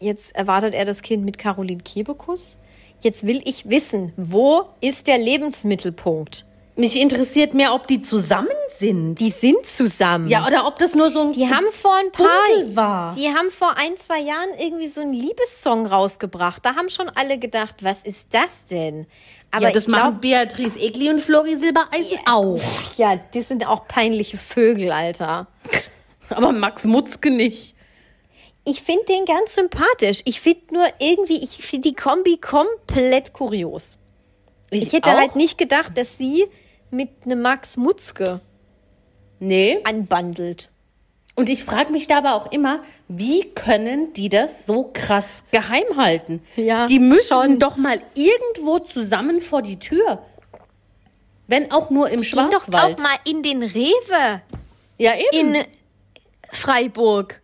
jetzt 0.00 0.34
erwartet 0.34 0.72
er 0.72 0.86
das 0.86 1.02
Kind 1.02 1.22
mit 1.26 1.36
Caroline 1.36 1.82
Kebekus. 1.82 2.56
Jetzt 3.02 3.26
will 3.26 3.42
ich 3.44 3.68
wissen, 3.68 4.12
wo 4.16 4.62
ist 4.80 5.08
der 5.08 5.18
Lebensmittelpunkt? 5.18 6.44
Mich 6.76 6.98
interessiert 6.98 7.52
mehr, 7.52 7.74
ob 7.74 7.86
die 7.86 8.00
zusammen 8.00 8.48
sind. 8.78 9.16
Die 9.16 9.28
sind 9.28 9.66
zusammen. 9.66 10.28
ja, 10.28 10.46
oder 10.46 10.66
ob 10.66 10.78
das 10.78 10.94
nur 10.94 11.10
so 11.10 11.20
ein 11.20 11.32
Die 11.32 11.46
haben 11.46 11.66
vor 11.70 11.94
ein 11.96 12.10
paar, 12.12 12.26
war. 12.74 13.14
die 13.14 13.28
haben 13.28 13.50
vor 13.50 13.76
ein, 13.76 13.94
zwei 13.96 14.20
Jahren 14.20 14.48
irgendwie 14.58 14.88
so 14.88 15.02
einen 15.02 15.12
Liebessong 15.12 15.84
rausgebracht. 15.86 16.64
Da 16.64 16.74
haben 16.76 16.88
schon 16.88 17.10
alle 17.10 17.38
gedacht, 17.38 17.82
was 17.82 18.04
ist 18.04 18.28
das 18.30 18.66
denn? 18.66 19.06
Aber 19.50 19.66
ja, 19.66 19.72
das 19.72 19.86
machen 19.86 20.20
Beatrice 20.20 20.78
Egli 20.78 21.10
und 21.10 21.20
Flori 21.20 21.56
Silbereisen 21.56 22.18
auch. 22.26 22.58
ja, 22.96 23.16
die 23.16 23.42
sind 23.42 23.66
auch 23.66 23.86
peinliche 23.86 24.38
Vögel, 24.38 24.92
Alter. 24.92 25.48
Aber 26.30 26.52
Max 26.52 26.84
Mutzke 26.84 27.30
nicht. 27.30 27.74
Ich 28.64 28.82
finde 28.82 29.04
den 29.06 29.24
ganz 29.24 29.54
sympathisch. 29.54 30.20
Ich 30.24 30.40
finde 30.40 30.60
nur 30.74 30.86
irgendwie, 31.00 31.42
ich 31.42 31.56
finde 31.56 31.88
die 31.90 31.94
Kombi 31.96 32.36
komplett 32.38 33.32
kurios. 33.32 33.98
Ich, 34.70 34.92
hätte 34.92 35.10
auch? 35.10 35.16
halt 35.16 35.36
nicht 35.36 35.58
gedacht, 35.58 35.98
dass 35.98 36.16
sie 36.16 36.46
mit 36.90 37.10
einem 37.24 37.42
Max 37.42 37.76
Mutzke 37.76 38.40
Nee. 39.40 39.80
anbandelt. 39.84 40.70
Und 41.34 41.48
ich 41.48 41.64
frage 41.64 41.90
mich 41.90 42.06
da 42.06 42.18
aber 42.18 42.34
auch 42.34 42.52
immer, 42.52 42.82
wie 43.08 43.44
können 43.54 44.12
die 44.12 44.28
das 44.28 44.66
so 44.66 44.90
krass 44.92 45.44
geheim 45.50 45.96
halten? 45.96 46.42
Ja, 46.56 46.86
die 46.86 46.98
müssen 46.98 47.26
schon. 47.42 47.58
doch 47.58 47.76
mal 47.76 48.00
irgendwo 48.14 48.78
zusammen 48.78 49.40
vor 49.40 49.62
die 49.62 49.78
Tür. 49.78 50.22
Wenn 51.48 51.72
auch 51.72 51.90
nur 51.90 52.08
im 52.10 52.20
doch 52.20 52.24
Schwarzwald. 52.26 52.98
auch 52.98 53.02
mal 53.02 53.16
in 53.24 53.42
den 53.42 53.62
Rewe. 53.62 54.42
ja, 54.98 55.12
eben. 55.32 55.54
in 55.54 55.64
Freiburg. 56.52 57.41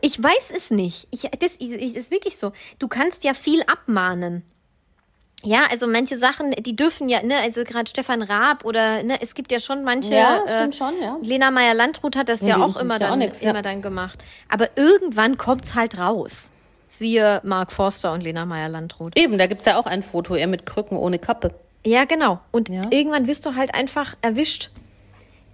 Ich 0.00 0.22
weiß 0.22 0.52
es 0.56 0.70
nicht. 0.70 1.06
Ich, 1.10 1.22
das 1.38 1.56
ist 1.56 1.60
ist 1.96 2.10
wirklich 2.10 2.38
so. 2.38 2.52
Du 2.78 2.88
kannst 2.88 3.24
ja 3.24 3.34
viel 3.34 3.62
abmahnen. 3.62 4.42
Ja, 5.42 5.64
also 5.70 5.86
manche 5.86 6.18
Sachen, 6.18 6.50
die 6.52 6.76
dürfen 6.76 7.08
ja, 7.08 7.22
ne, 7.22 7.36
also 7.38 7.64
gerade 7.64 7.88
Stefan 7.88 8.22
Raab 8.22 8.64
oder, 8.64 9.02
ne, 9.02 9.16
es 9.22 9.34
gibt 9.34 9.50
ja 9.50 9.58
schon 9.58 9.84
manche. 9.84 10.14
Ja, 10.14 10.40
stimmt 10.46 10.76
schon, 10.76 11.00
ja. 11.00 11.16
Lena 11.22 11.50
Meyer-Landrut 11.50 12.14
hat 12.16 12.28
das 12.28 12.42
ja 12.42 12.56
die 12.56 12.62
auch 12.62 12.76
es 12.76 12.82
immer, 12.82 12.98
ja 12.98 13.06
auch 13.06 13.10
dann, 13.10 13.20
nix, 13.20 13.40
ja. 13.40 13.50
immer 13.50 13.62
dann 13.62 13.80
gemacht. 13.80 14.22
Aber 14.50 14.68
irgendwann 14.76 15.38
kommt's 15.38 15.74
halt 15.74 15.98
raus. 15.98 16.50
Siehe 16.88 17.40
Mark 17.44 17.72
Forster 17.72 18.12
und 18.12 18.22
Lena 18.22 18.44
Meyer-Landrut. 18.44 19.16
Eben, 19.16 19.38
da 19.38 19.46
gibt's 19.46 19.64
ja 19.64 19.78
auch 19.78 19.86
ein 19.86 20.02
Foto, 20.02 20.34
er 20.34 20.46
mit 20.46 20.66
Krücken 20.66 20.98
ohne 20.98 21.18
Kappe. 21.18 21.54
Ja, 21.86 22.04
genau. 22.04 22.40
Und 22.50 22.68
Ja. 22.68 22.82
irgendwann 22.90 23.26
wirst 23.26 23.46
du 23.46 23.54
halt 23.54 23.74
einfach 23.74 24.16
erwischt. 24.20 24.70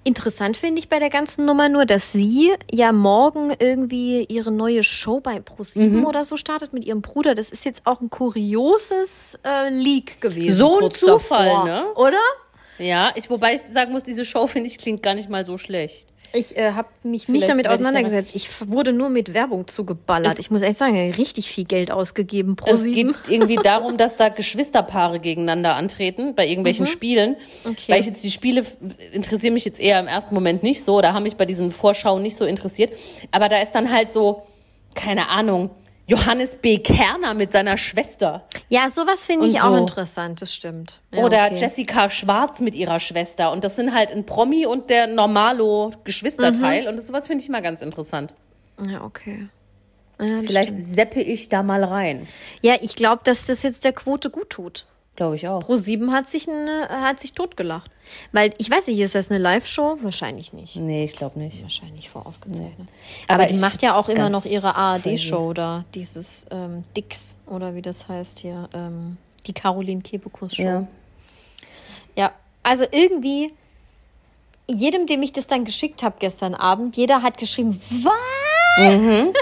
Interessant 0.07 0.57
finde 0.57 0.79
ich 0.79 0.88
bei 0.88 1.01
der 1.01 1.11
ganzen 1.11 1.45
Nummer 1.47 1.69
nur, 1.69 1.85
dass 1.85 2.12
sie 2.12 2.53
ja 2.73 2.92
morgen 2.92 3.53
irgendwie 3.59 4.25
ihre 4.29 4.53
neue 4.53 4.85
Show 4.85 5.19
bei 5.21 5.40
ProSieben 5.40 6.01
Mhm. 6.01 6.07
oder 6.07 6.23
so 6.23 6.37
startet 6.37 6.73
mit 6.73 6.85
ihrem 6.85 7.03
Bruder. 7.03 7.35
Das 7.35 7.51
ist 7.51 7.64
jetzt 7.64 7.83
auch 7.87 8.01
ein 8.01 8.09
kurioses 8.09 9.37
äh, 9.45 9.69
Leak 9.69 10.21
gewesen. 10.21 10.57
So 10.57 10.79
ein 10.79 10.90
Zufall, 10.92 11.47
davor. 11.49 11.64
ne? 11.64 11.87
Oder? 11.97 12.19
Ja, 12.79 13.11
ich, 13.16 13.29
wobei 13.31 13.55
ich 13.55 13.62
sagen 13.62 13.90
muss, 13.92 14.05
diese 14.05 14.25
Show, 14.25 14.47
finde 14.47 14.69
ich, 14.69 14.79
klingt 14.79 15.03
gar 15.03 15.14
nicht 15.14 15.29
mal 15.29 15.45
so 15.45 15.59
schlecht. 15.59 16.07
Ich 16.33 16.57
äh, 16.57 16.73
habe 16.73 16.89
mich 17.03 17.29
nicht 17.29 17.49
damit 17.49 17.69
auseinandergesetzt. 17.69 18.35
Ich, 18.35 18.49
wurde 18.69 18.93
nur 18.93 19.09
mit 19.09 19.33
Werbung 19.35 19.67
zugeballert. 19.69 20.35
Es- 20.35 20.39
ich 20.41 20.51
muss 20.51 20.62
echt 20.62 20.79
sagen, 20.79 21.12
richtig 21.12 21.49
viel 21.49 21.65
Geld 21.65 21.91
ausgegeben 21.91 22.57
pro 22.57 22.71
Es 22.71 22.83
sieben. 22.83 23.12
geht 23.12 23.17
irgendwie 23.33 23.57
darum, 23.62 23.97
dass 23.97 24.17
da 24.17 24.29
Geschwisterpaare 24.29 25.21
gegeneinander 25.21 25.75
antreten 25.77 26.35
bei 26.35 26.47
irgendwelchen 26.47 26.87
Spielen. 26.87 27.37
Mhm. 27.65 27.71
Okay. 27.71 27.93
Weil 27.93 28.01
ich 28.01 28.07
jetzt 28.07 28.23
die 28.25 28.31
Spiele 28.31 28.65
interessieren 29.12 29.55
mich 29.55 29.65
jetzt 29.65 29.81
eher 29.81 30.01
im 30.01 30.07
ersten 30.09 30.35
Moment 30.35 30.62
nicht 30.62 30.83
so. 30.85 31.01
Da 31.01 31.12
haben 31.15 31.23
mich 31.23 31.37
bei 31.37 31.47
diesen 31.47 31.71
Vorschauen 31.71 32.23
nicht 32.23 32.37
so 32.37 32.45
interessiert. 32.45 32.95
Aber 33.31 33.49
da 33.49 33.59
ist 33.62 33.73
dann 33.73 33.93
halt 33.93 34.12
so, 34.12 34.43
keine 34.95 35.29
Ahnung, 35.29 35.71
Johannes 36.09 36.57
B. 36.57 36.79
Kerner 36.79 37.35
mit 37.35 37.53
seiner 37.53 37.77
Schwester. 37.77 38.47
Ja, 38.69 38.88
sowas 38.90 39.25
finde 39.27 39.47
ich 39.49 39.61
auch 39.61 39.73
so. 39.73 39.77
interessant, 39.77 40.40
das 40.40 40.55
stimmt. 40.55 41.01
Ja, 41.12 41.25
Oder 41.25 41.47
okay. 41.47 41.57
Jessica 41.57 42.09
Schwarz 42.11 42.61
mit 42.61 42.75
ihrer 42.77 43.01
Schwester. 43.01 43.51
Und 43.51 43.64
das 43.64 43.75
sind 43.77 43.92
halt 43.92 44.12
ein 44.12 44.25
Promi 44.25 44.66
und 44.66 44.88
der 44.88 45.09
normalo 45.09 45.90
Geschwisterteil. 46.05 46.83
Mhm. 46.83 46.88
Und 46.88 46.97
das, 46.97 47.09
sowas 47.09 47.27
finde 47.27 47.42
ich 47.42 47.49
immer 47.49 47.61
ganz 47.61 47.83
interessant. 47.83 48.35
Ja, 48.88 49.03
okay. 49.03 49.49
Ja, 50.21 50.40
Vielleicht 50.42 50.69
stimmt. 50.69 50.85
seppe 50.85 51.21
ich 51.21 51.49
da 51.49 51.62
mal 51.62 51.83
rein. 51.83 52.27
Ja, 52.62 52.77
ich 52.81 52.95
glaube, 52.95 53.23
dass 53.25 53.47
das 53.47 53.62
jetzt 53.62 53.85
der 53.85 53.92
Quote 53.92 54.31
gut 54.31 54.51
tut. 54.51 54.87
Glaube 55.17 55.37
ich 55.37 55.49
auch. 55.49 55.63
Pro7 55.63 56.13
hat 56.13 56.29
sich, 56.29 56.49
eine, 56.49 56.89
hat 56.91 57.21
sich 57.21 57.33
totgelacht. 57.33 57.91
Weil, 58.33 58.55
ich 58.59 58.71
weiß 58.71 58.87
nicht, 58.87 59.01
ist 59.01 59.15
das 59.15 59.31
eine 59.31 59.39
Live-Show? 59.39 59.99
Wahrscheinlich 60.03 60.53
nicht. 60.53 60.77
Nee, 60.77 61.05
ich 61.05 61.17
glaube 61.17 61.39
nicht. 61.39 61.63
Wahrscheinlich 61.63 62.11
voraufgezeichnet. 62.11 62.89
Aber 63.27 63.43
Aber 63.43 63.53
die 63.53 63.59
macht 63.59 63.83
ja 63.83 63.97
auch 63.97 64.09
immer 64.09 64.29
noch 64.29 64.45
ihre 64.45 64.77
ARD-Show 64.77 65.55
da. 65.55 65.85
Dieses 65.95 66.47
ähm, 66.51 66.85
Dix 66.97 67.39
oder 67.47 67.75
wie 67.75 67.83
das 67.83 68.09
heißt 68.09 68.41
hier. 68.41 68.69
Ähm, 68.75 69.17
die 69.47 69.55
Caroline 69.55 70.03
Kebekus-Show. 70.03 70.63
Ja. 70.63 70.87
Ja, 72.17 72.33
also 72.63 72.85
irgendwie, 72.91 73.53
jedem, 74.69 75.07
dem 75.07 75.23
ich 75.23 75.33
das 75.33 75.47
dann 75.47 75.65
geschickt 75.65 76.03
habe 76.03 76.17
gestern 76.19 76.55
Abend, 76.55 76.97
jeder 76.97 77.23
hat 77.23 77.39
geschrieben, 77.39 77.81
was? 78.03 78.93
Mhm. 78.95 79.33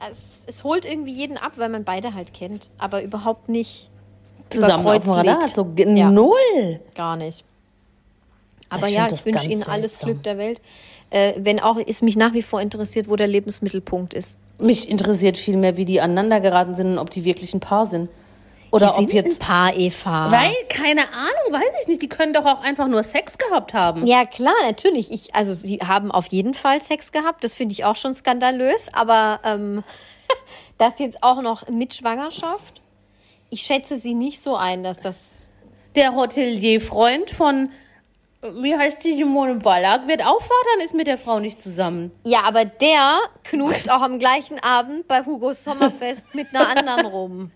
es, 0.10 0.40
es 0.46 0.64
holt 0.64 0.84
irgendwie 0.84 1.12
jeden 1.12 1.36
ab, 1.36 1.52
weil 1.56 1.68
man 1.68 1.84
beide 1.84 2.14
halt 2.14 2.34
kennt, 2.34 2.70
aber 2.78 3.02
überhaupt 3.02 3.48
nicht 3.48 3.90
Zusammen 4.50 4.86
auf 4.86 5.02
dem 5.02 5.12
Radar. 5.12 5.48
So 5.48 5.66
Ja. 5.76 6.10
null. 6.10 6.80
Gar 6.94 7.16
nicht. 7.16 7.44
Aber 8.70 8.88
Ich 8.88 8.94
ja, 8.94 9.06
ich 9.10 9.24
wünsche 9.24 9.48
Ihnen 9.50 9.62
alles 9.62 9.92
seltsam. 9.92 10.08
Glück 10.10 10.22
der 10.24 10.38
Welt. 10.38 10.60
Äh, 11.10 11.34
wenn 11.36 11.60
auch 11.60 11.76
es 11.84 12.02
mich 12.02 12.16
nach 12.16 12.32
wie 12.32 12.42
vor 12.42 12.60
interessiert, 12.60 13.08
wo 13.08 13.16
der 13.16 13.28
Lebensmittelpunkt 13.28 14.14
ist. 14.14 14.38
Mich 14.58 14.88
interessiert 14.88 15.36
viel 15.36 15.56
mehr, 15.56 15.76
wie 15.76 15.84
die 15.84 16.00
aneinander 16.00 16.40
geraten 16.40 16.74
sind 16.74 16.92
und 16.92 16.98
ob 16.98 17.10
die 17.10 17.24
wirklich 17.24 17.54
ein 17.54 17.60
Paar 17.60 17.86
sind. 17.86 18.08
Oder 18.70 18.90
ob 18.90 18.96
sind 18.96 19.10
ein 19.10 19.14
jetzt. 19.14 19.38
Paar, 19.38 19.72
Eva. 19.76 20.32
Weil, 20.32 20.52
keine 20.68 21.02
Ahnung, 21.02 21.52
weiß 21.52 21.82
ich 21.82 21.86
nicht. 21.86 22.02
Die 22.02 22.08
können 22.08 22.32
doch 22.32 22.44
auch 22.44 22.62
einfach 22.62 22.88
nur 22.88 23.04
Sex 23.04 23.38
gehabt 23.38 23.72
haben. 23.74 24.04
Ja, 24.06 24.24
klar, 24.24 24.54
natürlich. 24.66 25.12
Ich, 25.12 25.32
also 25.36 25.54
sie 25.54 25.78
haben 25.78 26.10
auf 26.10 26.26
jeden 26.28 26.54
Fall 26.54 26.82
Sex 26.82 27.12
gehabt. 27.12 27.44
Das 27.44 27.54
finde 27.54 27.72
ich 27.74 27.84
auch 27.84 27.94
schon 27.94 28.14
skandalös. 28.14 28.88
Aber 28.92 29.38
ähm, 29.44 29.84
das 30.78 30.98
jetzt 30.98 31.22
auch 31.22 31.40
noch 31.40 31.68
mit 31.68 31.94
Schwangerschaft. 31.94 32.80
Ich 33.54 33.62
schätze 33.62 33.98
sie 33.98 34.14
nicht 34.14 34.40
so 34.40 34.56
ein, 34.56 34.82
dass 34.82 34.98
das. 34.98 35.52
Der 35.94 36.16
Hotelierfreund 36.16 37.30
von, 37.30 37.70
wie 38.42 38.76
heißt 38.76 39.04
die, 39.04 39.16
Simone 39.16 39.60
Ballack, 39.60 40.08
wird 40.08 40.22
auch 40.22 40.40
Vater 40.40 40.70
und 40.76 40.82
ist 40.84 40.92
mit 40.92 41.06
der 41.06 41.18
Frau 41.18 41.38
nicht 41.38 41.62
zusammen. 41.62 42.10
Ja, 42.24 42.40
aber 42.48 42.64
der 42.64 43.20
knutscht 43.44 43.90
auch 43.90 44.00
am 44.00 44.18
gleichen 44.18 44.58
Abend 44.58 45.06
bei 45.06 45.24
Hugos 45.24 45.62
Sommerfest 45.62 46.34
mit 46.34 46.48
einer 46.52 46.68
anderen 46.68 47.06
rum. 47.06 47.52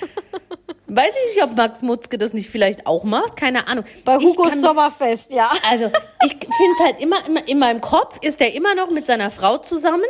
Weiß 0.86 1.14
ich 1.28 1.36
nicht, 1.36 1.42
ob 1.42 1.56
Max 1.56 1.80
Mutzke 1.80 2.18
das 2.18 2.34
nicht 2.34 2.50
vielleicht 2.50 2.86
auch 2.86 3.04
macht. 3.04 3.36
Keine 3.36 3.68
Ahnung. 3.68 3.86
Bei 4.04 4.18
Hugos 4.18 4.60
Sommerfest, 4.60 5.32
ja. 5.32 5.50
Also, 5.66 5.90
ich 6.26 6.32
finde 6.32 6.74
es 6.74 6.84
halt 6.84 7.00
immer, 7.00 7.26
immer, 7.26 7.48
in 7.48 7.58
meinem 7.58 7.80
Kopf 7.80 8.18
ist 8.20 8.42
er 8.42 8.52
immer 8.52 8.74
noch 8.74 8.90
mit 8.90 9.06
seiner 9.06 9.30
Frau 9.30 9.56
zusammen 9.56 10.04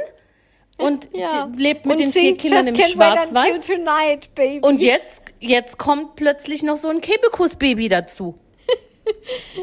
und 0.79 1.09
ja. 1.13 1.51
lebt 1.57 1.87
mit 1.87 1.97
Und 1.97 2.01
den 2.01 2.13
vier 2.13 2.37
Kindern 2.37 2.69
im 2.69 2.77
Schwarzwald. 2.77 3.67
Tonight. 3.67 4.31
Und 4.63 4.81
jetzt, 4.81 5.23
jetzt 5.41 5.79
kommt 5.79 6.17
plötzlich 6.17 6.63
noch 6.63 6.77
so 6.77 6.89
ein 6.89 7.01
Kebekus-Baby 7.01 7.89
dazu. 7.89 8.39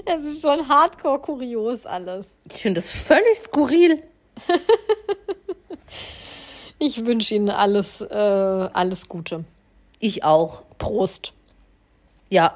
Es 0.05 0.23
ist 0.23 0.41
schon 0.41 0.67
hardcore-kurios 0.67 1.85
alles. 1.85 2.25
Ich 2.51 2.63
finde 2.63 2.79
das 2.79 2.89
völlig 2.89 3.37
skurril. 3.37 4.01
Ich 6.77 7.05
wünsche 7.05 7.35
Ihnen 7.35 7.49
alles, 7.49 8.01
äh, 8.01 8.13
alles 8.13 9.07
Gute. 9.07 9.45
Ich 9.99 10.23
auch. 10.23 10.63
Prost. 10.77 11.33
Ja. 12.29 12.55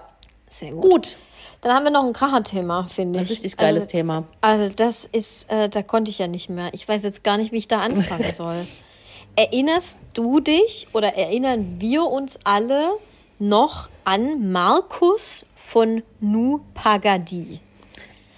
Sehr 0.50 0.72
gut. 0.72 0.82
Gut. 0.82 1.18
Dann 1.62 1.74
haben 1.76 1.84
wir 1.84 1.92
noch 1.92 2.06
ein 2.06 2.14
Kracherthema, 2.14 2.88
finde 2.88 3.20
Ein 3.20 3.26
ich. 3.26 3.32
richtig 3.32 3.58
geiles 3.58 3.84
also, 3.84 3.92
Thema. 3.98 4.24
Also 4.42 4.74
das 4.74 5.04
ist, 5.06 5.52
äh, 5.52 5.68
da 5.70 5.82
konnte 5.82 6.10
ich 6.10 6.18
ja 6.20 6.28
nicht 6.28 6.50
mehr. 6.50 6.70
Ich 6.74 6.88
weiß 6.88 7.04
jetzt 7.04 7.24
gar 7.24 7.38
nicht, 7.38 7.52
wie 7.52 7.58
ich 7.58 7.68
da 7.68 7.82
anfangen 7.82 8.32
soll. 8.34 8.66
Erinnerst 9.36 10.00
du 10.14 10.40
dich 10.40 10.88
oder 10.94 11.16
erinnern 11.16 11.76
wir 11.80 12.04
uns 12.06 12.40
alle 12.46 12.92
noch 13.40 13.90
an 14.06 14.52
Markus 14.52 15.46
von 15.56 16.04
Nu 16.20 16.62
Pagadi? 16.74 17.60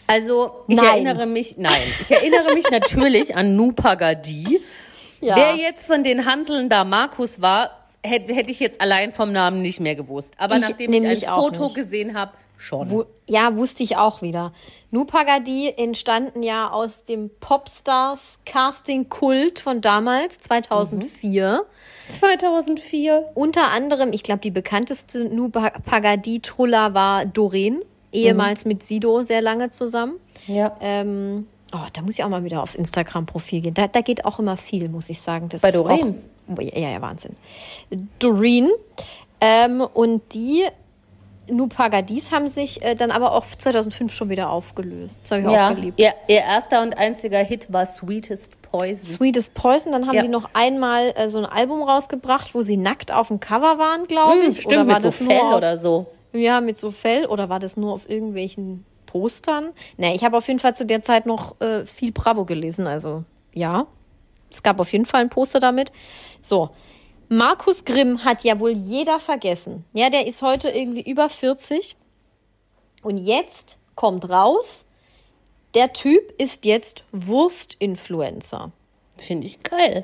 Also, 0.07 0.63
ich 0.67 0.75
Nein. 0.75 1.05
erinnere 1.05 1.25
mich, 1.25 1.55
nein, 1.57 1.79
ich 2.01 2.11
erinnere 2.11 2.53
mich 2.53 2.65
natürlich 2.71 3.35
an 3.35 3.55
Nupagadi. 3.55 4.59
Ja. 5.21 5.35
Wer 5.37 5.55
jetzt 5.55 5.85
von 5.85 6.03
den 6.03 6.25
Hanseln 6.25 6.67
da 6.67 6.83
Markus 6.83 7.41
war, 7.41 7.69
hätte 8.03 8.33
hätte 8.33 8.51
ich 8.51 8.59
jetzt 8.59 8.81
allein 8.81 9.13
vom 9.13 9.31
Namen 9.31 9.61
nicht 9.61 9.79
mehr 9.79 9.95
gewusst. 9.95 10.33
Aber 10.37 10.55
Ich 10.55 10.61
nachdem 10.61 10.91
ich 10.93 11.07
ein 11.07 11.17
Foto 11.21 11.63
nicht. 11.65 11.75
gesehen 11.75 12.13
habe, 12.17 12.33
schon. 12.61 12.89
Wo, 12.89 13.05
ja, 13.27 13.55
wusste 13.55 13.83
ich 13.83 13.97
auch 13.97 14.21
wieder. 14.21 14.53
Nu 14.91 15.05
Pagadi 15.05 15.73
entstanden 15.75 16.43
ja 16.43 16.69
aus 16.69 17.05
dem 17.05 17.29
Popstars 17.39 18.41
Casting 18.45 19.09
Kult 19.09 19.59
von 19.59 19.81
damals, 19.81 20.39
2004. 20.39 21.65
2004. 22.09 23.31
Unter 23.35 23.71
anderem, 23.71 24.11
ich 24.13 24.23
glaube, 24.23 24.41
die 24.41 24.51
bekannteste 24.51 25.25
Nu 25.25 25.49
Pagadi-Truller 25.49 26.93
war 26.93 27.25
Doreen, 27.25 27.81
ehemals 28.11 28.65
mit 28.65 28.83
Sido 28.83 29.21
sehr 29.21 29.41
lange 29.41 29.69
zusammen. 29.69 30.15
Ja. 30.47 30.75
Ähm, 30.81 31.47
oh, 31.73 31.87
da 31.93 32.01
muss 32.01 32.15
ich 32.15 32.23
auch 32.23 32.29
mal 32.29 32.43
wieder 32.43 32.61
aufs 32.61 32.75
Instagram-Profil 32.75 33.61
gehen. 33.61 33.73
Da, 33.73 33.87
da 33.87 34.01
geht 34.01 34.25
auch 34.25 34.39
immer 34.39 34.57
viel, 34.57 34.89
muss 34.89 35.09
ich 35.09 35.21
sagen. 35.21 35.49
Das 35.49 35.61
Bei 35.61 35.71
Doreen? 35.71 36.21
Auch, 36.53 36.61
ja, 36.61 36.89
ja, 36.89 37.01
Wahnsinn. 37.01 37.35
Doreen. 38.19 38.69
Ähm, 39.39 39.81
und 39.81 40.21
die 40.33 40.65
Nupagadis 41.49 42.31
haben 42.31 42.47
sich 42.47 42.81
äh, 42.83 42.95
dann 42.95 43.11
aber 43.11 43.33
auch 43.33 43.45
2005 43.45 44.13
schon 44.13 44.29
wieder 44.29 44.49
aufgelöst. 44.51 45.19
Das 45.21 45.31
habe 45.31 45.41
ich 45.41 45.47
auch 45.47 45.51
Ja, 45.53 45.73
geliebt. 45.73 45.99
ihr, 45.99 46.13
ihr 46.27 46.39
erster 46.41 46.81
und 46.81 46.97
einziger 46.97 47.39
Hit 47.39 47.71
war 47.73 47.85
Sweetest 47.85 48.61
Poison. 48.61 48.95
Sweetest 49.17 49.53
Poison, 49.53 49.91
dann 49.91 50.07
haben 50.07 50.15
Ja. 50.15 50.21
die 50.21 50.27
noch 50.29 50.49
einmal 50.53 51.13
äh, 51.15 51.29
so 51.29 51.39
ein 51.39 51.45
Album 51.45 51.81
rausgebracht, 51.83 52.53
wo 52.55 52.61
sie 52.61 52.77
nackt 52.77 53.11
auf 53.11 53.27
dem 53.29 53.39
Cover 53.39 53.77
waren, 53.79 54.05
glaube 54.07 54.41
Hm, 54.43 54.49
ich. 54.51 54.61
stimmt, 54.61 54.67
oder 54.67 54.87
war 54.87 54.93
mit 54.95 55.01
so 55.01 55.07
das 55.09 55.19
nur 55.21 55.29
Fell 55.29 55.39
auf, 55.41 55.55
oder 55.55 55.77
so. 55.77 56.05
Ja, 56.33 56.61
mit 56.61 56.77
so 56.79 56.91
Fell. 56.91 57.25
Oder 57.25 57.49
war 57.49 57.59
das 57.59 57.75
nur 57.75 57.93
auf 57.93 58.09
irgendwelchen 58.09 58.85
Postern? 59.05 59.69
Ne, 59.97 60.15
ich 60.15 60.23
habe 60.23 60.37
auf 60.37 60.47
jeden 60.47 60.59
Fall 60.59 60.75
zu 60.75 60.85
der 60.85 61.01
Zeit 61.01 61.25
noch 61.25 61.59
äh, 61.59 61.85
viel 61.85 62.11
Bravo 62.13 62.45
gelesen. 62.45 62.87
Also 62.87 63.23
ja, 63.53 63.87
es 64.49 64.63
gab 64.63 64.79
auf 64.79 64.91
jeden 64.93 65.05
Fall 65.05 65.21
ein 65.21 65.29
Poster 65.29 65.59
damit. 65.59 65.91
So, 66.39 66.69
Markus 67.33 67.85
Grimm 67.85 68.25
hat 68.25 68.43
ja 68.43 68.59
wohl 68.59 68.71
jeder 68.71 69.17
vergessen. 69.17 69.85
Ja, 69.93 70.09
der 70.09 70.27
ist 70.27 70.41
heute 70.41 70.67
irgendwie 70.67 71.09
über 71.09 71.29
40. 71.29 71.95
Und 73.03 73.17
jetzt 73.19 73.79
kommt 73.95 74.29
raus, 74.29 74.85
der 75.73 75.93
Typ 75.93 76.33
ist 76.41 76.65
jetzt 76.65 77.05
Wurstinfluencer. 77.13 78.73
Finde 79.15 79.47
ich 79.47 79.63
geil. 79.63 80.03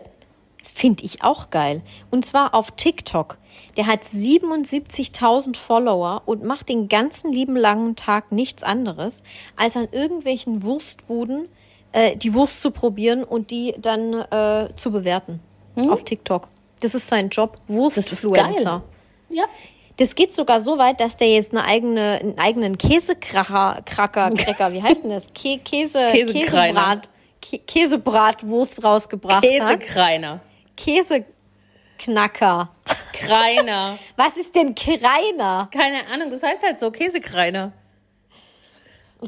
Finde 0.63 1.04
ich 1.04 1.22
auch 1.22 1.50
geil. 1.50 1.82
Und 2.12 2.26
zwar 2.26 2.54
auf 2.54 2.72
TikTok. 2.72 3.38
Der 3.76 3.88
hat 3.88 4.04
77.000 4.04 5.58
Follower 5.58 6.22
und 6.26 6.46
macht 6.46 6.70
den 6.70 6.88
ganzen 6.88 7.34
lieben 7.34 7.58
langen 7.58 7.98
Tag 7.98 8.32
nichts 8.32 8.63
anderes, 8.63 9.26
als 9.58 9.76
an 9.76 9.90
irgendwelchen 9.92 10.63
Wurstbuden 10.63 11.50
äh, 11.92 12.16
die 12.16 12.34
Wurst 12.34 12.62
zu 12.62 12.72
probieren 12.72 13.26
und 13.26 13.52
die 13.52 13.76
dann 13.80 14.13
äh, 14.13 14.70
zu 14.78 14.94
bewerten. 14.94 15.42
Auf 15.90 16.06
TikTok. 16.06 16.48
Das 16.82 16.96
ist 16.96 17.08
sein 17.08 17.30
Job. 17.30 17.60
Wurstfluencer. 17.68 18.84
Ja. 19.30 19.46
Das 19.98 20.13
geht 20.13 20.34
sogar 20.34 20.62
so 20.62 20.78
weit, 20.78 21.00
dass 21.00 21.17
der 21.17 21.30
jetzt 21.30 21.52
eine 21.52 21.63
eigene, 21.63 22.19
einen 22.21 22.38
eigenen 22.38 22.78
Käsekracher, 22.78 23.82
Kracker, 23.86 24.32
Cracker, 24.36 24.71
wie 24.71 24.82
heißt 24.82 25.04
denn 25.04 25.10
das? 25.10 25.34
Kä 25.34 25.58
Käse, 25.58 26.10
Käsekreiner. 26.12 27.02
Käsebrat, 27.02 27.10
Kä 27.42 27.58
Käsebratwurst 27.65 28.84
rausgebracht 28.84 29.44
hat. 29.44 29.80
Käsekreiner. 29.80 30.40
Käseknacker. 30.75 32.69
Kreiner. 33.12 33.98
Was 34.15 34.38
ist 34.38 34.54
denn 34.56 34.75
Kreiner? 34.75 35.69
Keine 35.73 36.06
Ahnung, 36.13 36.30
das 36.32 36.44
heißt 36.44 36.62
halt 36.62 36.80
so 36.80 36.92
Käsekreiner. 36.92 37.73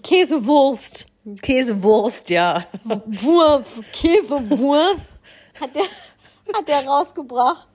Käsewurst. 0.04 1.08
Käsewurst, 1.42 2.30
ja. 2.30 2.66
Wurf, 2.84 3.82
Käsewurf 3.92 4.98
hat 5.60 5.76
der, 5.76 5.84
hat 6.56 6.68
der 6.68 6.86
rausgebracht. 6.88 7.68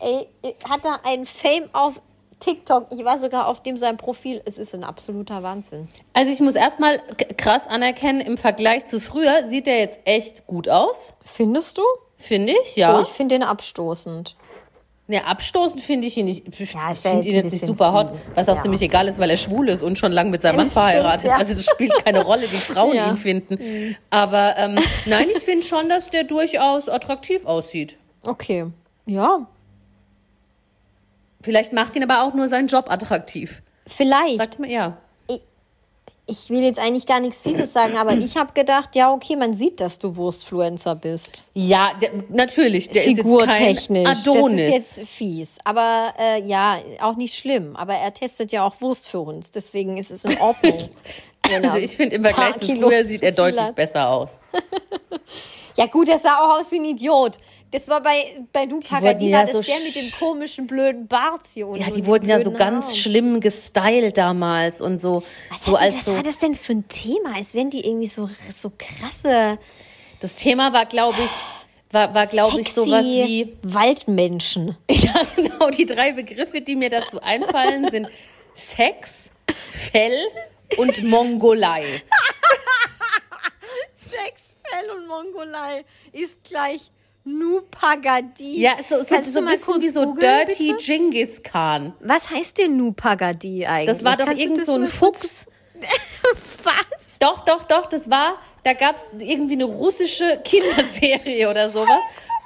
Ey, 0.00 0.26
hat 0.68 0.84
er 0.84 1.04
einen 1.06 1.26
Fame 1.26 1.68
auf 1.72 2.00
TikTok. 2.40 2.86
Ich 2.90 3.04
war 3.04 3.20
sogar 3.20 3.46
auf 3.46 3.62
dem 3.62 3.76
sein 3.76 3.96
Profil. 3.96 4.42
Es 4.44 4.58
ist 4.58 4.74
ein 4.74 4.82
absoluter 4.82 5.42
Wahnsinn. 5.44 5.88
Also 6.12 6.32
ich 6.32 6.40
muss 6.40 6.56
erstmal 6.56 6.98
krass 7.36 7.62
anerkennen, 7.68 8.20
im 8.20 8.36
Vergleich 8.36 8.86
zu 8.88 8.98
früher 8.98 9.46
sieht 9.46 9.68
er 9.68 9.78
jetzt 9.78 10.00
echt 10.04 10.46
gut 10.48 10.68
aus. 10.68 11.14
Findest 11.24 11.78
du? 11.78 11.82
Finde 12.16 12.52
ich, 12.64 12.74
ja. 12.76 12.98
Oh, 12.98 13.02
ich 13.02 13.08
finde 13.08 13.36
den 13.36 13.42
abstoßend. 13.44 14.36
Ne, 15.08 15.24
abstoßend 15.26 15.80
finde 15.80 16.06
ich 16.06 16.16
ihn 16.16 16.24
nicht. 16.26 16.46
Ich 16.60 16.72
Ja, 16.74 16.92
es 16.92 17.00
finde 17.00 17.26
ihn 17.28 17.34
jetzt 17.34 17.52
nicht 17.52 17.64
super 17.66 17.92
hot, 17.92 18.12
was 18.34 18.48
auch 18.48 18.56
Ja. 18.56 18.62
ziemlich 18.62 18.80
egal 18.82 19.08
ist, 19.08 19.18
weil 19.18 19.30
er 19.30 19.36
schwul 19.36 19.68
ist 19.68 19.82
und 19.82 19.98
schon 19.98 20.12
lange 20.12 20.30
mit 20.30 20.42
seinem 20.42 20.56
Mann 20.56 20.70
Stimmt, 20.70 20.84
verheiratet. 20.84 21.26
ja. 21.26 21.36
Also 21.36 21.54
das 21.54 21.64
spielt 21.66 21.92
keine 22.04 22.22
Rolle, 22.24 22.42
wie 22.50 22.56
Frauen 22.56 22.94
Ja. 22.96 23.08
ihn 23.10 23.16
finden. 23.16 23.96
Aber 24.10 24.54
ähm, 24.56 24.76
nein, 25.06 25.28
ich 25.30 25.42
finde 25.42 25.66
schon, 25.66 25.88
dass 25.88 26.10
der 26.10 26.24
durchaus 26.24 26.88
attraktiv 26.88 27.44
aussieht. 27.46 27.98
Okay. 28.22 28.66
Ja, 29.06 29.46
Vielleicht 31.42 31.72
macht 31.72 31.96
ihn 31.96 32.04
aber 32.04 32.22
auch 32.22 32.34
nur 32.34 32.48
sein 32.48 32.66
Job 32.66 32.90
attraktiv. 32.90 33.62
vielleicht. 33.86 34.38
Sagt 34.38 34.58
man 34.58 34.70
ja. 34.70 34.96
Ich 36.24 36.50
will 36.50 36.62
jetzt 36.62 36.78
eigentlich 36.78 37.06
gar 37.06 37.18
nichts 37.18 37.42
Fieses 37.42 37.72
sagen, 37.72 37.96
aber 37.96 38.12
ich 38.12 38.36
habe 38.36 38.52
gedacht, 38.52 38.94
ja, 38.94 39.12
okay, 39.12 39.34
man 39.34 39.54
sieht, 39.54 39.80
dass 39.80 39.98
du 39.98 40.14
Wurstfluencer 40.14 40.94
bist. 40.94 41.44
Ja, 41.52 41.90
der, 42.00 42.10
natürlich. 42.28 42.88
Der 42.88 43.02
ist 43.02 43.08
jetzt 43.08 43.16
kein 43.18 43.26
Figurtechnisch. 43.26 44.08
Adonis. 44.08 44.66
Das 44.66 44.76
ist 44.76 44.98
jetzt 44.98 45.10
fies. 45.10 45.58
Aber 45.64 46.14
äh, 46.16 46.40
ja, 46.46 46.78
auch 47.00 47.16
nicht 47.16 47.34
schlimm. 47.34 47.74
Aber 47.74 47.94
er 47.94 48.14
testet 48.14 48.52
ja 48.52 48.64
auch 48.64 48.80
Wurst 48.80 49.08
für 49.08 49.18
uns. 49.18 49.50
Deswegen 49.50 49.98
ist 49.98 50.12
es 50.12 50.24
in 50.24 50.38
Ordnung. 50.38 50.90
also 51.64 51.78
ich 51.78 51.96
finde, 51.96 52.16
im 52.16 52.22
Vergleich 52.22 52.56
zu 52.56 52.66
früher 52.76 53.04
sieht 53.04 53.24
er 53.24 53.32
deutlich 53.32 53.70
besser 53.72 54.08
aus. 54.08 54.40
Ja 55.76 55.86
gut, 55.86 56.08
der 56.08 56.18
sah 56.18 56.34
auch 56.38 56.58
aus 56.60 56.70
wie 56.70 56.76
ein 56.76 56.84
Idiot. 56.84 57.38
Das 57.70 57.88
war 57.88 58.02
bei, 58.02 58.12
bei 58.52 58.66
Du 58.66 58.76
wurden 58.76 58.88
Pagadi, 58.88 59.30
ja 59.30 59.38
war 59.38 59.46
das 59.46 59.52
so 59.54 59.60
der 59.62 59.80
mit 59.80 59.94
dem 59.96 60.02
sch- 60.04 60.18
komischen 60.18 60.66
blöden 60.66 61.06
Bart 61.08 61.40
hier 61.54 61.66
unten. 61.66 61.80
Ja, 61.80 61.86
die 61.88 62.02
den 62.02 62.06
wurden 62.06 62.28
ja 62.28 62.42
so 62.42 62.50
ganz 62.50 62.86
Haaren. 62.86 62.96
schlimm 62.96 63.40
gestylt 63.40 64.18
damals 64.18 64.80
und 64.82 65.00
so. 65.00 65.22
Was, 65.50 65.64
so 65.64 65.72
hat, 65.78 65.80
als 65.86 65.94
was 65.96 66.04
so. 66.04 66.14
war 66.14 66.22
das 66.22 66.38
denn 66.38 66.54
für 66.54 66.72
ein 66.74 66.88
Thema? 66.88 67.34
Als 67.36 67.54
wären 67.54 67.70
die 67.70 67.86
irgendwie 67.86 68.08
so, 68.08 68.28
so 68.54 68.70
krasse, 68.76 69.58
Das 70.20 70.34
Thema 70.34 70.72
war, 70.74 70.84
glaube 70.84 71.16
ich, 71.24 71.30
war, 71.94 72.14
war 72.14 72.26
glaube 72.26 72.60
ich, 72.60 72.72
sowas 72.72 73.06
wie. 73.06 73.56
Waldmenschen. 73.62 74.76
Ja, 74.90 75.14
genau. 75.36 75.70
Die 75.70 75.86
drei 75.86 76.12
Begriffe, 76.12 76.60
die 76.60 76.76
mir 76.76 76.90
dazu 76.90 77.22
einfallen, 77.22 77.90
sind 77.90 78.08
Sex, 78.54 79.30
Fell 79.70 80.12
und 80.76 81.02
Mongolei. 81.04 82.02
Sex, 83.92 84.51
Fell 84.72 84.90
und 84.96 85.06
Mongolei 85.06 85.84
ist 86.12 86.44
gleich 86.44 86.90
Nupagadi. 87.24 88.60
Ja, 88.60 88.72
so, 88.82 89.02
so, 89.02 89.14
Kannst 89.14 89.32
so 89.32 89.40
ein 89.40 89.46
bisschen 89.46 89.80
wie 89.82 89.88
so 89.88 90.06
googeln, 90.06 90.46
Dirty 90.46 90.72
bitte? 90.72 90.84
Genghis 90.84 91.42
Khan. 91.42 91.92
Was 92.00 92.30
heißt 92.30 92.58
denn 92.58 92.76
Nupagadi 92.76 93.66
eigentlich? 93.66 93.86
Das 93.86 94.04
war 94.04 94.16
doch 94.16 94.26
Kannst 94.26 94.40
irgend 94.40 94.64
so 94.64 94.74
ein 94.74 94.86
Fuchs. 94.86 95.46
Was? 96.64 97.18
Doch, 97.20 97.44
doch, 97.44 97.64
doch, 97.64 97.86
das 97.86 98.10
war, 98.10 98.38
da 98.64 98.72
gab 98.72 98.96
es 98.96 99.10
irgendwie 99.18 99.54
eine 99.54 99.64
russische 99.64 100.40
Kinderserie 100.44 101.48
oder 101.48 101.68
sowas. 101.68 102.00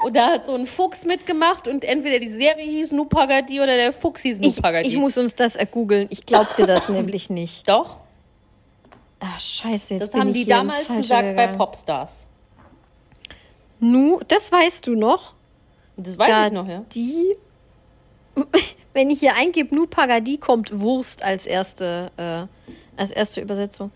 Und 0.04 0.14
da 0.14 0.32
hat 0.32 0.46
so 0.46 0.54
ein 0.54 0.66
Fuchs 0.66 1.04
mitgemacht 1.06 1.68
und 1.68 1.82
entweder 1.82 2.18
die 2.18 2.28
Serie 2.28 2.64
hieß 2.66 2.92
Nupagadi 2.92 3.60
oder 3.60 3.76
der 3.76 3.92
Fuchs 3.94 4.20
hieß 4.22 4.40
Ich, 4.40 4.56
Nupagadi. 4.56 4.88
ich 4.88 4.96
muss 4.96 5.16
uns 5.16 5.34
das 5.34 5.56
ergoogeln. 5.56 6.08
Ich 6.10 6.26
glaubte 6.26 6.66
das 6.66 6.88
nämlich 6.90 7.30
nicht. 7.30 7.66
Doch, 7.68 7.96
Ah, 9.20 9.38
scheiße, 9.38 9.94
jetzt 9.94 10.02
das 10.02 10.10
bin 10.10 10.20
haben 10.20 10.28
ich 10.28 10.34
die 10.34 10.44
hier 10.44 10.56
damals 10.56 10.88
gesagt 10.88 11.22
bei 11.22 11.30
gegangen. 11.46 11.58
Popstars. 11.58 12.12
Nu, 13.80 14.20
das 14.28 14.50
weißt 14.50 14.86
du 14.86 14.94
noch? 14.94 15.34
Das 15.96 16.18
weiß 16.18 16.28
Da 16.28 16.46
ich 16.46 16.52
noch, 16.52 16.68
ja. 16.68 16.84
Die, 16.92 17.34
wenn 18.92 19.10
ich 19.10 19.20
hier 19.20 19.34
eingebe, 19.36 19.74
Nupagadi 19.74 20.38
kommt 20.38 20.78
Wurst 20.80 21.22
als 21.22 21.46
erste, 21.46 22.10
äh, 22.16 23.00
als 23.00 23.10
erste 23.10 23.40
Übersetzung. 23.40 23.90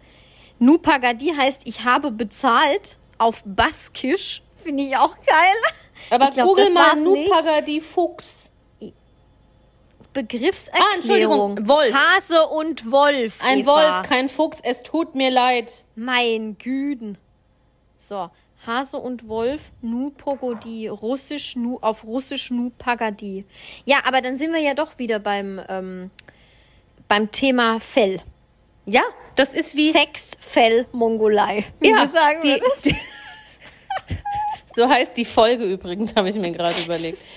Nupagadi 0.59 1.33
heißt, 1.37 1.63
ich 1.67 1.85
habe 1.85 2.11
bezahlt 2.11 2.99
auf 3.19 3.43
Baskisch. 3.45 4.43
Finde 4.57 4.83
ich 4.83 4.97
auch 4.97 5.17
geil. 5.27 5.57
Aber 6.11 6.29
Ich 6.29 6.35
glaub, 6.35 6.49
google 6.49 6.71
mal 6.73 6.97
nicht. 6.97 7.29
Nupagadi 7.29 7.81
Fuchs. 7.81 8.50
Begriffserklärung. 10.13 10.89
Ah, 10.91 10.97
Entschuldigung, 10.97 11.69
Wolf. 11.69 11.95
Hase 11.95 12.47
und 12.47 12.91
Wolf. 12.91 13.39
Ein 13.43 13.61
Eva. 13.61 13.75
Wolf, 13.75 14.09
kein 14.09 14.29
Fuchs, 14.29 14.59
es 14.63 14.83
tut 14.83 15.15
mir 15.15 15.31
leid. 15.31 15.85
Mein 15.95 16.59
Güden. 16.59 17.17
So, 17.97 18.31
Hase 18.67 18.99
und 18.99 19.29
Wolf, 19.29 19.61
Nu 19.81 20.11
Pogodi, 20.11 20.89
Russisch, 20.89 21.57
Nu, 21.57 21.79
auf 21.81 22.05
Russisch 22.05 22.51
Nu 22.51 22.71
Pagadi. 22.77 23.45
Ja, 23.85 23.99
aber 24.05 24.21
dann 24.21 24.37
sind 24.37 24.53
wir 24.53 24.61
ja 24.61 24.75
doch 24.75 24.99
wieder 24.99 25.19
beim, 25.19 25.61
ähm, 25.69 26.11
beim 27.09 27.31
Thema 27.31 27.79
Fell. 27.81 28.21
Ja, 28.87 29.03
das 29.37 29.55
ist 29.55 29.77
wie. 29.77 29.93
Sex, 29.93 30.37
Fell, 30.41 30.87
Mongolei. 30.93 31.65
Wie 31.81 31.91
ja, 31.91 32.07
sagen 32.07 32.43
wie, 32.43 32.51
würdest. 32.51 32.91
so 34.75 34.89
heißt 34.89 35.17
die 35.17 35.25
Folge 35.25 35.65
übrigens, 35.65 36.15
habe 36.17 36.29
ich 36.29 36.37
mir 36.37 36.51
gerade 36.53 36.81
überlegt. 36.83 37.19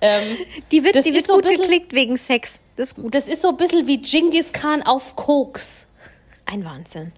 Ähm, 0.00 0.36
Die 0.70 0.82
wird, 0.84 1.04
die 1.04 1.14
wird 1.14 1.26
so 1.26 1.34
gut 1.34 1.42
bisschen- 1.44 1.62
geklickt 1.62 1.92
wegen 1.92 2.16
Sex. 2.16 2.60
Das 2.76 2.92
ist 2.92 2.98
das 3.10 3.28
ist 3.28 3.42
so 3.42 3.50
ein 3.50 3.56
bisschen 3.56 3.86
wie 3.86 3.98
Genghis 3.98 4.52
Khan 4.52 4.82
auf 4.82 5.14
Koks. 5.16 5.86
Ein 6.46 6.64
Wahnsinn. 6.64 7.12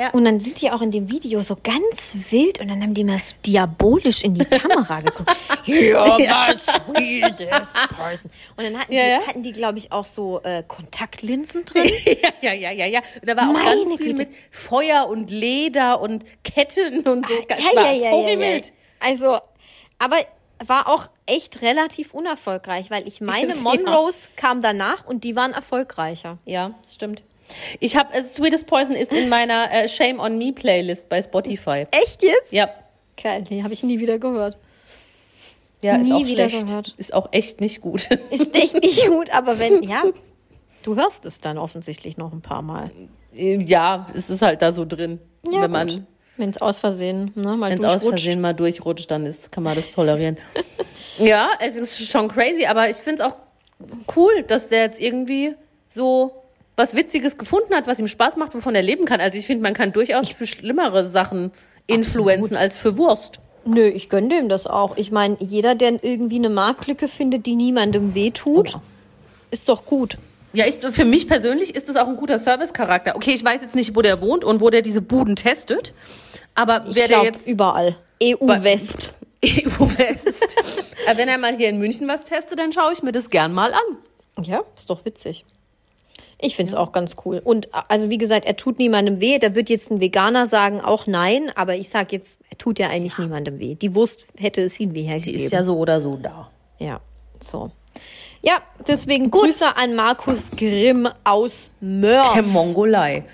Ja. 0.00 0.10
Und 0.10 0.24
dann 0.26 0.38
sind 0.38 0.60
die 0.60 0.70
auch 0.70 0.80
in 0.80 0.92
dem 0.92 1.10
Video 1.10 1.40
so 1.42 1.56
ganz 1.60 2.14
wild 2.30 2.60
und 2.60 2.68
dann 2.68 2.80
haben 2.82 2.94
die 2.94 3.02
mal 3.02 3.18
so 3.18 3.34
diabolisch 3.44 4.22
in 4.22 4.32
die 4.34 4.44
Kamera 4.44 5.00
geguckt. 5.02 5.28
ja, 5.66 6.16
was 6.54 6.64
sweetest 6.66 7.74
person. 7.96 8.30
Und 8.56 8.62
dann 8.64 8.78
hatten 8.78 8.92
Ja, 8.92 9.02
die, 9.02 9.10
ja. 9.10 9.20
hatten 9.26 9.42
die 9.42 9.50
glaube 9.50 9.78
ich, 9.78 9.90
auch 9.90 10.06
so 10.06 10.40
äh, 10.44 10.62
Kontaktlinsen 10.68 11.64
drin. 11.64 11.90
ja, 12.22 12.30
ja, 12.40 12.52
ja, 12.52 12.70
ja, 12.70 12.86
ja. 12.86 13.00
Und 13.20 13.28
da 13.28 13.36
war 13.36 13.48
auch 13.48 13.52
Meine 13.52 13.74
ganz 13.74 13.88
viel 13.96 14.14
Güte. 14.14 14.14
mit 14.14 14.28
Feuer 14.52 15.08
und 15.08 15.32
Leder 15.32 16.00
und 16.00 16.24
Ketten 16.44 17.00
und 17.08 17.26
so. 17.26 17.34
Ja, 17.34 17.56
war 17.74 17.86
ja, 17.86 17.92
ja, 17.92 17.92
ja, 17.92 18.04
ja. 18.04 18.10
vogelwild. 18.10 18.72
Also, 19.00 19.38
aber 19.98 20.16
war 20.66 20.88
auch 20.88 21.06
echt 21.26 21.62
relativ 21.62 22.14
unerfolgreich, 22.14 22.90
weil 22.90 23.06
ich 23.06 23.20
meine, 23.22 23.54
Ja. 23.54 23.62
Monrose 23.62 24.28
kam 24.36 24.60
danach 24.60 25.06
und 25.06 25.24
die 25.24 25.36
waren 25.36 25.52
erfolgreicher. 25.52 26.38
Ja, 26.44 26.72
das 26.82 26.94
stimmt. 26.94 27.22
Ich 27.80 27.96
habe 27.96 28.12
äh, 28.14 28.22
Sweetest 28.22 28.66
Poison 28.66 28.94
ist 28.94 29.12
in 29.12 29.28
meiner 29.30 29.72
äh, 29.72 29.88
Shame 29.88 30.20
on 30.20 30.36
Me 30.38 30.52
Playlist 30.52 31.08
bei 31.08 31.22
Spotify. 31.22 31.86
Echt 31.92 32.22
jetzt? 32.22 32.52
Ja, 32.52 32.68
Geil, 33.20 33.44
nee, 33.50 33.62
habe 33.64 33.72
ich 33.72 33.82
nie 33.82 33.98
wieder 33.98 34.18
gehört. 34.18 34.58
ja, 35.82 35.96
ist 35.96 36.06
Nie 36.06 36.12
auch 36.12 36.20
wieder 36.26 36.48
schlecht. 36.48 36.66
gehört. 36.68 36.94
Ist 36.98 37.12
auch 37.14 37.28
echt 37.32 37.60
nicht 37.60 37.80
gut. 37.80 38.08
Ist 38.30 38.54
echt 38.54 38.74
nicht 38.74 39.08
gut, 39.08 39.30
aber 39.30 39.58
wenn, 39.58 39.82
ja, 39.82 40.02
du 40.84 40.94
hörst 40.94 41.24
es 41.26 41.40
dann 41.40 41.58
offensichtlich 41.58 42.16
noch 42.16 42.32
ein 42.32 42.42
paar 42.42 42.62
Mal. 42.62 42.90
ja, 43.32 44.06
es 44.14 44.30
ist 44.30 44.42
halt 44.42 44.62
da 44.62 44.70
so 44.72 44.84
drin. 44.84 45.18
Ja, 45.50 45.62
Wenn 45.62 45.70
man 45.70 46.06
Wenn 46.38 46.50
es 46.50 46.58
aus 46.58 46.78
Versehen, 46.78 47.32
ne, 47.34 47.56
mal 47.56 47.70
wenn 47.70 47.84
es 47.84 47.84
aus. 47.84 48.02
Versehen 48.02 48.40
mal 48.40 48.54
durchrutscht, 48.54 49.10
dann 49.10 49.26
ist, 49.26 49.52
kann 49.52 49.62
man 49.64 49.76
das 49.76 49.90
tolerieren. 49.90 50.38
ja, 51.18 51.48
es 51.60 51.76
ist 51.76 52.08
schon 52.08 52.28
crazy, 52.28 52.64
aber 52.66 52.88
ich 52.88 52.96
finde 52.96 53.22
es 53.24 53.28
auch 53.28 53.36
cool, 54.16 54.44
dass 54.46 54.68
der 54.68 54.82
jetzt 54.82 55.00
irgendwie 55.00 55.54
so 55.88 56.32
was 56.76 56.94
Witziges 56.94 57.36
gefunden 57.36 57.74
hat, 57.74 57.86
was 57.88 57.98
ihm 57.98 58.06
Spaß 58.08 58.36
macht, 58.36 58.54
wovon 58.54 58.74
er 58.74 58.82
leben 58.82 59.04
kann. 59.04 59.20
Also 59.20 59.36
ich 59.36 59.46
finde, 59.46 59.62
man 59.64 59.74
kann 59.74 59.92
durchaus 59.92 60.28
für 60.28 60.46
schlimmere 60.46 61.04
Sachen 61.04 61.50
influenzen 61.88 62.56
als 62.56 62.76
für 62.76 62.96
Wurst. 62.96 63.40
Nö, 63.64 63.86
ich 63.86 64.08
gönne 64.08 64.28
dem 64.28 64.48
das 64.48 64.66
auch. 64.66 64.96
Ich 64.96 65.10
meine, 65.10 65.36
jeder, 65.40 65.74
der 65.74 66.02
irgendwie 66.02 66.36
eine 66.36 66.50
Marktlücke 66.50 67.08
findet, 67.08 67.46
die 67.46 67.56
niemandem 67.56 68.14
wehtut, 68.14 68.76
Oh. 68.76 68.80
ist 69.50 69.68
doch 69.68 69.84
gut. 69.84 70.18
Ja, 70.52 70.66
ich, 70.66 70.76
für 70.76 71.04
mich 71.04 71.28
persönlich 71.28 71.74
ist 71.74 71.88
das 71.88 71.96
auch 71.96 72.08
ein 72.08 72.16
guter 72.16 72.38
Service-Charakter. 72.38 73.16
Okay, 73.16 73.32
ich 73.32 73.44
weiß 73.44 73.60
jetzt 73.60 73.74
nicht, 73.74 73.94
wo 73.94 74.02
der 74.02 74.20
wohnt 74.20 74.44
und 74.44 74.60
wo 74.60 74.70
der 74.70 74.82
diese 74.82 75.02
Buden 75.02 75.36
testet, 75.36 75.92
aber 76.54 76.84
Ich 76.88 76.96
wer 76.96 77.06
der 77.06 77.20
glaube, 77.20 77.26
jetzt 77.26 77.46
überall. 77.46 77.96
EU-West. 78.22 79.12
EU-West, 79.44 80.56
wenn 81.16 81.28
er 81.28 81.38
mal 81.38 81.54
hier 81.54 81.68
in 81.68 81.78
München 81.78 82.08
was 82.08 82.24
testet, 82.24 82.58
dann 82.58 82.72
schaue 82.72 82.92
ich 82.92 83.02
mir 83.02 83.12
das 83.12 83.30
gern 83.30 83.52
mal 83.52 83.72
an. 83.72 84.44
Ja, 84.44 84.62
ist 84.76 84.90
doch 84.90 85.04
witzig. 85.04 85.44
Ich 86.40 86.54
finde 86.56 86.70
es 86.72 86.76
auch 86.76 86.92
ganz 86.92 87.16
cool. 87.24 87.40
Und 87.44 87.68
also 87.88 88.10
wie 88.10 88.18
gesagt, 88.18 88.44
er 88.46 88.56
tut 88.56 88.78
niemandem 88.78 89.20
weh. 89.20 89.38
Da 89.40 89.54
wird 89.56 89.68
jetzt 89.68 89.90
ein 89.90 90.00
Veganer 90.00 90.46
sagen, 90.46 90.80
auch 90.80 91.06
nein. 91.08 91.50
Aber 91.56 91.74
ich 91.74 91.88
sag 91.88 92.12
jetzt, 92.12 92.38
er 92.50 92.56
tut 92.58 92.78
ja 92.78 92.88
eigentlich 92.88 93.18
niemandem 93.18 93.58
weh. 93.58 93.74
Die 93.74 93.94
Wurst 93.96 94.26
hätte 94.38 94.60
es 94.62 94.78
ihm 94.78 94.94
weh 94.94 95.02
Die 95.02 95.08
hergegeben. 95.08 95.40
ist 95.44 95.52
ja 95.52 95.64
so 95.64 95.76
oder 95.76 96.00
so 96.00 96.16
da. 96.16 96.48
Ja, 96.78 97.00
so. 97.40 97.72
Ja, 98.42 98.58
deswegen 98.86 99.30
Grüße 99.30 99.76
an 99.76 99.94
Markus 99.94 100.50
Grimm 100.52 101.08
aus 101.24 101.70
Mörs. 101.80 102.32
Der 102.34 102.42
Mongolei. 102.42 103.24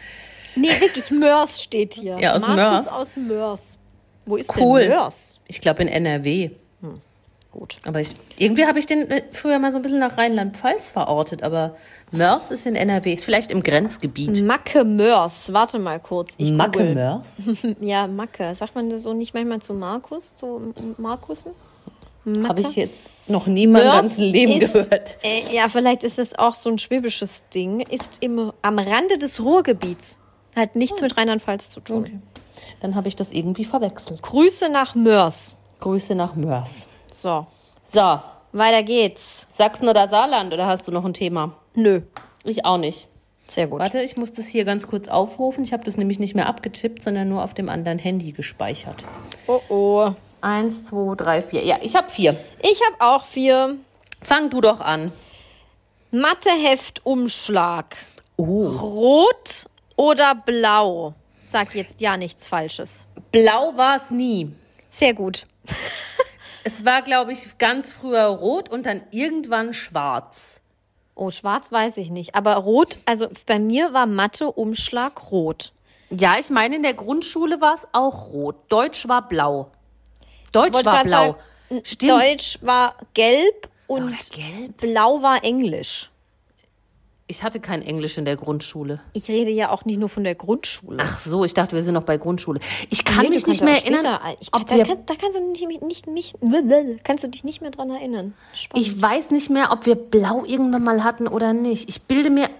Nee, 0.56 0.68
wirklich, 0.80 1.10
Mörs 1.10 1.62
steht 1.62 1.94
hier. 1.94 2.16
Ja, 2.18 2.34
aus 2.34 2.42
Markus 2.42 2.56
Mörs. 2.56 2.88
aus 2.88 3.16
Mörs. 3.16 3.78
Wo 4.26 4.36
ist 4.36 4.56
Cool. 4.56 4.80
denn 4.80 4.90
Mörs? 4.90 5.40
Ich 5.46 5.60
glaube 5.60 5.82
in 5.82 5.88
NRW. 5.88 6.50
gut. 7.52 7.76
Aber 7.84 8.00
ich, 8.00 8.14
irgendwie 8.38 8.66
habe 8.66 8.78
ich 8.78 8.86
den 8.86 9.10
äh, 9.10 9.22
früher 9.32 9.58
mal 9.58 9.70
so 9.72 9.78
ein 9.78 9.82
bisschen 9.82 9.98
nach 10.00 10.16
Rheinland-Pfalz 10.16 10.90
verortet, 10.90 11.42
aber 11.42 11.76
Mörs 12.10 12.50
ist 12.50 12.66
in 12.66 12.74
NRW, 12.74 13.12
ist 13.14 13.24
vielleicht 13.24 13.50
im 13.50 13.62
Grenzgebiet. 13.62 14.42
Macke 14.44 14.84
Mörs, 14.84 15.52
warte 15.52 15.78
mal 15.78 16.00
kurz. 16.00 16.34
Ich 16.38 16.50
Macke. 16.50 16.82
Mörs? 16.94 17.42
Ja, 17.80 18.06
Macke. 18.06 18.54
Sagt 18.54 18.74
man 18.74 18.88
das 18.90 19.02
so 19.02 19.12
nicht 19.12 19.34
manchmal 19.34 19.60
zu 19.60 19.74
Markus? 19.74 20.34
Zu 20.34 20.72
Markussen? 20.96 21.50
Habe 22.26 22.62
ich 22.62 22.76
jetzt 22.76 23.10
noch 23.26 23.46
nie 23.46 23.64
in 23.64 23.72
meinem 23.72 23.84
Mörs 23.84 24.00
ganzen 24.02 24.24
Leben 24.24 24.60
ist, 24.60 24.72
gehört. 24.72 25.18
Äh, 25.22 25.54
ja, 25.54 25.68
vielleicht 25.68 26.04
ist 26.04 26.18
es 26.18 26.38
auch 26.38 26.54
so 26.54 26.70
ein 26.70 26.78
schwäbisches 26.78 27.44
Ding. 27.54 27.80
Ist 27.80 28.22
im, 28.22 28.52
am 28.62 28.78
Rande 28.78 29.18
des 29.18 29.42
Ruhrgebiets. 29.42 30.20
Hat 30.56 30.76
nichts 30.76 31.00
mit 31.02 31.16
Rheinland-Pfalz 31.16 31.70
zu 31.70 31.80
tun. 31.80 32.22
Dann 32.80 32.94
habe 32.94 33.08
ich 33.08 33.16
das 33.16 33.32
irgendwie 33.32 33.64
verwechselt. 33.64 34.22
Grüße 34.22 34.68
nach 34.68 34.94
Mörs. 34.94 35.56
Grüße 35.80 36.14
nach 36.14 36.34
Mörs. 36.34 36.88
So, 37.12 37.46
So, 37.82 38.20
weiter 38.52 38.82
geht's. 38.82 39.46
Sachsen 39.50 39.88
oder 39.88 40.08
Saarland 40.08 40.52
oder 40.54 40.66
hast 40.66 40.86
du 40.86 40.92
noch 40.92 41.04
ein 41.04 41.14
Thema? 41.14 41.54
Nö. 41.74 42.02
Ich 42.44 42.64
auch 42.64 42.78
nicht. 42.78 43.08
Sehr 43.48 43.66
gut. 43.66 43.80
Warte, 43.80 44.00
ich 44.00 44.16
muss 44.16 44.32
das 44.32 44.46
hier 44.46 44.64
ganz 44.64 44.86
kurz 44.86 45.08
aufrufen. 45.08 45.64
Ich 45.64 45.72
habe 45.72 45.84
das 45.84 45.96
nämlich 45.96 46.18
nicht 46.18 46.34
mehr 46.34 46.46
abgetippt, 46.46 47.02
sondern 47.02 47.28
nur 47.28 47.42
auf 47.44 47.52
dem 47.52 47.68
anderen 47.68 47.98
Handy 47.98 48.32
gespeichert. 48.32 49.06
Oh 49.46 49.60
oh. 49.68 50.10
Eins, 50.44 50.84
zwei, 50.84 51.14
drei, 51.14 51.40
vier. 51.40 51.64
Ja, 51.64 51.78
ich 51.80 51.96
habe 51.96 52.10
vier. 52.10 52.36
Ich 52.60 52.78
habe 52.84 52.96
auch 53.00 53.24
vier. 53.24 53.78
Fang 54.22 54.50
du 54.50 54.60
doch 54.60 54.80
an. 54.80 55.10
Matheheftumschlag. 56.10 57.96
Oh. 58.36 58.66
Rot 58.66 59.64
oder 59.96 60.34
blau? 60.34 61.14
Sag 61.46 61.74
jetzt 61.74 62.02
ja 62.02 62.18
nichts 62.18 62.46
Falsches. 62.46 63.06
Blau 63.32 63.74
war 63.76 63.96
es 63.96 64.10
nie. 64.10 64.52
Sehr 64.90 65.14
gut. 65.14 65.46
Es 66.66 66.86
war, 66.86 67.02
glaube 67.02 67.30
ich, 67.30 67.58
ganz 67.58 67.92
früher 67.92 68.24
rot 68.24 68.70
und 68.70 68.86
dann 68.86 69.02
irgendwann 69.10 69.74
schwarz. 69.74 70.60
Oh, 71.14 71.30
schwarz 71.30 71.70
weiß 71.70 71.98
ich 71.98 72.10
nicht. 72.10 72.34
Aber 72.34 72.54
rot, 72.54 73.00
also 73.04 73.28
bei 73.44 73.58
mir 73.58 73.92
war 73.92 74.06
Mathe-Umschlag 74.06 75.30
rot. 75.30 75.74
Ja, 76.08 76.36
ich 76.40 76.48
meine, 76.48 76.76
in 76.76 76.82
der 76.82 76.94
Grundschule 76.94 77.60
war 77.60 77.74
es 77.74 77.86
auch 77.92 78.32
rot. 78.32 78.56
Deutsch 78.70 79.06
war 79.08 79.28
blau. 79.28 79.72
Deutsch 80.54 80.74
Wollte 80.74 80.86
war 80.86 81.04
blau. 81.04 81.36
sagen, 81.70 81.80
Stimmt. 81.84 82.12
Deutsch 82.12 82.58
war 82.62 82.94
gelb 83.14 83.68
und 83.86 84.04
Oder 84.08 84.16
gelb? 84.30 84.76
blau 84.80 85.22
war 85.22 85.42
Englisch. 85.44 86.10
Ich 87.26 87.42
hatte 87.42 87.58
kein 87.58 87.80
Englisch 87.80 88.18
in 88.18 88.26
der 88.26 88.36
Grundschule. 88.36 89.00
Ich 89.14 89.28
rede 89.28 89.50
ja 89.50 89.70
auch 89.70 89.86
nicht 89.86 89.98
nur 89.98 90.10
von 90.10 90.24
der 90.24 90.34
Grundschule. 90.34 90.98
Ach 91.00 91.18
so, 91.18 91.42
ich 91.44 91.54
dachte, 91.54 91.74
wir 91.74 91.82
sind 91.82 91.94
noch 91.94 92.02
bei 92.04 92.18
Grundschule. 92.18 92.60
Ich 92.90 93.02
kann 93.02 93.24
Nee, 93.24 93.30
mich 93.30 93.46
nicht 93.46 93.62
mehr 93.62 93.76
später- 93.76 93.94
erinnern, 93.96 94.20
Ich, 94.40 94.48
ob 94.52 94.66
da, 94.66 94.74
wir, 94.76 94.84
kann, 94.84 95.06
da 95.06 95.14
kannst 95.14 95.38
du 95.38 95.42
nicht, 95.50 95.66
nicht, 95.82 96.06
nicht, 96.06 96.34
kannst 97.02 97.24
du 97.24 97.28
dich 97.28 97.42
nicht 97.42 97.62
mehr 97.62 97.70
dran 97.70 97.88
erinnern. 97.90 98.34
Spannend. 98.52 98.86
ich 98.86 99.00
weiß 99.00 99.30
nicht 99.30 99.48
mehr, 99.48 99.72
ob 99.72 99.86
wir 99.86 99.94
blau 99.94 100.44
irgendwann 100.44 100.84
mal 100.84 101.02
hatten 101.02 101.26
oder 101.26 101.54
nicht. 101.54 101.88
Ich 101.88 102.02
bilde 102.02 102.28
mir 102.28 102.50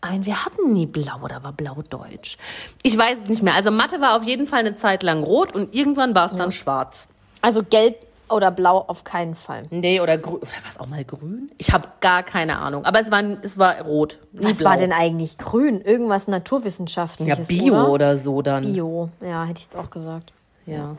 ein, 0.00 0.24
wir 0.24 0.42
hatten 0.44 0.72
nie 0.72 0.86
blau 0.86 1.20
oder 1.22 1.44
war 1.44 1.52
blau 1.52 1.82
deutsch. 1.90 2.38
Ich 2.82 2.96
weiß 2.96 3.18
es 3.24 3.28
nicht 3.28 3.42
mehr. 3.42 3.54
Also 3.54 3.70
Mathe 3.70 4.00
war 4.00 4.16
auf 4.16 4.24
jeden 4.24 4.46
Fall 4.46 4.60
eine 4.60 4.74
Zeit 4.74 5.02
lang 5.02 5.22
rot 5.22 5.54
und 5.54 5.74
irgendwann 5.74 6.14
war 6.14 6.24
es 6.26 6.32
dann 6.34 6.50
schwarz. 6.50 7.08
Also 7.44 7.62
gelb 7.62 7.98
oder 8.30 8.50
blau 8.50 8.78
auf 8.86 9.04
keinen 9.04 9.34
Fall. 9.34 9.64
Nee, 9.70 10.00
oder 10.00 10.16
grün. 10.18 10.36
Oder 10.36 10.48
war 10.62 10.70
es 10.70 10.80
auch 10.80 10.86
mal 10.86 11.04
grün? 11.04 11.50
Ich 11.58 11.72
habe 11.72 11.88
gar 12.00 12.22
keine 12.22 12.58
Ahnung. 12.58 12.84
Aber 12.86 13.00
es 13.00 13.10
war, 13.10 13.22
es 13.42 13.58
war 13.58 13.80
rot. 13.82 14.18
Was 14.32 14.58
blau. 14.58 14.70
war 14.70 14.76
denn 14.78 14.92
eigentlich 14.92 15.36
grün? 15.38 15.80
Irgendwas 15.82 16.26
naturwissenschaftliches, 16.26 17.38
Ja, 17.50 17.56
Bio 17.58 17.74
oder? 17.74 17.88
oder 17.90 18.16
so 18.16 18.40
dann. 18.42 18.62
Bio, 18.64 19.10
ja, 19.20 19.44
hätte 19.44 19.58
ich 19.58 19.64
jetzt 19.64 19.76
auch 19.76 19.90
gesagt. 19.90 20.32
Ja. 20.66 20.96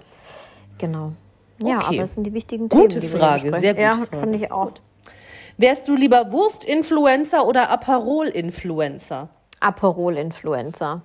Genau. 0.77 1.13
Ja, 1.63 1.77
Okay. 1.77 1.95
aber 1.95 2.03
es 2.03 2.13
sind 2.13 2.25
die 2.25 2.33
wichtigen 2.33 2.69
Gute 2.69 2.99
Themen. 2.99 3.11
wir 3.13 3.19
Frage, 3.19 3.51
sehr 3.53 3.73
gute 3.73 3.81
Ja, 3.81 3.93
Frage. 3.93 4.17
fand 4.17 4.35
ich 4.35 4.51
auch. 4.51 4.71
Wärst 5.57 5.87
du 5.87 5.95
lieber 5.95 6.31
Wurst-Influencer 6.31 7.45
oder 7.47 7.69
Aperol-Influencer? 7.71 9.29
Aperol-Influencer. 9.61 11.01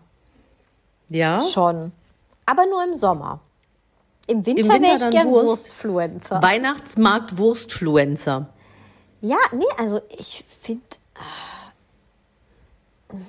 Ja. 1.09 1.41
Schon. 1.41 1.93
Aber 2.47 2.67
nur 2.67 2.83
im 2.85 2.97
Sommer. 2.97 3.41
Im 4.31 4.47
Winter, 4.47 4.65
Winter 4.73 4.83
wäre 4.83 4.95
ich 4.95 5.01
dann 5.01 5.11
gern 5.11 5.29
Wurst. 5.29 5.67
Wurstfluencer. 5.69 6.43
Weihnachtsmarkt 6.43 7.37
Wurstfluencer. 7.39 8.49
Ja, 9.21 9.39
nee, 9.53 9.65
also 9.77 10.01
ich 10.17 10.45
finde, 10.61 10.83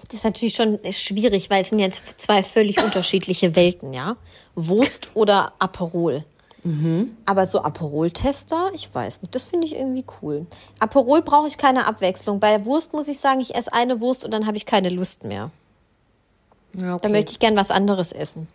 das 0.08 0.14
ist 0.14 0.24
natürlich 0.24 0.56
schon 0.56 0.80
schwierig, 0.92 1.50
weil 1.50 1.64
es 1.64 1.70
sind 1.70 1.80
jetzt 1.80 2.22
zwei 2.22 2.44
völlig 2.44 2.84
unterschiedliche 2.84 3.56
Welten, 3.56 3.94
ja. 3.94 4.16
Wurst 4.56 5.10
oder 5.16 5.54
Aperol. 5.60 6.24
Aber 7.26 7.48
so 7.48 7.64
Aperol-Tester, 7.64 8.70
ich 8.76 8.94
weiß 8.94 9.24
nicht, 9.24 9.34
das 9.34 9.46
finde 9.48 9.66
ich 9.66 9.76
irgendwie 9.76 10.06
cool. 10.22 10.46
Aperol 10.78 11.24
brauche 11.24 11.48
ich 11.48 11.58
keine 11.58 11.88
Abwechslung. 11.88 12.40
Bei 12.40 12.64
Wurst 12.66 12.94
muss 12.94 13.08
ich 13.08 13.20
sagen, 13.20 13.40
ich 13.40 13.56
esse 13.56 13.74
eine 13.74 14.00
Wurst 14.00 14.24
und 14.24 14.30
dann 14.30 14.46
habe 14.46 14.58
ich 14.58 14.68
keine 14.68 14.90
Lust 14.90 15.24
mehr. 15.24 15.50
Ja, 16.74 17.00
Da 17.00 17.10
möchte 17.10 17.32
ich 17.32 17.40
gern 17.40 17.56
was 17.56 17.72
anderes 17.72 18.12
essen. 18.12 18.48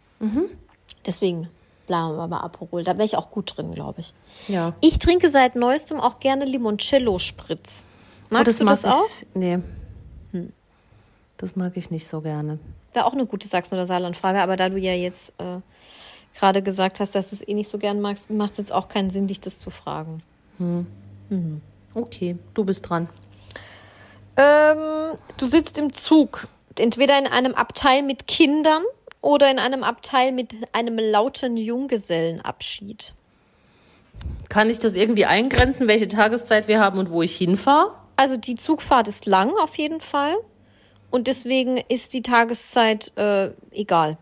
Deswegen 1.04 1.48
bleiben 1.86 2.16
wir 2.16 2.28
bei 2.28 2.38
Aperol. 2.38 2.84
Da 2.84 2.94
wäre 2.94 3.04
ich 3.04 3.16
auch 3.16 3.30
gut 3.30 3.56
drin, 3.56 3.72
glaube 3.72 4.00
ich. 4.00 4.14
Ja. 4.48 4.74
Ich 4.80 4.98
trinke 4.98 5.30
seit 5.30 5.56
neuestem 5.56 6.00
auch 6.00 6.20
gerne 6.20 6.44
Limoncello-Spritz. 6.44 7.86
Magst 8.30 8.60
du 8.60 8.64
mag 8.64 8.72
das 8.72 8.84
auch? 8.84 9.04
Ich, 9.06 9.26
nee. 9.34 9.58
Das 11.36 11.54
mag 11.54 11.76
ich 11.76 11.90
nicht 11.90 12.06
so 12.06 12.20
gerne. 12.20 12.58
Wäre 12.92 13.04
auch 13.06 13.12
eine 13.12 13.26
gute 13.26 13.46
Sachsen- 13.46 13.74
oder 13.74 13.86
Saarland-Frage, 13.86 14.40
aber 14.40 14.56
da 14.56 14.68
du 14.68 14.78
ja 14.78 14.94
jetzt 14.94 15.34
äh, 15.38 15.60
gerade 16.38 16.62
gesagt 16.62 16.98
hast, 17.00 17.14
dass 17.14 17.30
du 17.30 17.36
es 17.36 17.46
eh 17.46 17.54
nicht 17.54 17.68
so 17.68 17.78
gern 17.78 18.00
magst, 18.00 18.30
macht 18.30 18.52
es 18.52 18.58
jetzt 18.58 18.72
auch 18.72 18.88
keinen 18.88 19.10
Sinn, 19.10 19.26
dich 19.26 19.40
das 19.40 19.58
zu 19.58 19.70
fragen. 19.70 20.22
Okay, 21.94 22.36
du 22.54 22.64
bist 22.64 22.88
dran. 22.88 23.08
Ähm, 24.36 25.16
du 25.36 25.46
sitzt 25.46 25.78
im 25.78 25.92
Zug, 25.92 26.48
entweder 26.78 27.18
in 27.18 27.26
einem 27.26 27.54
Abteil 27.54 28.02
mit 28.02 28.26
Kindern 28.26 28.82
oder 29.26 29.50
in 29.50 29.58
einem 29.58 29.82
Abteil 29.82 30.30
mit 30.30 30.54
einem 30.72 30.98
lauten 30.98 31.56
Junggesellenabschied. 31.56 33.12
Kann 34.48 34.70
ich 34.70 34.78
das 34.78 34.94
irgendwie 34.94 35.26
eingrenzen, 35.26 35.88
welche 35.88 36.06
Tageszeit 36.06 36.68
wir 36.68 36.78
haben 36.78 36.98
und 36.98 37.10
wo 37.10 37.22
ich 37.22 37.36
hinfahre? 37.36 37.90
Also 38.14 38.36
die 38.36 38.54
Zugfahrt 38.54 39.08
ist 39.08 39.26
lang 39.26 39.52
auf 39.60 39.76
jeden 39.76 40.00
Fall 40.00 40.36
und 41.10 41.26
deswegen 41.26 41.78
ist 41.88 42.14
die 42.14 42.22
Tageszeit 42.22 43.12
äh, 43.16 43.50
egal. 43.72 44.16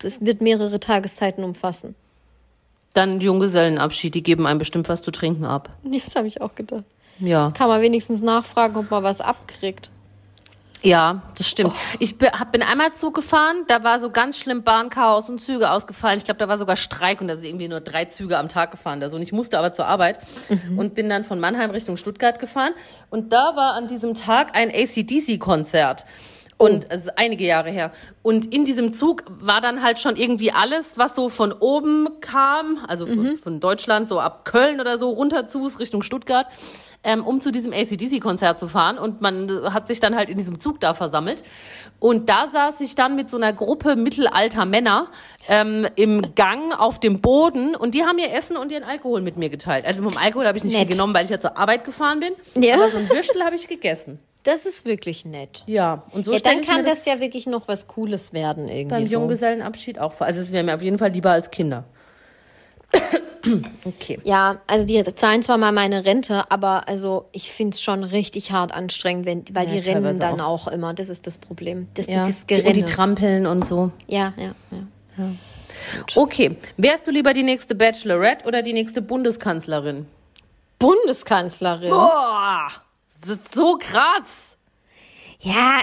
Es 0.00 0.24
wird 0.24 0.42
mehrere 0.42 0.78
Tageszeiten 0.78 1.42
umfassen. 1.42 1.96
Dann 2.94 3.20
Junggesellenabschied, 3.20 4.14
die 4.14 4.22
geben 4.22 4.46
einem 4.46 4.60
bestimmt 4.60 4.88
was 4.88 5.02
zu 5.02 5.10
trinken 5.10 5.44
ab. 5.44 5.70
Ja, 5.82 6.00
das 6.04 6.14
habe 6.14 6.28
ich 6.28 6.40
auch 6.40 6.54
gedacht. 6.54 6.84
Ja. 7.18 7.50
Kann 7.50 7.68
man 7.68 7.82
wenigstens 7.82 8.22
nachfragen, 8.22 8.76
ob 8.76 8.90
man 8.92 9.02
was 9.02 9.20
abkriegt. 9.20 9.90
Ja, 10.82 11.22
das 11.36 11.48
stimmt. 11.48 11.72
Ich 11.98 12.16
bin, 12.18 12.28
einmal 12.62 12.92
Zug 12.92 13.14
gefahren, 13.14 13.64
da 13.66 13.82
war 13.82 13.98
so 13.98 14.10
ganz 14.10 14.38
schlimm 14.38 14.62
Bahnchaos 14.62 15.30
und 15.30 15.40
Züge 15.40 15.70
ausgefallen. 15.70 16.18
Ich 16.18 16.24
glaube, 16.24 16.38
da 16.38 16.48
war 16.48 16.58
sogar 16.58 16.76
Streik 16.76 17.20
und 17.20 17.28
da 17.28 17.36
sind 17.36 17.46
irgendwie 17.46 17.68
nur 17.68 17.80
drei 17.80 18.04
Züge 18.04 18.38
am 18.38 18.48
Tag 18.48 18.70
gefahren. 18.70 19.00
Da 19.00 19.10
so. 19.10 19.16
Und 19.16 19.22
ich 19.22 19.32
musste 19.32 19.58
aber 19.58 19.72
zur 19.72 19.86
Arbeit 19.86 20.18
und 20.76 20.94
bin 20.94 21.08
dann 21.08 21.24
von 21.24 21.40
Mannheim 21.40 21.70
Richtung 21.70 21.96
Stuttgart 21.96 22.38
gefahren. 22.38 22.72
Und 23.10 23.32
da 23.32 23.56
war 23.56 23.74
an 23.74 23.88
diesem 23.88 24.14
Tag 24.14 24.56
ein 24.56 24.70
ACDC-Konzert. 24.70 26.04
Und 26.58 26.86
es 26.90 27.02
ist 27.02 27.18
einige 27.18 27.44
Jahre 27.44 27.70
her. 27.70 27.92
Und 28.22 28.52
in 28.54 28.64
diesem 28.64 28.92
Zug 28.92 29.24
war 29.28 29.60
dann 29.60 29.82
halt 29.82 29.98
schon 29.98 30.16
irgendwie 30.16 30.52
alles, 30.52 30.96
was 30.96 31.14
so 31.14 31.28
von 31.28 31.52
oben 31.52 32.08
kam, 32.20 32.78
also 32.88 33.06
von, 33.06 33.36
von 33.36 33.60
Deutschland, 33.60 34.08
so 34.08 34.20
ab 34.20 34.46
Köln 34.46 34.80
oder 34.80 34.96
so, 34.96 35.10
runter 35.10 35.48
zu 35.48 35.66
Richtung 35.66 36.02
Stuttgart, 36.02 36.46
ähm, 37.04 37.26
um 37.26 37.42
zu 37.42 37.52
diesem 37.52 37.74
ACDC-Konzert 37.74 38.58
zu 38.58 38.68
fahren. 38.68 38.96
Und 38.96 39.20
man 39.20 39.72
hat 39.74 39.86
sich 39.86 40.00
dann 40.00 40.16
halt 40.16 40.30
in 40.30 40.38
diesem 40.38 40.58
Zug 40.58 40.80
da 40.80 40.94
versammelt. 40.94 41.42
Und 41.98 42.30
da 42.30 42.48
saß 42.48 42.80
ich 42.80 42.94
dann 42.94 43.16
mit 43.16 43.28
so 43.28 43.36
einer 43.36 43.52
Gruppe 43.52 43.94
mittelalter 43.94 44.64
Männer 44.64 45.08
ähm, 45.48 45.86
im 45.94 46.34
Gang 46.34 46.72
auf 46.78 47.00
dem 47.00 47.20
Boden 47.20 47.76
und 47.76 47.94
die 47.94 48.04
haben 48.04 48.18
ihr 48.18 48.32
Essen 48.32 48.56
und 48.56 48.72
ihren 48.72 48.84
Alkohol 48.84 49.20
mit 49.20 49.36
mir 49.36 49.50
geteilt. 49.50 49.84
Also 49.84 50.02
vom 50.02 50.16
Alkohol 50.16 50.46
habe 50.46 50.56
ich 50.56 50.64
nicht 50.64 50.72
Nett. 50.72 50.86
viel 50.86 50.96
genommen, 50.96 51.12
weil 51.12 51.26
ich 51.26 51.30
ja 51.30 51.38
zur 51.38 51.56
Arbeit 51.58 51.84
gefahren 51.84 52.20
bin. 52.20 52.32
Ja. 52.62 52.76
Aber 52.76 52.88
so 52.88 52.96
ein 52.96 53.08
Würstel 53.10 53.44
habe 53.44 53.56
ich 53.56 53.68
gegessen. 53.68 54.18
Das 54.46 54.64
ist 54.64 54.84
wirklich 54.84 55.24
nett. 55.24 55.64
Ja, 55.66 56.04
und 56.12 56.24
so 56.24 56.32
Ja, 56.32 56.38
dann 56.38 56.62
kann 56.62 56.82
mir 56.82 56.88
das, 56.90 57.04
ja 57.04 57.18
wirklich 57.18 57.46
noch 57.46 57.66
was 57.68 57.88
Cooles 57.88 58.32
werden 58.32 58.68
irgendwie 58.68 58.94
beim 58.94 59.02
so. 59.02 59.14
Junggesellenabschied 59.18 59.98
auch. 59.98 60.20
Also 60.20 60.40
es 60.40 60.52
wäre 60.52 60.62
mir 60.62 60.74
auf 60.76 60.82
jeden 60.82 60.98
Fall 60.98 61.10
lieber 61.10 61.30
als 61.32 61.50
Kinder. 61.50 61.84
okay. 63.84 64.18
Ja, 64.24 64.60
also 64.66 64.86
die 64.86 65.02
zahlen 65.14 65.42
zwar 65.42 65.58
mal 65.58 65.72
meine 65.72 66.04
Rente, 66.04 66.50
aber 66.50 66.88
also 66.88 67.26
ich 67.32 67.50
finde 67.50 67.74
es 67.74 67.82
schon 67.82 68.04
richtig 68.04 68.52
hart 68.52 68.72
anstrengend, 68.72 69.26
wenn, 69.26 69.44
weil 69.52 69.66
Ja, 69.68 69.74
die 69.80 69.90
rennen 69.90 70.18
dann 70.20 70.40
auch. 70.40 70.68
auch. 70.68 70.72
immer. 70.72 70.94
Das 70.94 71.08
ist 71.08 71.26
das 71.26 71.38
Problem. 71.38 71.88
Das, 71.94 72.06
Ja. 72.06 72.22
das 72.22 72.46
Die, 72.46 72.54
Gerenne. 72.54 72.68
und 72.68 72.76
die 72.76 72.84
trampeln 72.84 73.46
und 73.46 73.66
so. 73.66 73.90
ja, 74.06 74.32
ja, 74.36 74.54
ja. 74.70 75.26
Okay. 76.14 76.56
Wärst 76.76 77.06
du 77.06 77.10
lieber 77.10 77.32
die 77.32 77.42
nächste 77.42 77.74
Bachelorette 77.74 78.46
oder 78.46 78.62
die 78.62 78.72
nächste 78.72 79.02
Bundeskanzlerin? 79.02 80.06
Bundeskanzlerin. 80.78 81.90
Boah, 81.90 82.68
das 83.28 83.40
ist 83.40 83.54
so 83.54 83.76
krass. 83.78 84.56
Ja, 85.40 85.80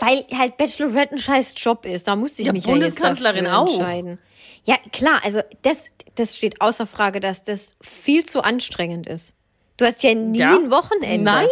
weil 0.00 0.26
halt 0.36 0.56
Bachelorette 0.56 1.14
ein 1.14 1.18
scheiß 1.18 1.54
Job 1.56 1.86
ist. 1.86 2.08
Da 2.08 2.16
musste 2.16 2.42
ich 2.42 2.46
Ja, 2.46 2.52
mich 2.52 2.66
ja 2.66 2.74
jetzt 2.76 3.02
dafür 3.02 3.58
auch. 3.58 3.68
entscheiden. 3.68 4.18
Ja, 4.64 4.76
klar, 4.92 5.20
also 5.24 5.40
das, 5.62 5.90
das 6.16 6.36
steht 6.36 6.60
außer 6.60 6.86
Frage, 6.86 7.20
dass 7.20 7.42
das 7.42 7.76
viel 7.80 8.24
zu 8.26 8.42
anstrengend 8.42 9.06
ist. 9.06 9.34
Du 9.78 9.86
hast 9.86 10.02
ja 10.02 10.14
nie 10.14 10.38
Ja. 10.40 10.56
ein 10.56 10.70
Wochenende. 10.70 11.24
Nein! 11.24 11.46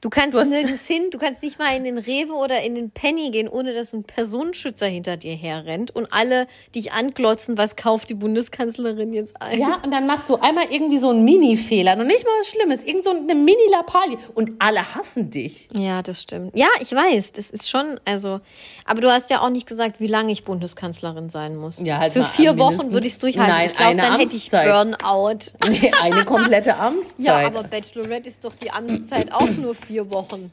Du 0.00 0.08
kannst 0.08 0.34
Du 0.34 0.42
nirgends 0.42 0.86
hin, 0.86 1.10
du 1.10 1.18
kannst 1.18 1.42
nicht 1.42 1.58
mal 1.58 1.76
in 1.76 1.84
den 1.84 1.98
Rewe 1.98 2.32
oder 2.32 2.62
in 2.62 2.74
den 2.74 2.90
Penny 2.90 3.30
gehen, 3.30 3.48
ohne 3.48 3.74
dass 3.74 3.92
ein 3.92 4.04
Personenschützer 4.04 4.86
hinter 4.86 5.18
dir 5.18 5.34
herrennt 5.34 5.94
und 5.94 6.10
alle 6.10 6.46
dich 6.74 6.92
anglotzen, 6.92 7.58
was 7.58 7.76
kauft 7.76 8.08
die 8.08 8.14
Bundeskanzlerin 8.14 9.12
jetzt 9.12 9.40
ein. 9.42 9.58
Ja, 9.58 9.78
und 9.84 9.92
dann 9.92 10.06
machst 10.06 10.30
du 10.30 10.36
einmal 10.36 10.64
irgendwie 10.70 10.96
so 10.96 11.10
einen 11.10 11.24
Mini-Fehler. 11.24 11.98
Und 11.98 12.06
nicht 12.06 12.24
mal 12.24 12.32
was 12.40 12.48
Schlimmes. 12.48 12.84
Irgend 12.84 13.04
so 13.04 13.10
eine 13.10 13.34
Mini-Lappalie. 13.34 14.16
Und 14.34 14.52
alle 14.58 14.94
hassen 14.94 15.28
dich. 15.28 15.68
Ja, 15.74 16.02
das 16.02 16.22
stimmt. 16.22 16.56
Ja, 16.56 16.68
ich 16.80 16.92
weiß, 16.92 17.32
das 17.32 17.50
ist 17.50 17.68
schon, 17.68 18.00
also, 18.06 18.40
aber 18.86 19.02
du 19.02 19.12
hast 19.12 19.28
ja 19.28 19.42
auch 19.42 19.50
nicht 19.50 19.66
gesagt, 19.66 20.00
wie 20.00 20.06
lange 20.06 20.32
ich 20.32 20.44
Bundeskanzlerin 20.44 21.28
sein 21.28 21.56
muss. 21.56 21.78
Ja, 21.84 21.98
halt 21.98 22.14
Für 22.14 22.24
vier 22.24 22.56
Wochen 22.56 22.92
würde 22.92 23.06
ich 23.06 23.12
es 23.14 23.18
durchhalten. 23.18 23.54
Nein, 23.54 23.66
ich 23.66 23.76
glaube, 23.76 23.96
dann 23.96 24.18
hätte 24.18 24.34
ich 24.34 24.50
Amtszeit. 24.54 24.98
Burnout. 25.00 25.38
Nee, 25.68 25.92
eine 26.02 26.24
komplette 26.24 26.76
Amtszeit. 26.78 27.18
Ja, 27.18 27.46
aber 27.46 27.64
Bachelorette 27.64 28.30
ist 28.30 28.42
doch 28.46 28.54
die 28.54 28.70
Amtszeit 28.70 29.30
auch 29.34 29.50
nur 29.50 29.74
vier 29.74 29.89
Wochen. 30.10 30.52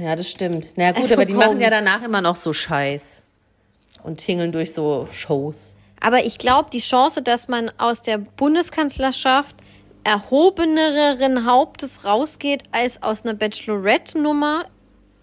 Ja, 0.00 0.14
das 0.14 0.28
stimmt. 0.30 0.74
Na 0.76 0.92
gut, 0.92 1.02
Also 1.02 1.14
aber 1.14 1.24
die 1.24 1.32
komm. 1.32 1.42
machen 1.44 1.60
ja 1.60 1.70
danach 1.70 2.02
immer 2.02 2.20
noch 2.20 2.36
so 2.36 2.52
Scheiß. 2.52 3.22
Und 4.02 4.18
tingeln 4.18 4.52
durch 4.52 4.72
so 4.74 5.08
Shows. 5.10 5.74
Aber 6.00 6.24
ich 6.24 6.38
glaube, 6.38 6.68
die 6.70 6.78
Chance, 6.80 7.22
dass 7.22 7.48
man 7.48 7.70
aus 7.78 8.02
der 8.02 8.18
Bundeskanzlerschaft 8.18 9.56
erhobeneren 10.04 11.46
Hauptes 11.46 12.04
rausgeht 12.04 12.62
als 12.72 13.02
aus 13.02 13.24
einer 13.24 13.34
Bachelorette-Nummer, 13.34 14.66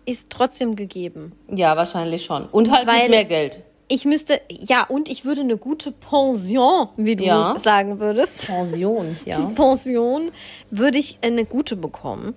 ist 0.06 0.30
trotzdem 0.30 0.76
gegeben. 0.76 1.32
Ja, 1.50 1.78
wahrscheinlich 1.78 2.26
schon. 2.26 2.46
Und 2.48 2.72
halt 2.72 2.88
Weil- 2.88 3.04
mit 3.04 3.10
mehr 3.12 3.26
Geld. 3.26 3.62
Ich 3.90 4.06
müsste, 4.06 4.42
ja, 4.50 4.86
und 4.86 5.08
ich 5.10 5.24
würde 5.24 5.42
eine 5.42 5.58
gute 5.58 5.92
Pension, 5.92 6.88
wie 6.98 7.16
du 7.16 7.24
Ja. 7.26 7.54
sagen 7.60 8.00
würdest. 8.00 8.48
Pension, 8.48 9.18
ja. 9.26 9.40
Pension 9.56 10.32
würde 10.72 10.98
ich 10.98 11.20
eine 11.22 11.46
gute 11.46 11.76
bekommen. 11.76 12.34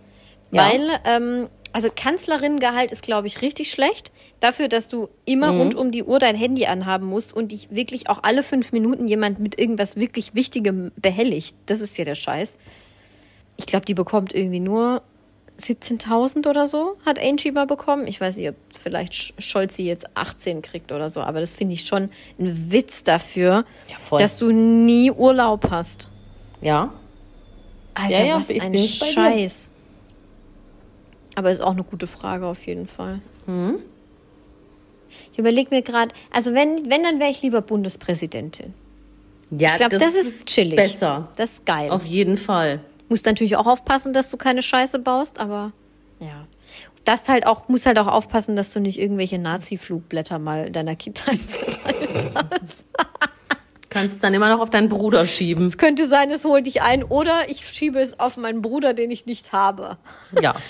Ja. 0.52 0.68
Weil, 0.70 0.88
ähm, 1.04 1.48
also 1.72 1.88
Kanzlerinnengehalt 1.94 2.92
ist, 2.92 3.02
glaube 3.02 3.26
ich, 3.26 3.42
richtig 3.42 3.70
schlecht. 3.70 4.10
Dafür, 4.40 4.68
dass 4.68 4.88
du 4.88 5.08
immer 5.26 5.52
Mhm. 5.52 5.60
rund 5.60 5.74
um 5.74 5.90
die 5.90 6.04
Uhr 6.04 6.18
dein 6.18 6.34
Handy 6.36 6.66
anhaben 6.66 7.06
musst 7.06 7.34
und 7.34 7.52
dich 7.52 7.68
wirklich 7.70 8.08
auch 8.08 8.20
alle 8.22 8.42
fünf 8.42 8.72
Minuten 8.72 9.08
jemand 9.08 9.38
mit 9.40 9.58
irgendwas 9.58 9.96
wirklich 9.96 10.34
Wichtigem 10.34 10.92
behelligt. 10.96 11.56
Das 11.66 11.80
ist 11.80 11.96
ja 11.98 12.04
der 12.04 12.14
Scheiß. 12.14 12.58
Ich 13.58 13.66
glaube, 13.66 13.84
die 13.86 13.94
bekommt 13.94 14.34
irgendwie 14.34 14.60
nur 14.60 15.02
17.000 15.58 16.46
oder 16.48 16.66
so, 16.66 16.96
hat 17.06 17.18
Angie 17.22 17.50
mal 17.50 17.66
bekommen. 17.66 18.06
Ich 18.06 18.20
weiß 18.20 18.36
nicht, 18.36 18.50
ob 18.50 18.56
vielleicht 18.78 19.14
Sch- 19.14 19.32
Scholz 19.38 19.76
sie 19.76 19.86
jetzt 19.86 20.06
18 20.14 20.60
kriegt 20.62 20.92
oder 20.92 21.08
so, 21.08 21.20
aber 21.22 21.40
das 21.40 21.54
finde 21.54 21.72
ich 21.74 21.86
schon 21.86 22.10
ein 22.38 22.70
Witz 22.72 23.04
dafür, 23.04 23.64
Ja, 23.88 24.18
dass 24.18 24.38
du 24.38 24.50
nie 24.52 25.10
Urlaub 25.10 25.70
hast. 25.70 26.08
Ja. 26.60 26.92
Alter, 27.94 28.18
Ja, 28.20 28.24
ja, 28.26 28.36
was 28.36 28.50
ich 28.50 28.62
ein 28.62 28.72
bei 28.72 28.78
dir. 28.78 29.50
Aber 31.36 31.50
ist 31.52 31.60
auch 31.60 31.70
eine 31.70 31.84
gute 31.84 32.08
Frage 32.08 32.46
auf 32.46 32.66
jeden 32.66 32.88
Fall. 32.88 33.20
Mhm. 33.46 33.78
Ich 35.32 35.38
überlege 35.38 35.68
mir 35.70 35.82
gerade, 35.82 36.12
also 36.32 36.52
wenn, 36.54 36.90
wenn, 36.90 37.02
dann 37.02 37.20
wäre 37.20 37.30
ich 37.30 37.42
lieber 37.42 37.60
Bundespräsidentin. 37.60 38.74
Ja, 39.50 39.72
Ich 39.72 39.76
glaube, 39.76 39.98
das, 39.98 40.14
ist 40.16 40.46
chillig. 40.46 40.74
Besser. 40.76 41.28
Das 41.36 41.52
ist 41.52 41.66
geil. 41.66 41.90
Auf 41.90 42.04
jeden 42.04 42.36
Fall. 42.36 42.80
Musst 43.08 43.26
natürlich 43.26 43.56
auch 43.56 43.66
aufpassen, 43.66 44.12
dass 44.12 44.30
du 44.30 44.36
keine 44.36 44.62
Scheiße 44.62 44.98
baust, 44.98 45.38
aber 45.38 45.72
ja. 46.18 46.46
Das 47.04 47.28
halt 47.28 47.46
auch, 47.46 47.68
muss 47.68 47.86
halt 47.86 48.00
auch 48.00 48.08
aufpassen, 48.08 48.56
dass 48.56 48.72
du 48.72 48.80
nicht 48.80 48.98
irgendwelche 48.98 49.38
Nazi-Flugblätter 49.38 50.40
mal 50.40 50.72
deiner 50.72 50.96
Kindheit 50.96 51.38
verteilt 51.48 52.32
hast. 52.34 52.86
Kannst 53.90 54.24
dann 54.24 54.34
immer 54.34 54.48
noch 54.48 54.60
auf 54.60 54.70
deinen 54.70 54.88
Bruder 54.88 55.24
schieben. 55.26 55.66
Es 55.66 55.78
könnte 55.78 56.08
sein, 56.08 56.30
es 56.30 56.44
holt 56.44 56.66
dich 56.66 56.82
ein 56.82 57.04
oder 57.04 57.48
ich 57.48 57.64
schiebe 57.66 58.00
es 58.00 58.18
auf 58.18 58.36
meinen 58.36 58.60
Bruder, 58.60 58.92
den 58.92 59.10
ich 59.12 59.24
nicht 59.26 59.52
habe. 59.52 59.98
Ja. 60.42 60.54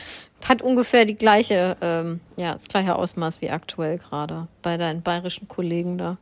Hat 0.45 0.63
ungefähr 0.63 1.05
die 1.05 1.17
gleiche, 1.17 1.77
ähm, 1.81 2.21
ja, 2.37 2.53
das 2.53 2.69
gleiche 2.69 2.95
Ausmaß 2.97 3.41
wie 3.41 3.51
aktuell 3.51 3.99
gerade 3.99 4.47
bei 4.63 4.77
deinen 4.77 5.03
bayerischen 5.03 5.49
Kollegen 5.49 5.99
da. 5.99 6.19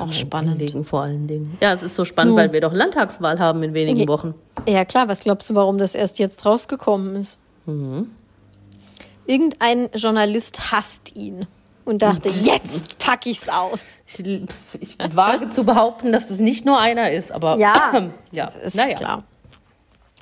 Auch 0.00 0.12
spannend. 0.12 0.52
Anlegen 0.52 0.84
vor 0.84 1.02
allen 1.02 1.26
Dingen. 1.28 1.56
Ja, 1.62 1.72
es 1.72 1.82
ist 1.82 1.94
so 1.96 2.04
spannend, 2.04 2.32
So. 2.32 2.36
weil 2.38 2.52
wir 2.52 2.60
doch 2.60 2.72
Landtagswahl 2.72 3.38
haben 3.38 3.62
in 3.62 3.72
wenigen. 3.72 4.08
Wochen. 4.08 4.34
Ja, 4.68 4.84
klar, 4.84 5.08
was 5.08 5.20
glaubst 5.20 5.48
du, 5.48 5.54
warum 5.54 5.78
das 5.78 5.94
erst 5.94 6.18
jetzt 6.18 6.44
rausgekommen 6.44 7.16
ist? 7.16 7.38
Mhm. 7.66 8.10
Irgendein 9.26 9.88
Journalist 9.94 10.72
hasst 10.72 11.14
ihn 11.16 11.46
und 11.84 12.02
dachte, 12.02 12.28
jetzt 12.28 12.98
pack 12.98 13.26
ich's 13.26 13.48
aus. 13.48 14.02
Ich, 14.06 14.20
ich 14.80 15.16
wage 15.16 15.48
zu 15.50 15.64
behaupten, 15.64 16.12
dass 16.12 16.28
das 16.28 16.38
nicht 16.40 16.64
nur 16.64 16.78
einer 16.80 17.10
ist, 17.12 17.32
aber 17.32 17.56
Ja, 17.58 18.10
ja. 18.32 18.46
das 18.46 18.56
ist 18.56 18.74
naja. 18.74 18.94
klar. 18.94 19.24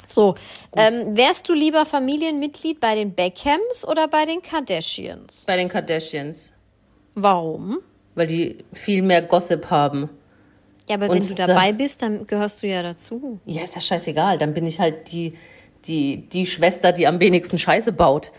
So, 0.07 0.34
ähm, 0.76 1.16
wärst 1.16 1.48
du 1.48 1.55
lieber 1.55 1.86
Familienmitglied 1.86 2.80
bei 2.80 2.94
den 2.94 3.14
Beckhams 3.14 3.86
oder 3.86 4.09
bei 4.09 4.24
den 4.26 4.42
Kardashians? 4.42 5.44
Bei 5.46 5.57
den 5.57 5.68
Kardashians, 5.68 6.52
Warum? 7.14 7.78
weil 8.14 8.26
die 8.26 8.59
viel 8.72 9.02
mehr 9.02 9.22
Gossip 9.22 9.70
haben. 9.70 10.09
Ja, 10.88 10.96
aber 10.96 11.09
Und 11.09 11.20
wenn 11.22 11.28
du 11.28 11.34
da- 11.34 11.46
dabei 11.46 11.72
bist, 11.72 12.02
dann 12.02 12.26
gehörst 12.26 12.62
du 12.62 12.66
ja 12.66 12.82
dazu. 12.82 13.40
Ja, 13.46 13.62
ist 13.64 13.74
ja 13.74 13.80
scheißegal. 13.80 14.36
Dann 14.38 14.52
bin 14.52 14.66
ich 14.66 14.78
halt 14.80 15.11
die, 15.12 15.32
die, 15.86 16.28
die 16.28 16.44
Schwester, 16.46 16.92
die 16.92 17.07
am 17.07 17.20
wenigsten 17.20 17.57
Scheiße 17.59 17.92
baut. 17.92 18.32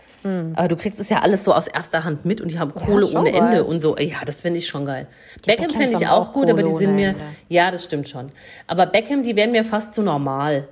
Aber 0.56 0.68
du 0.68 0.76
kriegst 0.76 1.00
es 1.00 1.10
ja 1.10 1.20
alles 1.22 1.44
so 1.44 1.54
aus 1.54 1.68
erster 1.68 2.04
Hand 2.04 2.26
mit 2.26 2.42
und 2.42 2.50
die 2.50 2.58
haben 2.58 2.74
Kohle 2.74 3.06
schon 3.06 3.22
ohne 3.22 3.32
geil. 3.32 3.42
Ende 3.44 3.64
und 3.64 3.80
so. 3.80 3.96
Ja, 3.96 4.26
das 4.26 4.42
finde 4.42 4.58
ich 4.58 4.66
schon 4.68 4.84
geil. 4.84 5.06
Beckham 5.46 5.68
Beckhams 5.68 5.74
finde 5.92 6.04
ich 6.04 6.10
auch 6.10 6.30
auch 6.30 6.34
gut, 6.34 6.50
aber 6.50 6.64
Kohle 6.64 6.74
die 6.74 6.78
sind 6.84 6.96
mir, 6.96 7.10
Ende. 7.10 7.22
ja, 7.48 7.70
das 7.70 7.84
stimmt 7.84 8.10
schon. 8.10 8.32
Aber 8.66 8.88
Beckham, 8.88 9.22
die 9.22 9.36
wären 9.36 9.52
mir 9.52 9.64
fast 9.64 9.94
zu 9.94 10.02
normal. 10.02 10.68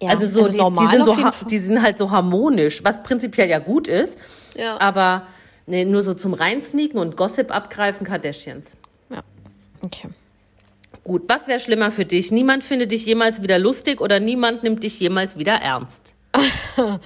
Ja, 0.00 0.10
also 0.10 0.26
so, 0.26 0.46
die, 0.46 0.52
die, 0.52 0.58
normal 0.58 0.90
sind 0.90 1.04
so 1.04 1.16
die 1.48 1.58
sind 1.58 1.82
halt 1.82 1.98
so 1.98 2.10
harmonisch, 2.10 2.82
was 2.84 3.02
prinzipiell 3.02 3.48
ja 3.48 3.58
gut 3.58 3.86
ist. 3.86 4.16
Ja. 4.54 4.80
Aber 4.80 5.26
nee, 5.66 5.84
nur 5.84 6.02
so 6.02 6.14
zum 6.14 6.32
Reinsneaken 6.32 6.98
und 6.98 7.16
Gossip 7.16 7.54
abgreifen, 7.54 8.06
Kardashians. 8.06 8.76
Ja. 9.10 9.22
Okay. 9.82 10.08
Gut, 11.04 11.24
was 11.28 11.48
wäre 11.48 11.60
schlimmer 11.60 11.90
für 11.90 12.04
dich? 12.04 12.30
Niemand 12.30 12.64
findet 12.64 12.92
dich 12.92 13.04
jemals 13.06 13.42
wieder 13.42 13.58
lustig 13.58 14.00
oder 14.00 14.20
niemand 14.20 14.62
nimmt 14.62 14.82
dich 14.82 14.98
jemals 15.00 15.38
wieder 15.38 15.54
ernst? 15.54 16.14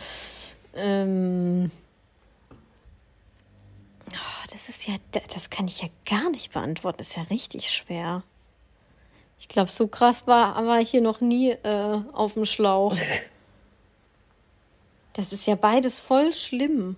Ähm. 0.76 1.70
Oh, 4.12 4.46
das 4.50 4.68
ist 4.68 4.86
ja, 4.88 4.94
das 5.12 5.50
kann 5.50 5.68
ich 5.68 5.82
ja 5.82 5.88
gar 6.04 6.30
nicht 6.30 6.52
beantworten. 6.52 6.98
Das 6.98 7.08
ist 7.10 7.16
ja 7.16 7.22
richtig 7.24 7.70
schwer. 7.70 8.22
Ich 9.38 9.48
glaube, 9.48 9.70
so 9.70 9.86
krass 9.88 10.26
war, 10.26 10.64
war 10.66 10.80
ich 10.80 10.90
hier 10.90 11.00
noch 11.02 11.20
nie 11.20 11.50
äh, 11.50 11.98
auf 12.12 12.34
dem 12.34 12.44
Schlauch. 12.44 12.96
Das 15.12 15.32
ist 15.32 15.46
ja 15.46 15.54
beides 15.54 15.98
voll 15.98 16.32
schlimm. 16.32 16.96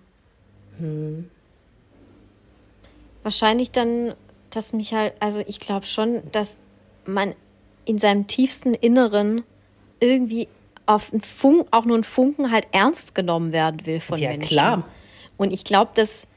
Wahrscheinlich 3.22 3.70
dann, 3.70 4.14
dass 4.51 4.72
mich 4.72 4.95
halt, 4.95 5.14
also 5.20 5.41
ich 5.47 5.59
glaube 5.61 5.87
schon, 5.87 6.22
dass 6.32 6.62
man 7.05 7.34
in 7.84 7.99
seinem 7.99 8.26
tiefsten 8.26 8.74
Inneren 8.74 9.43
irgendwie 10.01 10.49
auf 10.87 11.12
einen 11.12 11.22
Funk, 11.22 11.66
auch 11.72 11.84
nur 11.84 11.97
einen 11.97 12.05
Funken 12.05 12.53
halt 12.53 12.66
ernst 12.72 13.14
genommen 13.14 13.53
werden 13.53 13.84
will 13.87 14.01
von 14.01 14.18
Ja, 14.18 14.30
Menschen. 14.30 14.49
klar. 14.49 14.89
Und 15.37 15.53
ich 15.53 15.64
glaube, 15.64 15.91
dass 15.95 16.28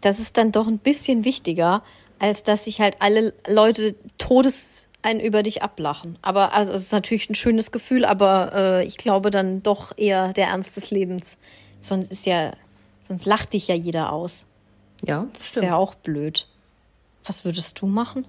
das 0.00 0.18
ist 0.18 0.36
dann 0.38 0.52
doch 0.52 0.66
ein 0.66 0.78
bisschen 0.78 1.24
wichtiger, 1.24 1.82
als 2.18 2.42
dass 2.42 2.64
sich 2.64 2.80
halt 2.80 2.96
alle 3.00 3.34
Leute 3.46 3.94
Todes 4.18 4.88
einen 5.02 5.20
über 5.20 5.42
dich 5.42 5.62
ablachen. 5.62 6.18
Aber 6.22 6.54
also 6.54 6.72
es 6.72 6.84
ist 6.84 6.92
natürlich 6.92 7.30
ein 7.30 7.34
schönes 7.34 7.72
Gefühl, 7.72 8.04
aber 8.04 8.52
äh, 8.54 8.84
ich 8.84 8.96
glaube 8.96 9.30
dann 9.30 9.62
doch 9.62 9.96
eher 9.96 10.32
der 10.32 10.48
Ernst 10.48 10.76
des 10.76 10.90
Lebens. 10.90 11.38
Sonst 11.80 12.10
ist 12.10 12.26
ja, 12.26 12.52
sonst 13.06 13.24
lacht 13.26 13.52
dich 13.52 13.68
ja 13.68 13.74
jeder 13.74 14.12
aus. 14.12 14.46
Ja, 15.02 15.26
Das 15.32 15.56
ist 15.56 15.62
ja 15.62 15.76
auch 15.76 15.94
blöd. 15.94 16.46
Was 17.24 17.44
würdest 17.44 17.80
du 17.80 17.86
machen? 17.86 18.26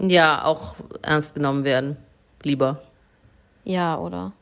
Ja, 0.00 0.44
auch 0.44 0.76
ernst 1.02 1.34
genommen 1.34 1.64
werden. 1.64 1.96
Lieber. 2.42 2.82
Ja, 3.64 3.98
oder? 3.98 4.32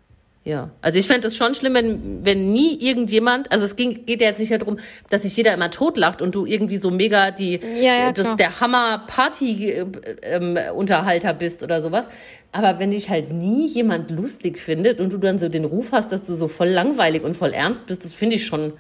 Ja. 0.47 0.71
Also 0.81 0.99
ich 1.01 1.09
fände 1.09 1.27
es 1.27 1.37
schon 1.37 1.55
schlimm, 1.55 1.75
wenn, 1.75 2.25
wenn 2.25 2.53
nie 2.53 2.79
irgendjemand, 2.79 3.51
also 3.51 3.65
es 3.65 3.75
ging, 3.75 4.07
geht 4.07 4.21
ja 4.21 4.29
jetzt 4.29 4.39
nicht 4.39 4.53
darum, 4.53 4.79
dass 5.11 5.23
sich 5.23 5.37
jeder 5.37 5.53
immer 5.53 5.73
totlacht 5.73 6.23
und 6.23 6.37
du 6.37 6.47
irgendwie 6.47 6.77
so 6.77 6.93
mega 6.93 7.33
die, 7.33 7.59
Ja, 7.75 7.97
ja, 7.97 8.13
das, 8.13 8.27
klar. 8.27 8.37
der 8.37 8.61
Hammer-Party-Unterhalter 8.61 11.35
bist 11.35 11.65
oder 11.65 11.83
sowas. 11.83 12.07
Aber 12.53 12.79
wenn 12.79 12.93
dich 12.93 13.11
halt 13.11 13.33
nie 13.33 13.67
jemand 13.67 14.13
lustig 14.13 14.61
findet 14.61 15.01
und 15.01 15.13
du 15.13 15.19
dann 15.19 15.41
so 15.41 15.49
den 15.49 15.65
Ruf 15.65 15.91
hast, 15.91 16.13
dass 16.13 16.25
du 16.27 16.37
so 16.37 16.47
voll 16.47 16.69
langweilig 16.69 17.25
und 17.25 17.37
voll 17.37 17.53
ernst 17.53 17.85
bist, 17.87 18.05
das 18.05 18.13
finde 18.13 18.37
ich 18.37 18.47
schon 18.47 18.75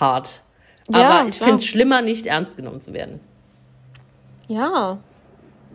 hart. 0.00 0.40
Ja, 0.92 1.20
Aber 1.20 1.28
ich 1.28 1.36
finde 1.36 1.54
es 1.56 1.66
schlimmer, 1.66 2.00
nicht 2.02 2.26
ernst 2.26 2.56
genommen 2.56 2.80
zu 2.80 2.92
werden. 2.92 3.20
Ja. 4.48 4.98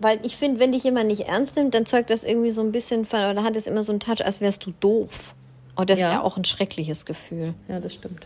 Weil 0.01 0.19
ich 0.25 0.35
finde, 0.35 0.59
wenn 0.59 0.71
dich 0.71 0.83
jemand 0.83 1.07
nicht 1.07 1.27
ernst 1.27 1.55
nimmt, 1.55 1.73
dann 1.73 1.85
zeugt 1.85 2.09
das 2.09 2.23
irgendwie 2.23 2.51
so 2.51 2.61
ein 2.61 2.71
bisschen 2.71 3.05
von, 3.05 3.19
oder 3.19 3.43
hat 3.43 3.55
es 3.55 3.67
immer 3.67 3.83
so 3.83 3.91
einen 3.91 3.99
Touch, 3.99 4.23
als 4.25 4.41
wärst 4.41 4.65
du 4.65 4.73
doof. 4.79 5.33
Und 5.75 5.89
das 5.89 5.99
Ja. 5.99 6.07
ist 6.07 6.13
ja 6.13 6.21
auch 6.21 6.37
ein 6.37 6.43
schreckliches 6.45 7.05
Gefühl. 7.05 7.53
Ja, 7.67 7.79
das 7.79 7.93
stimmt. 7.93 8.25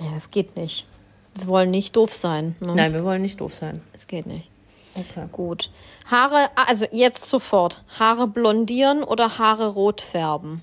Ja, 0.00 0.06
das 0.14 0.30
geht 0.30 0.56
nicht. 0.56 0.86
Wir 1.34 1.46
wollen 1.46 1.70
nicht 1.70 1.96
doof 1.96 2.12
sein. 2.12 2.56
Ne? 2.60 2.74
Nein, 2.74 2.92
wir 2.92 3.04
wollen 3.04 3.22
nicht 3.22 3.40
doof 3.40 3.54
sein. 3.54 3.82
Das 3.92 4.06
geht 4.06 4.26
nicht. 4.26 4.48
Okay. 4.94 5.26
Gut. 5.30 5.70
Haare, 6.10 6.48
also 6.56 6.86
jetzt 6.90 7.26
sofort. 7.26 7.82
Haare 7.98 8.26
blondieren 8.26 9.04
oder 9.04 9.38
Haare 9.38 9.68
rot 9.68 10.00
färben? 10.00 10.62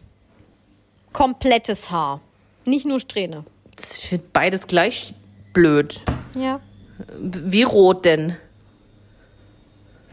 komplettes 1.13 1.89
Haar. 1.89 2.19
Nicht 2.65 2.85
nur 2.85 2.99
Strähne. 2.99 3.43
Ich 3.79 4.07
finde 4.07 4.25
beides 4.33 4.67
gleich 4.67 5.13
blöd. 5.53 6.01
Ja. 6.35 6.59
Wie 7.19 7.63
rot 7.63 8.05
denn? 8.05 8.35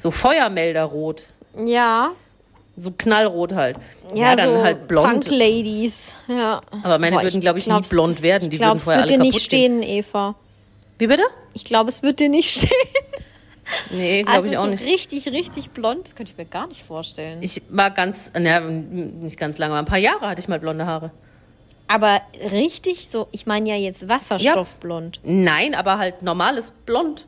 So 0.05 0.11
Feuermelderrot. 0.11 1.25
Ja. 1.65 2.11
So 2.77 2.91
knallrot 2.91 3.55
halt. 3.55 3.79
Ja, 4.15 4.37
dann 4.37 4.51
so 4.57 4.63
halt 4.63 4.87
blond. 4.87 5.07
Punk 5.09 5.27
Ladies. 5.31 6.15
Ja. 6.29 6.61
Aber 6.83 6.99
meine 6.99 7.17
Boah, 7.17 7.23
würden, 7.23 7.41
glaube 7.41 7.59
ich, 7.59 7.65
glaub's- 7.65 7.89
nie 7.89 7.95
blond 7.95 8.21
werden. 8.21 8.51
Die 8.51 8.57
Ich 8.57 8.61
glaube, 8.61 8.73
würden 8.73 8.79
es 8.81 8.85
vorher 8.85 9.03
alle 9.05 9.11
dir 9.13 9.17
kaputt 9.19 9.33
nicht 9.33 9.49
gehen. 9.51 9.83
stehen, 9.83 9.97
Eva. 9.99 10.35
Wie 10.99 11.07
bitte? 11.07 11.23
Ich 11.55 11.65
glaube, 11.65 11.89
es 11.89 12.03
wird 12.03 12.21
dir 12.21 12.29
nicht 12.29 12.51
stehen. 12.55 12.71
Nee, 13.93 14.25
glaube 14.25 14.39
Also 14.39 14.51
ich 14.51 14.59
auch 14.59 14.65
so 14.65 14.69
nicht. 14.69 14.85
richtig, 14.85 15.27
richtig 15.29 15.71
blond, 15.71 16.05
das 16.05 16.15
könnte 16.17 16.33
ich 16.33 16.37
mir 16.37 16.45
gar 16.45 16.67
nicht 16.67 16.83
vorstellen. 16.83 17.39
Ich 17.43 17.63
war 17.71 17.91
ganz, 17.91 18.31
naja, 18.35 18.61
nicht 18.61 19.39
ganz 19.39 19.57
lange, 19.57 19.73
aber 19.73 19.79
ein 19.79 19.87
paar 19.87 19.97
Jahre 19.97 20.29
hatte 20.29 20.39
ich 20.43 20.49
mal 20.49 20.61
blonde 20.61 20.85
Haare. 20.85 21.13
Aber 21.89 22.21
richtig 22.53 23.09
so, 23.09 23.27
ich 23.33 23.47
meine 23.47 23.71
ja 23.71 23.77
jetzt 23.77 24.07
Wasserstoffblond. 24.07 25.21
Nein, 25.23 25.75
aber 25.75 25.97
halt 25.97 26.21
normales 26.21 26.73
Blond. 26.85 27.27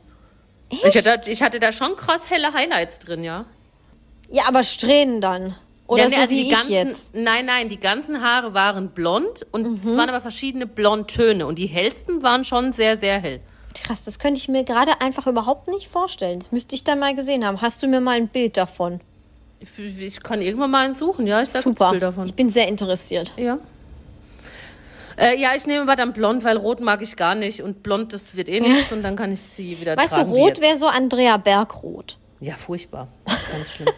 Ich 0.69 0.97
hatte, 0.97 1.29
ich 1.29 1.41
hatte 1.41 1.59
da 1.59 1.71
schon 1.71 1.95
krass 1.95 2.29
helle 2.29 2.53
Highlights 2.53 2.99
drin, 2.99 3.23
ja. 3.23 3.45
Ja, 4.29 4.43
aber 4.47 4.63
Strähnen 4.63 5.21
dann. 5.21 5.55
Oder 5.87 6.03
Ja, 6.03 6.09
nee, 6.09 6.15
so 6.15 6.21
also 6.21 6.31
wie 6.31 6.35
die 6.35 6.47
ich 6.47 6.51
ganzen, 6.51 6.71
jetzt. 6.71 7.15
Mhm. 7.15 7.23
Nein, 7.23 7.45
nein, 7.45 7.69
die 7.69 7.79
ganzen 7.79 8.21
Haare 8.21 8.53
waren 8.53 8.89
blond 8.89 9.45
und 9.51 9.85
es 9.85 9.95
waren 9.95 10.09
aber 10.09 10.19
verschiedene 10.19 10.67
Blondtöne 10.67 11.47
und 11.47 11.57
die 11.57 11.67
hellsten 11.67 12.23
waren 12.23 12.43
schon 12.43 12.73
sehr, 12.73 12.97
sehr 12.97 13.19
hell. 13.19 13.39
Krass, 13.73 14.03
das 14.03 14.19
könnte 14.19 14.39
ich 14.39 14.49
mir 14.49 14.63
gerade 14.63 14.99
einfach 14.99 15.27
überhaupt 15.27 15.67
nicht 15.69 15.87
vorstellen. 15.87 16.39
Das 16.39 16.51
müsste 16.51 16.75
ich 16.75 16.83
dann 16.83 16.99
mal 16.99 17.15
gesehen 17.15 17.45
haben. 17.45 17.61
Hast 17.61 17.81
du 17.83 17.87
mir 17.87 18.01
mal 18.01 18.17
ein 18.17 18.27
Bild 18.27 18.57
davon? 18.57 18.99
Ich, 19.59 19.79
ich 19.79 20.21
kann 20.21 20.41
irgendwann 20.41 20.71
mal 20.71 20.85
eins 20.85 20.99
suchen, 20.99 21.25
ja, 21.25 21.41
ich 21.41 21.49
sag 21.49 21.63
Super. 21.63 21.91
Bild 21.91 22.03
davon. 22.03 22.25
Ich 22.25 22.33
bin 22.33 22.49
sehr 22.49 22.67
interessiert. 22.67 23.33
Ja. 23.37 23.59
Äh, 25.17 25.39
ja, 25.39 25.49
ich 25.55 25.65
nehme 25.65 25.81
aber 25.81 25.95
dann 25.95 26.13
blond, 26.13 26.43
weil 26.43 26.57
rot 26.57 26.79
mag 26.79 27.01
ich 27.01 27.15
gar 27.15 27.33
nicht 27.35 27.61
und 27.61 27.81
blond, 27.83 28.13
das 28.13 28.35
wird 28.35 28.49
eh 28.49 28.59
nichts 28.59 28.91
und 28.91 29.01
dann 29.03 29.15
kann 29.15 29.31
ich 29.33 29.41
sie 29.41 29.79
wieder 29.79 29.97
Weißt 29.97 30.11
du, 30.11 30.15
tragen. 30.17 30.31
wie 30.33 30.39
rot 30.39 30.49
jetzt. 30.49 30.61
wäre 30.61 30.77
so 30.77 30.87
Andrea 30.87 31.37
Bergrot. 31.37 32.17
Ja, 32.39 32.55
furchtbar. 32.55 33.07
Ganz 33.25 33.71
schlimm. 33.71 33.89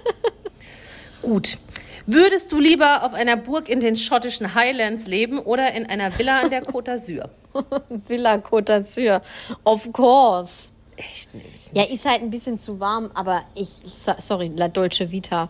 Gut. 1.22 1.58
Würdest 2.06 2.52
du 2.52 2.60
lieber 2.60 3.04
auf 3.04 3.14
einer 3.14 3.36
Burg 3.36 3.70
in 3.70 3.82
den 3.82 3.96
schottischen 3.96 4.56
Highlands 4.56 5.06
leben 5.08 5.38
oder 5.40 5.74
in 5.74 5.86
einer 5.86 6.18
Villa 6.18 6.40
an 6.40 6.50
der 6.50 6.64
Côte 6.64 6.86
d'Azur? 6.96 7.30
Villa 8.08 8.36
Côte 8.38 8.66
d'Azur. 8.72 9.22
Of 9.64 9.92
course. 9.94 10.72
Echt 10.96 11.34
nicht. 11.36 11.72
Ja, 11.74 11.84
ist 11.84 12.06
halt 12.06 12.22
ein 12.22 12.32
bisschen 12.32 12.60
zu 12.60 12.80
warm, 12.80 13.12
aber 13.14 13.42
ich, 13.56 13.70
so- 13.98 14.14
sorry, 14.18 14.52
La 14.56 14.70
Dolce 14.70 15.12
Vita. 15.12 15.50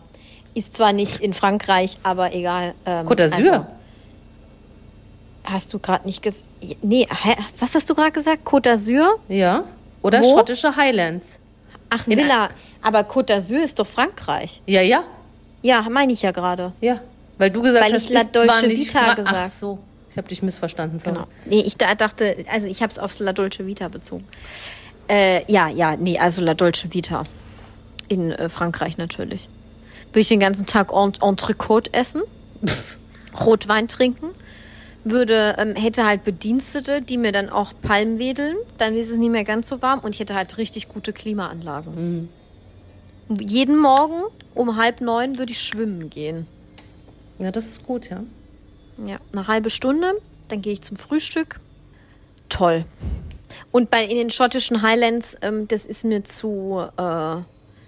Ist 0.52 0.74
zwar 0.74 0.92
nicht 0.92 1.20
in 1.20 1.32
Frankreich, 1.32 1.96
aber 2.02 2.34
egal. 2.34 2.74
Ähm, 2.84 3.06
Côte 3.06 3.28
d'Azur? 3.28 3.52
also, 3.52 3.66
hast 5.50 5.72
du 5.72 5.78
gerade 5.78 6.06
nicht 6.06 6.22
gesagt? 6.22 6.48
Nee, 6.82 7.06
was 7.58 7.74
hast 7.74 7.88
du 7.90 7.94
gerade 7.94 8.12
gesagt? 8.12 8.46
Côte 8.46 8.70
d'Azur? 8.72 9.08
Ja. 9.28 9.64
Oder 10.02 10.22
Wo? 10.22 10.30
schottische 10.30 10.74
Highlands. 10.76 11.38
Ach, 11.90 12.06
In 12.06 12.18
Villa. 12.18 12.50
Aber 12.82 13.00
Côte 13.00 13.26
d'Azur 13.34 13.62
ist 13.62 13.78
doch 13.78 13.86
Frankreich. 13.86 14.62
Ja, 14.66 14.80
ja, 14.82 15.02
Ja, 15.62 15.86
meine 15.90 16.12
ich 16.12 16.22
ja 16.22 16.30
gerade. 16.32 16.72
ja. 16.80 17.00
Weil 17.38 17.50
du 17.50 17.62
gesagt 17.62 17.82
Weil 17.86 17.94
hast, 17.94 18.02
ich 18.04 18.10
La 18.10 18.24
Dolce 18.24 18.68
Vita 18.68 18.98
Fra- 18.98 19.14
gesagt. 19.14 19.36
Ach 19.38 19.48
so. 19.48 19.78
Ich 20.10 20.16
habe 20.18 20.28
dich 20.28 20.42
missverstanden. 20.42 20.98
Sorry. 20.98 21.14
Genau. 21.14 21.26
Nee, 21.46 21.60
ich 21.62 21.76
da 21.78 21.94
dachte, 21.94 22.36
also 22.52 22.66
ich 22.66 22.82
habe 22.82 22.90
es 22.90 22.98
auf 22.98 23.18
La 23.18 23.32
Dolce 23.32 23.66
Vita 23.66 23.88
bezogen. 23.88 24.26
Äh, 25.08 25.50
ja, 25.50 25.68
ja, 25.68 25.96
nee, 25.96 26.18
also 26.18 26.42
La 26.42 26.52
Dolce 26.52 26.92
Vita. 26.92 27.22
In 28.08 28.32
äh, 28.32 28.50
Frankreich 28.50 28.98
natürlich. 28.98 29.48
Würde 30.08 30.20
ich 30.20 30.28
den 30.28 30.40
ganzen 30.40 30.66
Tag 30.66 30.92
Ent 30.92 31.22
Entrecote 31.22 31.94
essen, 31.94 32.22
Rotwein 33.38 33.88
trinken, 33.88 34.26
würde, 35.04 35.56
ähm, 35.58 35.74
hätte 35.74 36.06
halt 36.06 36.24
Bedienstete, 36.24 37.02
die 37.02 37.16
mir 37.16 37.32
dann 37.32 37.48
auch 37.48 37.72
Palm 37.82 38.18
wedeln, 38.18 38.56
dann 38.78 38.96
ist 38.96 39.10
es 39.10 39.18
nicht 39.18 39.30
mehr 39.30 39.44
ganz 39.44 39.68
so 39.68 39.82
warm 39.82 40.00
und 40.00 40.14
ich 40.14 40.20
hätte 40.20 40.34
halt 40.34 40.58
richtig 40.58 40.88
gute 40.88 41.12
Klimaanlagen. 41.12 42.28
Jeden 43.28 43.78
Morgen 43.78 44.22
um 44.54 44.76
halb 44.76 45.00
neun 45.00 45.38
würde 45.38 45.52
ich 45.52 45.62
schwimmen 45.62 46.10
gehen. 46.10 46.46
Ja, 47.38 47.50
das 47.50 47.66
ist 47.66 47.86
gut, 47.86 48.10
ja. 48.10 48.22
Ja, 49.06 49.18
eine 49.32 49.46
halbe 49.46 49.70
Stunde, 49.70 50.12
dann 50.48 50.60
gehe 50.60 50.72
ich 50.72 50.82
zum 50.82 50.96
Frühstück. 50.96 51.60
Toll. 52.48 52.84
Und 53.70 53.90
bei 53.90 54.04
in 54.04 54.16
den 54.16 54.30
schottischen 54.30 54.82
Highlands, 54.82 55.36
ähm, 55.42 55.68
das 55.68 55.86
ist 55.86 56.04
mir 56.04 56.24
zu, 56.24 56.84
äh, 56.98 57.36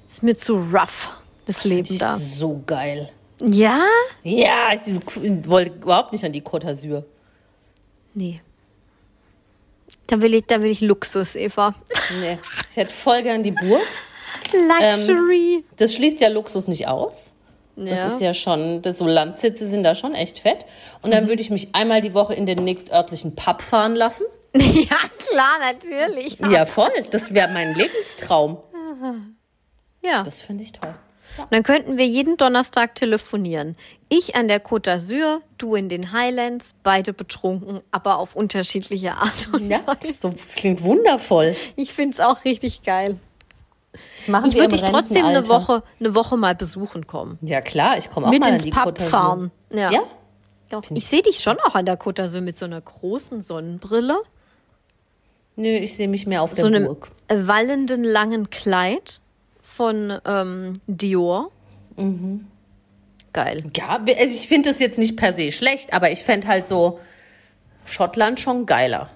ist 0.08 0.22
mir 0.22 0.36
zu 0.36 0.54
rough, 0.54 1.10
das 1.46 1.64
Leben 1.64 1.98
da. 1.98 2.18
So 2.18 2.62
geil. 2.64 3.10
Ja? 3.44 3.84
Ja, 4.22 4.70
ich 4.72 4.80
wollte 5.48 5.72
überhaupt 5.72 6.12
nicht 6.12 6.24
an 6.24 6.32
die 6.32 6.42
Côte 6.42 6.66
d'Azur. 6.66 7.04
Nee. 8.14 8.40
Da 10.06 10.20
will 10.20 10.34
ich, 10.34 10.44
da 10.46 10.60
will 10.62 10.70
ich 10.70 10.80
Luxus, 10.80 11.36
Eva. 11.36 11.74
Nee. 12.20 12.38
Ich 12.70 12.76
hätte 12.76 12.92
voll 12.92 13.22
gern 13.22 13.42
die 13.42 13.52
Burg. 13.52 13.82
Luxury. 14.52 15.64
Das 15.76 15.94
schließt 15.94 16.20
ja 16.20 16.28
Luxus 16.28 16.68
nicht 16.68 16.86
aus. 16.88 17.32
Das 17.76 18.00
Ja. 18.00 18.06
ist 18.06 18.20
ja 18.20 18.34
schon, 18.34 18.82
das 18.82 18.98
so 18.98 19.06
Landsitze 19.06 19.66
sind 19.66 19.82
da 19.82 19.94
schon 19.94 20.14
echt 20.14 20.40
fett. 20.40 20.66
Und 21.00 21.08
Mhm. 21.10 21.14
dann 21.14 21.28
würde 21.28 21.40
ich 21.40 21.48
mich 21.50 21.74
einmal 21.74 22.00
die 22.02 22.12
Woche 22.12 22.34
in 22.34 22.44
den 22.44 22.62
nächstörtlichen 22.64 23.34
Pub 23.34 23.62
fahren 23.62 23.94
lassen. 23.94 24.26
ja, 24.54 24.96
klar, 25.30 25.58
natürlich. 25.60 26.38
Ja, 26.50 26.66
voll. 26.66 26.90
Das 27.10 27.32
wäre 27.32 27.50
mein 27.52 27.74
Lebenstraum. 27.74 28.58
Ja. 30.02 30.22
Das 30.22 30.42
finde 30.42 30.64
ich 30.64 30.72
toll. 30.72 30.94
Dann 31.50 31.62
könnten 31.62 31.96
wir 31.98 32.06
jeden 32.06 32.36
Donnerstag 32.36 32.94
telefonieren. 32.94 33.76
Ich 34.08 34.36
an 34.36 34.48
der 34.48 34.62
Côte 34.62 34.90
d'Azur, 34.90 35.40
du 35.58 35.74
in 35.74 35.88
den 35.88 36.12
Highlands, 36.12 36.74
beide 36.82 37.12
betrunken, 37.12 37.80
aber 37.90 38.18
auf 38.18 38.36
unterschiedliche 38.36 39.12
Art 39.14 39.48
und 39.52 39.68
Ja, 39.70 39.80
Weise. 39.86 40.12
so, 40.20 40.28
das 40.30 40.54
klingt 40.54 40.82
wundervoll. 40.82 41.56
Ich 41.76 41.92
finde 41.92 42.14
es 42.14 42.20
auch 42.20 42.44
richtig 42.44 42.82
geil. 42.82 43.18
Ich 44.18 44.28
würde 44.28 44.68
dich 44.68 44.82
trotzdem 44.82 45.26
eine. 45.26 45.48
Woche, 45.48 45.82
eine 46.00 46.14
Woche 46.14 46.36
mal 46.36 46.54
besuchen 46.54 47.06
kommen. 47.06 47.38
Ja, 47.42 47.60
klar, 47.60 47.98
ich 47.98 48.10
komme 48.10 48.26
auch 48.26 48.30
Mit 48.30 48.40
mal 48.40 48.50
ins 48.50 48.62
an 48.62 48.64
die 48.66 48.70
Pub 48.70 48.98
fahren. 48.98 49.50
Ja. 49.70 49.90
Ja? 49.90 50.00
Doch. 50.70 50.82
Ich 50.94 51.06
sehe 51.06 51.20
dich 51.22 51.40
schon 51.40 51.58
auch 51.60 51.74
an 51.74 51.84
der 51.84 51.98
Côte 51.98 52.22
d'Azur 52.24 52.40
mit 52.40 52.56
so 52.56 52.64
einer 52.64 52.80
großen 52.80 53.42
Sonnenbrille, 53.42 54.16
Nö, 55.56 55.68
ich 55.68 55.94
sehe 55.96 56.08
mich 56.08 56.26
mehr 56.26 56.40
auf 56.40 56.54
so 56.54 56.68
der 56.68 56.76
einem 56.80 56.84
Burg. 56.86 57.10
wallenden 57.28 58.04
langen 58.04 58.48
Kleid 58.48 59.20
von 59.72 60.18
ähm, 60.24 60.74
Dior. 60.86 61.50
Mhm. 61.96 62.46
Geil. 63.32 63.64
Ja, 63.76 63.98
also 63.98 64.34
ich 64.34 64.46
finde 64.46 64.68
das 64.68 64.78
jetzt 64.78 64.98
nicht 64.98 65.16
per 65.16 65.32
se 65.32 65.52
schlecht, 65.52 65.94
aber 65.94 66.10
ich 66.10 66.22
fände 66.22 66.46
halt 66.46 66.68
so 66.68 67.00
Schottland 67.84 68.40
schon 68.40 68.66
geiler. 68.66 69.10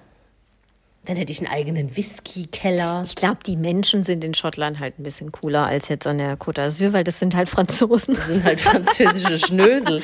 Dann 1.05 1.15
hätte 1.15 1.31
ich 1.31 1.39
einen 1.39 1.47
eigenen 1.47 1.95
Whisky-Keller. 1.95 3.03
Ich 3.05 3.15
glaube, 3.15 3.37
die 3.45 3.55
Menschen 3.55 4.03
sind 4.03 4.23
in 4.23 4.33
Schottland 4.33 4.79
halt 4.79 4.99
ein 4.99 5.03
bisschen 5.03 5.31
cooler 5.31 5.65
als 5.65 5.87
jetzt 5.87 6.05
an 6.05 6.17
der 6.17 6.37
Côte 6.37 6.59
d'Azur, 6.59 6.91
weil 6.91 7.05
das 7.05 7.19
sind 7.19 7.33
halt 7.33 7.49
Franzosen. 7.49 8.15
Das 8.15 8.27
sind 8.27 8.43
halt 8.43 8.59
französische 8.59 9.39
Schnösel. 9.47 10.01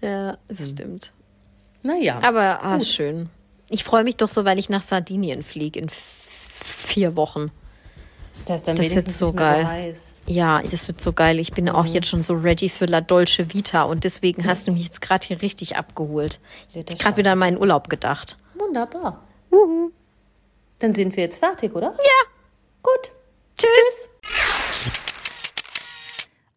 Ja, 0.00 0.38
das 0.48 0.70
stimmt. 0.70 1.12
Naja. 1.82 2.20
Aber 2.22 2.64
ah, 2.64 2.80
schön. 2.80 3.28
Ich 3.68 3.84
freue 3.84 4.04
mich 4.04 4.16
doch 4.16 4.28
so, 4.28 4.46
weil 4.46 4.58
ich 4.58 4.70
nach 4.70 4.82
Sardinien 4.82 5.42
fliege 5.42 5.78
in 5.78 5.88
vier 5.90 7.16
Wochen. 7.16 7.50
Das 8.46 8.62
das 8.62 8.94
wird 8.94 9.10
so 9.10 9.32
geil. 9.32 9.94
So. 9.94 10.32
Ja, 10.32 10.62
das 10.62 10.88
wird 10.88 11.00
so 11.00 11.12
geil. 11.12 11.38
Ich 11.38 11.52
bin 11.52 11.68
auch 11.68 11.86
jetzt 11.86 12.08
schon 12.08 12.22
so 12.22 12.34
ready 12.34 12.68
für 12.68 12.86
La 12.86 13.00
Dolce 13.00 13.52
Vita 13.52 13.84
und 13.84 14.04
deswegen 14.04 14.46
hast 14.46 14.66
du 14.66 14.72
mich 14.72 14.84
jetzt 14.84 15.00
gerade 15.00 15.26
hier 15.26 15.42
richtig 15.42 15.76
abgeholt. 15.76 16.40
Ich 16.70 16.76
habe 16.76 16.94
gerade 16.96 17.16
wieder 17.16 17.32
an 17.32 17.38
meinen 17.38 17.58
Urlaub 17.58 17.88
gedacht. 17.88 18.36
Wunderbar. 18.54 19.22
Dann 20.78 20.92
sind 20.92 21.16
wir 21.16 21.24
jetzt 21.24 21.38
fertig, 21.38 21.74
oder? 21.74 21.92
Ja. 21.92 22.30
Gut. 22.82 23.12
Tschüss. 23.56 24.08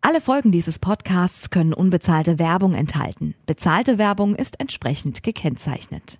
Alle 0.01 0.21
Folgen 0.21 0.51
dieses 0.51 0.79
Podcasts 0.79 1.49
können 1.49 1.73
unbezahlte 1.73 2.39
Werbung 2.39 2.73
enthalten. 2.73 3.35
Bezahlte 3.45 3.97
Werbung 3.97 4.35
ist 4.35 4.59
entsprechend 4.59 5.21
gekennzeichnet. 5.21 6.19